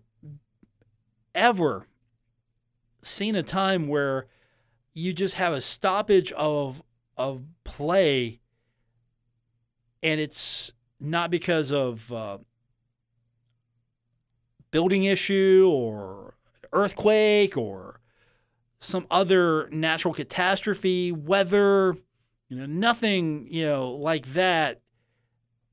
ever 1.33 1.87
seen 3.01 3.35
a 3.35 3.43
time 3.43 3.87
where 3.87 4.27
you 4.93 5.13
just 5.13 5.35
have 5.35 5.53
a 5.53 5.61
stoppage 5.61 6.31
of 6.33 6.81
of 7.17 7.43
play, 7.63 8.39
and 10.01 10.19
it's 10.19 10.73
not 10.99 11.31
because 11.31 11.71
of 11.71 12.11
uh, 12.11 12.37
building 14.71 15.03
issue 15.03 15.69
or 15.71 16.35
earthquake 16.73 17.57
or 17.57 17.99
some 18.79 19.05
other 19.11 19.69
natural 19.69 20.13
catastrophe, 20.13 21.11
weather, 21.11 21.95
you 22.49 22.57
know, 22.57 22.65
nothing, 22.65 23.47
you 23.49 23.65
know, 23.65 23.91
like 23.91 24.33
that 24.33 24.81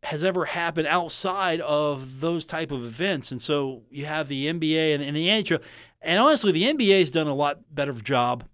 has 0.05 0.23
ever 0.23 0.45
happened 0.45 0.87
outside 0.87 1.61
of 1.61 2.21
those 2.21 2.47
type 2.47 2.71
of 2.71 2.85
events. 2.85 3.33
And 3.33 3.43
so 3.43 3.83
you 3.91 4.07
have 4.07 4.29
the 4.29 4.47
NBA 4.47 4.95
and, 4.95 5.03
and 5.03 5.17
the 5.17 5.27
NHL. 5.27 5.61
And 6.01 6.21
honestly, 6.21 6.53
the 6.53 6.65
NBA 6.65 7.01
has 7.01 7.11
done 7.11 7.27
a 7.27 7.35
lot 7.35 7.75
better 7.75 7.93
job 7.93 8.45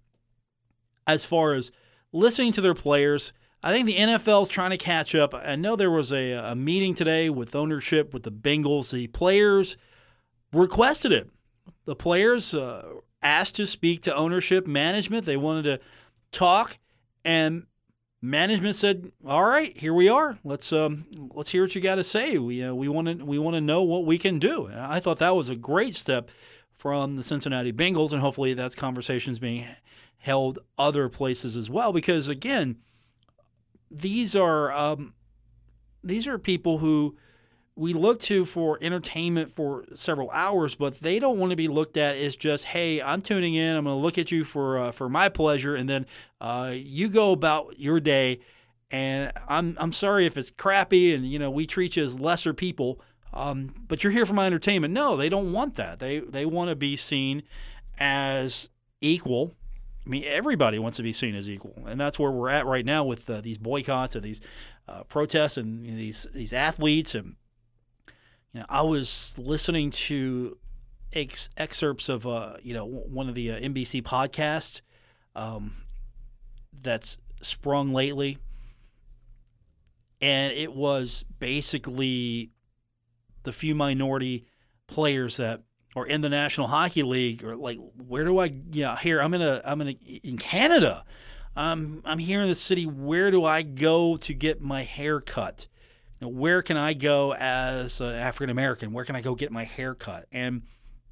as 1.05 1.23
far 1.23 1.53
as 1.53 1.71
listening 2.11 2.51
to 2.53 2.61
their 2.61 2.73
players. 2.73 3.31
I 3.61 3.71
think 3.71 3.85
the 3.85 3.97
NFL 3.97 4.43
is 4.43 4.49
trying 4.49 4.71
to 4.71 4.77
catch 4.77 5.13
up. 5.13 5.33
I 5.33 5.55
know 5.55 5.75
there 5.75 5.91
was 5.91 6.11
a, 6.11 6.31
a 6.31 6.55
meeting 6.55 6.95
today 6.95 7.29
with 7.29 7.55
ownership 7.55 8.13
with 8.13 8.23
the 8.23 8.31
Bengals. 8.31 8.89
The 8.89 9.07
players 9.07 9.77
requested 10.51 11.11
it. 11.11 11.29
The 11.85 11.95
players 11.95 12.53
uh, 12.53 12.85
asked 13.21 13.55
to 13.55 13.67
speak 13.67 14.01
to 14.03 14.15
ownership 14.15 14.65
management. 14.65 15.25
They 15.25 15.37
wanted 15.37 15.63
to 15.63 15.79
talk, 16.31 16.77
and 17.23 17.65
management 18.25 18.75
said, 18.75 19.11
"All 19.25 19.43
right, 19.43 19.75
here 19.77 19.93
we 19.93 20.09
are. 20.09 20.37
Let's 20.43 20.73
um, 20.73 21.05
let's 21.33 21.49
hear 21.49 21.63
what 21.63 21.75
you 21.75 21.81
got 21.81 21.95
to 21.95 22.03
say. 22.03 22.37
We 22.37 22.63
uh, 22.63 22.73
we 22.73 22.87
want 22.87 23.07
to 23.07 23.25
we 23.25 23.39
want 23.39 23.55
to 23.55 23.61
know 23.61 23.83
what 23.83 24.05
we 24.05 24.17
can 24.17 24.39
do." 24.39 24.65
And 24.65 24.79
I 24.79 24.99
thought 24.99 25.19
that 25.19 25.35
was 25.35 25.49
a 25.49 25.55
great 25.55 25.95
step 25.95 26.29
from 26.77 27.15
the 27.15 27.23
Cincinnati 27.23 27.71
Bengals, 27.71 28.11
and 28.11 28.21
hopefully 28.21 28.53
that's 28.53 28.75
conversations 28.75 29.39
being 29.39 29.65
held 30.17 30.59
other 30.77 31.09
places 31.09 31.55
as 31.55 31.69
well. 31.69 31.93
Because 31.93 32.27
again, 32.27 32.77
these 33.89 34.35
are 34.35 34.71
um, 34.71 35.13
these 36.03 36.27
are 36.27 36.37
people 36.37 36.79
who 36.79 37.15
we 37.75 37.93
look 37.93 38.19
to 38.21 38.45
for 38.45 38.77
entertainment 38.81 39.53
for 39.53 39.83
several 39.95 40.31
hours, 40.31 40.75
but 40.75 41.01
they 41.01 41.19
don't 41.19 41.37
want 41.37 41.49
to 41.49 41.55
be 41.55 41.67
looked 41.67 41.97
at 41.97 42.15
as 42.15 42.35
just, 42.35 42.65
hey, 42.65 43.01
I'm 43.01 43.21
tuning 43.21 43.55
in, 43.55 43.75
I'm 43.75 43.83
going 43.83 43.97
to 43.97 44.01
look 44.01 44.17
at 44.17 44.31
you 44.31 44.43
for 44.45 44.79
uh, 44.79 44.91
for 44.91 45.09
my 45.09 45.27
pleasure, 45.29 45.75
and 45.75 45.89
then 45.89 46.05
uh, 46.39 46.71
you 46.73 47.09
go 47.09 47.31
about 47.31 47.77
your 47.79 47.99
day. 47.99 48.39
And 48.91 49.33
I'm 49.49 49.75
I'm 49.79 49.91
sorry 49.91 50.25
if 50.25 50.37
it's 50.37 50.51
crappy, 50.51 51.13
and 51.13 51.29
you 51.29 51.39
know 51.39 51.49
we 51.49 51.65
treat 51.65 51.97
you 51.97 52.03
as 52.03 52.17
lesser 52.17 52.53
people, 52.53 53.01
um, 53.33 53.73
but 53.87 54.03
you're 54.03 54.13
here 54.13 54.25
for 54.25 54.33
my 54.33 54.45
entertainment. 54.45 54.93
No, 54.93 55.17
they 55.17 55.27
don't 55.27 55.51
want 55.51 55.75
that. 55.75 55.99
They 55.99 56.19
they 56.19 56.45
want 56.45 56.69
to 56.69 56.75
be 56.75 56.95
seen 56.95 57.43
as 57.99 58.69
equal. 59.01 59.55
I 60.05 60.09
mean, 60.09 60.23
everybody 60.23 60.77
wants 60.77 60.97
to 60.97 61.03
be 61.03 61.13
seen 61.13 61.35
as 61.35 61.49
equal, 61.49 61.83
and 61.87 61.99
that's 61.99 62.19
where 62.19 62.31
we're 62.31 62.49
at 62.49 62.67
right 62.67 62.85
now 62.85 63.03
with 63.03 63.27
uh, 63.27 63.41
these 63.41 63.57
boycotts 63.57 64.15
and 64.15 64.23
these 64.23 64.39
uh, 64.87 65.03
protests 65.03 65.57
and 65.57 65.83
you 65.85 65.91
know, 65.91 65.97
these 65.97 66.27
these 66.31 66.53
athletes 66.53 67.15
and 67.15 67.35
you 68.55 68.61
know, 68.61 68.67
I 68.69 68.83
was 68.83 69.35
listening 69.37 69.91
to 69.91 70.57
ex- 71.11 71.49
excerpts 71.57 72.07
of 72.07 72.25
uh, 72.25 72.53
you 72.63 72.73
know 72.73 72.85
one 72.85 73.27
of 73.27 73.35
the 73.35 73.51
uh, 73.51 73.59
NBC 73.59 74.01
podcasts 74.01 74.79
um, 75.35 75.75
that's 76.81 77.17
sprung 77.41 77.91
lately, 77.91 78.37
and 80.21 80.53
it 80.53 80.73
was 80.73 81.25
basically 81.37 82.51
the 83.43 83.51
few 83.51 83.75
minority 83.75 84.45
players 84.87 85.35
that 85.35 85.63
are 85.97 86.05
in 86.05 86.21
the 86.21 86.29
National 86.29 86.67
Hockey 86.67 87.03
League 87.03 87.43
or 87.43 87.57
like 87.57 87.77
where 88.07 88.23
do 88.23 88.39
I 88.39 88.53
yeah 88.71 88.95
here 88.95 89.19
I'm 89.19 89.33
in 89.33 89.41
a 89.41 89.61
I'm 89.65 89.81
in 89.81 89.89
a, 89.89 89.91
in 90.23 90.37
Canada. 90.37 91.03
I'm 91.57 92.01
I'm 92.05 92.19
here 92.19 92.41
in 92.41 92.47
the 92.47 92.55
city. 92.55 92.85
Where 92.85 93.31
do 93.31 93.43
I 93.43 93.63
go 93.63 94.15
to 94.15 94.33
get 94.33 94.61
my 94.61 94.83
hair 94.83 95.19
cut 95.19 95.67
know, 96.25 96.29
where 96.29 96.61
can 96.61 96.77
I 96.77 96.93
go 96.93 97.33
as 97.33 98.01
an 98.01 98.15
African 98.15 98.49
American 98.49 98.91
where 98.91 99.05
can 99.05 99.15
I 99.15 99.21
go 99.21 99.35
get 99.35 99.51
my 99.51 99.63
hair 99.63 99.95
cut? 99.95 100.27
And 100.31 100.63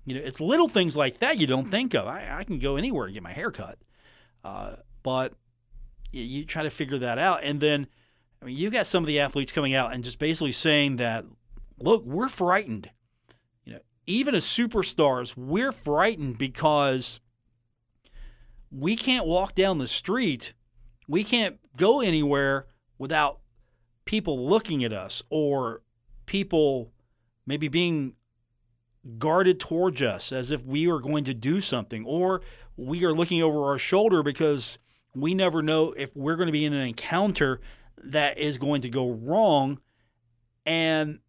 you 0.06 0.16
know 0.16 0.22
it's 0.24 0.42
little 0.42 0.68
things 0.68 0.96
like 0.96 1.20
that 1.20 1.40
you 1.40 1.48
don't 1.48 1.70
think 1.70 1.94
of. 1.94 2.08
I, 2.08 2.40
I 2.40 2.44
can 2.44 2.60
go 2.60 2.76
anywhere 2.76 3.06
and 3.06 3.14
get 3.14 3.24
my 3.24 3.34
hair 3.34 3.52
cut. 3.52 3.78
Uh, 4.44 4.76
but 5.02 5.34
you, 6.12 6.24
you 6.24 6.46
try 6.46 6.64
to 6.64 6.70
figure 6.70 7.00
that 7.00 7.18
out. 7.18 7.44
And 7.44 7.60
then 7.60 7.88
I 8.42 8.46
mean, 8.46 8.58
you 8.58 8.70
got 8.70 8.88
some 8.88 9.04
of 9.04 9.08
the 9.08 9.22
athletes 9.22 9.54
coming 9.54 9.74
out 9.74 9.94
and 9.94 10.04
just 10.04 10.20
basically 10.20 10.52
saying 10.52 10.98
that, 10.98 11.26
look, 11.80 12.04
we're 12.04 12.28
frightened. 12.28 12.90
You 13.64 13.74
know, 13.74 13.80
even 14.06 14.36
as 14.36 14.44
superstars, 14.44 15.38
we're 15.38 15.72
frightened 15.72 16.38
because 16.38 17.22
we 18.70 18.98
can't 18.98 19.26
walk 19.26 19.56
down 19.56 19.78
the 19.78 19.88
street, 19.88 20.54
we 21.08 21.24
can't 21.24 21.58
go 21.78 22.02
anywhere 22.02 22.66
without 22.98 23.40
people 24.06 24.48
looking 24.48 24.84
at 24.84 24.94
us 24.94 25.24
or 25.30 25.82
people 26.26 26.92
maybe 27.46 27.68
being 27.68 28.14
guarded 29.18 29.60
towards 29.60 30.02
us 30.02 30.32
as 30.32 30.52
if 30.52 30.64
we 30.64 30.90
are 30.90 31.00
going 31.00 31.24
to 31.26 31.34
do 31.34 31.60
something 31.60 32.06
or 32.06 32.42
we 32.78 33.04
are 33.04 33.14
looking 33.14 33.42
over 33.42 33.66
our 33.66 33.78
shoulder 33.78 34.24
because 34.24 34.78
we 35.16 35.34
never 35.34 35.62
know 35.62 35.92
if 35.94 36.16
we're 36.16 36.36
going 36.36 36.48
to 36.48 36.54
be 36.54 36.66
in 36.66 36.74
an 36.74 36.88
encounter 36.88 37.60
that 37.98 38.38
is 38.38 38.58
going 38.58 38.82
to 38.82 38.90
go 38.90 39.10
wrong. 39.10 39.80
And 40.66 41.20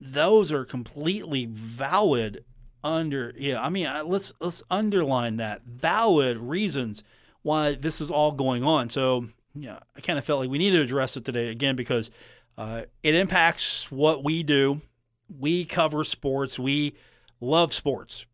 those 0.00 0.52
are 0.52 0.64
completely 0.64 1.46
valid 1.46 2.44
under 2.84 3.32
yeah 3.36 3.60
i 3.60 3.68
mean 3.68 3.88
let's 4.04 4.32
let's 4.40 4.62
underline 4.70 5.38
that 5.38 5.62
valid 5.64 6.36
reasons 6.36 7.02
why 7.42 7.74
this 7.74 8.00
is 8.00 8.10
all 8.10 8.30
going 8.30 8.62
on 8.62 8.88
so 8.88 9.26
yeah 9.56 9.78
i 9.96 10.00
kind 10.00 10.18
of 10.18 10.24
felt 10.24 10.40
like 10.40 10.50
we 10.50 10.58
needed 10.58 10.76
to 10.78 10.82
address 10.82 11.16
it 11.16 11.24
today 11.24 11.48
again 11.48 11.76
because 11.76 12.10
uh, 12.58 12.82
it 13.02 13.14
impacts 13.14 13.90
what 13.90 14.24
we 14.24 14.42
do 14.42 14.80
we 15.38 15.64
cover 15.64 16.04
sports 16.04 16.58
we 16.58 16.96
love 17.40 17.72
sports 17.72 18.26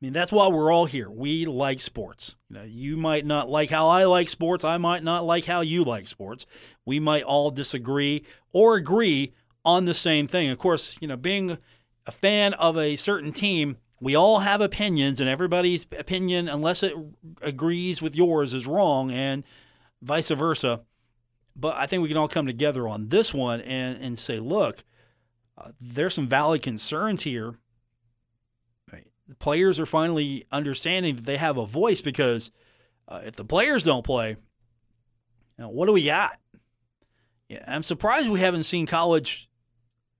I 0.00 0.04
mean, 0.04 0.12
that's 0.12 0.30
why 0.30 0.46
we're 0.46 0.72
all 0.72 0.84
here. 0.84 1.10
We 1.10 1.44
like 1.44 1.80
sports. 1.80 2.36
You 2.48 2.56
know, 2.56 2.62
you 2.62 2.96
might 2.96 3.26
not 3.26 3.50
like 3.50 3.68
how 3.68 3.88
I 3.88 4.04
like 4.04 4.28
sports. 4.28 4.62
I 4.62 4.76
might 4.76 5.02
not 5.02 5.24
like 5.24 5.46
how 5.46 5.60
you 5.60 5.82
like 5.82 6.06
sports. 6.06 6.46
We 6.84 7.00
might 7.00 7.24
all 7.24 7.50
disagree 7.50 8.24
or 8.52 8.76
agree 8.76 9.34
on 9.64 9.86
the 9.86 9.94
same 9.94 10.28
thing. 10.28 10.50
Of 10.50 10.58
course, 10.58 10.96
you 11.00 11.08
know, 11.08 11.16
being 11.16 11.58
a 12.06 12.12
fan 12.12 12.54
of 12.54 12.78
a 12.78 12.94
certain 12.94 13.32
team, 13.32 13.76
we 14.00 14.14
all 14.14 14.38
have 14.38 14.60
opinions, 14.60 15.18
and 15.18 15.28
everybody's 15.28 15.84
opinion, 15.98 16.48
unless 16.48 16.84
it 16.84 16.94
agrees 17.42 18.00
with 18.00 18.14
yours, 18.14 18.54
is 18.54 18.68
wrong, 18.68 19.10
and 19.10 19.42
vice 20.02 20.28
versa. 20.28 20.80
But 21.56 21.76
I 21.76 21.86
think 21.86 22.02
we 22.02 22.08
can 22.08 22.16
all 22.16 22.28
come 22.28 22.46
together 22.46 22.86
on 22.86 23.08
this 23.08 23.34
one 23.34 23.60
and, 23.60 24.00
and 24.00 24.18
say, 24.18 24.38
look, 24.38 24.84
uh, 25.56 25.72
there's 25.80 26.14
some 26.14 26.28
valid 26.28 26.62
concerns 26.62 27.22
here 27.22 27.56
the 29.28 29.34
players 29.34 29.78
are 29.78 29.86
finally 29.86 30.46
understanding 30.50 31.16
that 31.16 31.26
they 31.26 31.36
have 31.36 31.58
a 31.58 31.66
voice 31.66 32.00
because 32.00 32.50
uh, 33.06 33.20
if 33.24 33.36
the 33.36 33.44
players 33.44 33.84
don't 33.84 34.04
play, 34.04 34.30
you 34.30 34.36
know, 35.64 35.68
what 35.68 35.86
do 35.86 35.92
we 35.92 36.04
got? 36.04 36.38
Yeah, 37.48 37.64
I'm 37.66 37.82
surprised 37.82 38.28
we 38.28 38.40
haven't 38.40 38.64
seen 38.64 38.86
college 38.86 39.48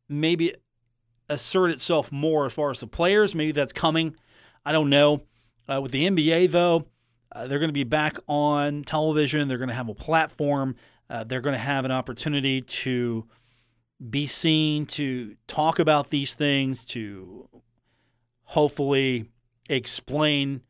maybe 0.08 0.54
assert 1.28 1.70
itself 1.70 2.12
more 2.12 2.46
as 2.46 2.52
far 2.52 2.70
as 2.70 2.80
the 2.80 2.86
players. 2.86 3.34
Maybe 3.34 3.52
that's 3.52 3.72
coming. 3.72 4.14
I 4.64 4.72
don't 4.72 4.90
know. 4.90 5.22
Uh, 5.68 5.80
with 5.82 5.92
the 5.92 6.08
NBA, 6.08 6.50
though, 6.50 6.86
uh, 7.32 7.46
they're 7.46 7.58
going 7.58 7.68
to 7.68 7.74
be 7.74 7.84
back 7.84 8.18
on 8.26 8.84
television. 8.84 9.48
They're 9.48 9.58
going 9.58 9.68
to 9.68 9.74
have 9.74 9.88
a 9.88 9.94
platform. 9.94 10.76
Uh, 11.10 11.24
they're 11.24 11.40
going 11.40 11.54
to 11.54 11.58
have 11.58 11.84
an 11.84 11.90
opportunity 11.90 12.60
to 12.62 13.26
be 14.10 14.26
seen, 14.26 14.86
to 14.86 15.36
talk 15.46 15.78
about 15.78 16.10
these 16.10 16.34
things, 16.34 16.84
to 16.86 17.48
hopefully 18.44 19.28
explain 19.68 20.62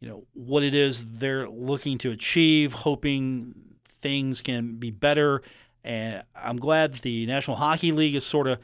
you 0.00 0.08
know 0.08 0.24
what 0.34 0.62
it 0.62 0.74
is 0.74 1.04
they're 1.18 1.48
looking 1.48 1.98
to 1.98 2.10
achieve 2.10 2.72
hoping 2.72 3.54
things 4.02 4.40
can 4.40 4.76
be 4.76 4.90
better 4.90 5.42
and 5.82 6.22
i'm 6.36 6.58
glad 6.58 6.92
that 6.92 7.02
the 7.02 7.26
national 7.26 7.56
hockey 7.56 7.90
league 7.90 8.14
has 8.14 8.24
sort 8.24 8.46
of 8.46 8.58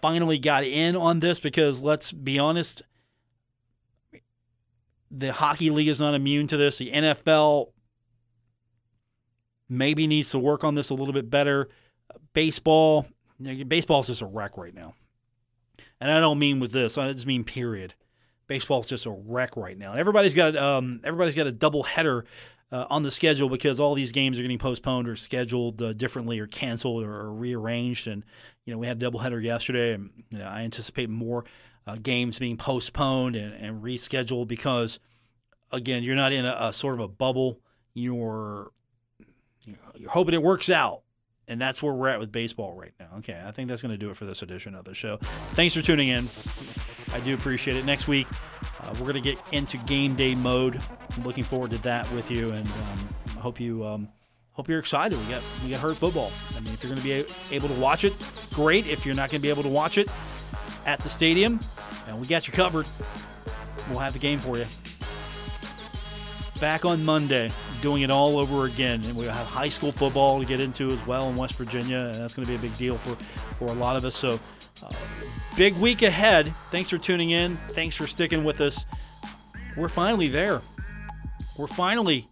finally 0.00 0.38
got 0.38 0.62
in 0.62 0.94
on 0.94 1.20
this 1.20 1.40
because 1.40 1.80
let's 1.80 2.12
be 2.12 2.38
honest 2.38 2.82
the 5.18 5.32
hockey 5.32 5.70
league 5.70 5.88
is 5.88 6.00
not 6.00 6.14
immune 6.14 6.46
to 6.46 6.56
this 6.56 6.78
the 6.78 6.90
nfl 6.90 7.72
maybe 9.68 10.06
needs 10.06 10.30
to 10.30 10.38
work 10.38 10.64
on 10.64 10.74
this 10.74 10.90
a 10.90 10.94
little 10.94 11.14
bit 11.14 11.30
better 11.30 11.68
baseball 12.32 13.06
baseball 13.68 14.00
is 14.00 14.06
just 14.06 14.22
a 14.22 14.26
wreck 14.26 14.56
right 14.56 14.74
now 14.74 14.94
and 16.00 16.10
I 16.10 16.20
don't 16.20 16.38
mean 16.38 16.60
with 16.60 16.72
this. 16.72 16.98
I 16.98 17.12
just 17.12 17.26
mean 17.26 17.44
period. 17.44 17.94
Baseball's 18.48 18.86
just 18.86 19.06
a 19.06 19.10
wreck 19.10 19.56
right 19.56 19.76
now. 19.76 19.94
Everybody's 19.94 20.34
got 20.34 20.56
um, 20.56 21.00
everybody's 21.04 21.34
got 21.34 21.46
a 21.46 21.52
double 21.52 21.82
header 21.82 22.24
uh, 22.70 22.86
on 22.90 23.02
the 23.02 23.10
schedule 23.10 23.48
because 23.48 23.80
all 23.80 23.94
these 23.94 24.12
games 24.12 24.38
are 24.38 24.42
getting 24.42 24.58
postponed 24.58 25.08
or 25.08 25.16
scheduled 25.16 25.80
uh, 25.82 25.92
differently 25.92 26.38
or 26.38 26.46
canceled 26.46 27.04
or, 27.04 27.12
or, 27.12 27.32
rearranged. 27.32 28.06
And 28.06 28.24
you 28.64 28.72
know 28.72 28.78
we 28.78 28.86
had 28.86 28.98
a 28.98 29.00
double 29.00 29.20
header 29.20 29.40
yesterday, 29.40 29.94
and 29.94 30.10
you 30.30 30.38
know, 30.38 30.46
I 30.46 30.60
anticipate 30.60 31.10
more 31.10 31.44
uh, 31.86 31.96
games 32.02 32.38
being 32.38 32.56
postponed 32.56 33.36
and, 33.36 33.54
and, 33.54 33.82
rescheduled 33.82 34.48
because 34.48 34.98
again, 35.70 36.02
you're 36.02 36.16
not 36.16 36.32
in 36.32 36.44
a, 36.44 36.56
a 36.60 36.72
sort 36.72 36.94
of 36.94 37.00
a 37.00 37.08
bubble. 37.08 37.60
You're 37.94 38.72
you're 39.94 40.10
hoping 40.10 40.34
it 40.34 40.42
works 40.42 40.68
out 40.68 41.02
and 41.48 41.60
that's 41.60 41.82
where 41.82 41.92
we're 41.92 42.08
at 42.08 42.18
with 42.18 42.32
baseball 42.32 42.74
right 42.74 42.92
now. 42.98 43.08
Okay, 43.18 43.40
I 43.44 43.50
think 43.52 43.68
that's 43.68 43.82
going 43.82 43.92
to 43.92 43.98
do 43.98 44.10
it 44.10 44.16
for 44.16 44.24
this 44.24 44.42
edition 44.42 44.74
of 44.74 44.84
the 44.84 44.94
show. 44.94 45.18
Thanks 45.52 45.74
for 45.74 45.82
tuning 45.82 46.08
in. 46.08 46.28
I 47.12 47.20
do 47.20 47.34
appreciate 47.34 47.76
it. 47.76 47.84
Next 47.84 48.08
week, 48.08 48.26
uh, 48.82 48.92
we're 48.94 49.12
going 49.12 49.14
to 49.14 49.20
get 49.20 49.38
into 49.52 49.76
game 49.78 50.14
day 50.14 50.34
mode. 50.34 50.80
I'm 51.16 51.22
looking 51.22 51.44
forward 51.44 51.70
to 51.72 51.78
that 51.78 52.10
with 52.12 52.30
you, 52.30 52.50
and 52.50 52.66
um, 52.66 53.08
I 53.36 53.40
hope 53.40 53.60
you 53.60 53.84
um, 53.86 54.08
hope 54.52 54.68
you're 54.68 54.80
excited. 54.80 55.18
We 55.18 55.32
got 55.32 55.42
we 55.64 55.70
got 55.70 55.80
Herd 55.80 55.96
football. 55.96 56.32
I 56.56 56.60
mean, 56.60 56.72
if 56.74 56.82
you're 56.82 56.90
going 56.90 57.02
to 57.02 57.26
be 57.48 57.54
able 57.54 57.68
to 57.68 57.80
watch 57.80 58.04
it, 58.04 58.12
great. 58.52 58.88
If 58.88 59.06
you're 59.06 59.14
not 59.14 59.30
going 59.30 59.40
to 59.40 59.42
be 59.42 59.50
able 59.50 59.62
to 59.62 59.68
watch 59.68 59.98
it 59.98 60.10
at 60.86 61.00
the 61.00 61.08
stadium, 61.08 61.60
and 62.08 62.18
we 62.18 62.26
got 62.26 62.46
you 62.46 62.52
covered. 62.52 62.86
We'll 63.90 63.98
have 63.98 64.14
the 64.14 64.18
game 64.18 64.38
for 64.38 64.56
you. 64.56 64.64
Back 66.60 66.86
on 66.86 67.04
Monday 67.04 67.50
doing 67.82 68.02
it 68.02 68.10
all 68.10 68.38
over 68.38 68.64
again. 68.64 69.04
And 69.04 69.14
we'll 69.16 69.30
have 69.30 69.46
high 69.46 69.68
school 69.68 69.92
football 69.92 70.40
to 70.40 70.46
get 70.46 70.60
into 70.60 70.90
as 70.90 71.06
well 71.06 71.28
in 71.28 71.36
West 71.36 71.54
Virginia, 71.56 72.10
and 72.12 72.14
that's 72.14 72.34
going 72.34 72.46
to 72.46 72.50
be 72.50 72.56
a 72.56 72.60
big 72.60 72.74
deal 72.76 72.96
for, 72.96 73.14
for 73.56 73.70
a 73.70 73.74
lot 73.74 73.96
of 73.96 74.04
us. 74.04 74.14
So, 74.14 74.40
uh, 74.82 74.90
big 75.56 75.74
week 75.76 76.02
ahead. 76.02 76.48
Thanks 76.70 76.88
for 76.88 76.98
tuning 76.98 77.30
in. 77.30 77.58
Thanks 77.70 77.94
for 77.94 78.06
sticking 78.06 78.44
with 78.44 78.60
us. 78.60 78.86
We're 79.76 79.88
finally 79.88 80.28
there. 80.28 80.62
We're 81.58 81.66
finally 81.66 82.28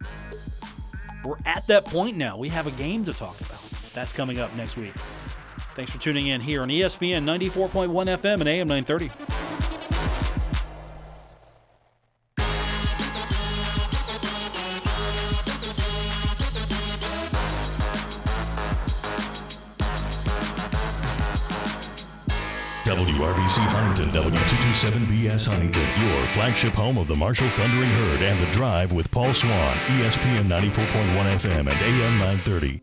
we're 1.24 1.36
at 1.46 1.66
that 1.68 1.84
point 1.86 2.16
now. 2.16 2.36
We 2.36 2.48
have 2.50 2.66
a 2.66 2.70
game 2.72 3.04
to 3.06 3.12
talk 3.12 3.40
about. 3.40 3.60
That's 3.94 4.12
coming 4.12 4.38
up 4.38 4.54
next 4.56 4.76
week. 4.76 4.92
Thanks 5.74 5.90
for 5.90 5.98
tuning 5.98 6.28
in 6.28 6.40
here 6.40 6.62
on 6.62 6.68
ESPN 6.68 7.24
94.1 7.24 7.88
FM 7.88 8.40
and 8.40 8.48
AM 8.48 8.68
930. 8.68 9.10
WRVC 22.84 23.58
Huntington, 23.66 24.12
W227BS 24.12 25.48
Huntington, 25.48 25.82
your 26.06 26.26
flagship 26.28 26.74
home 26.74 26.98
of 26.98 27.08
the 27.08 27.16
Marshall 27.16 27.48
Thundering 27.48 27.88
Herd 27.88 28.22
and 28.22 28.38
The 28.38 28.50
Drive 28.52 28.92
with 28.92 29.10
Paul 29.10 29.34
Swann, 29.34 29.76
ESPN 29.86 30.46
94.1 30.46 30.84
FM 31.34 31.60
and 31.60 31.68
AM 31.68 32.18
930. 32.18 32.80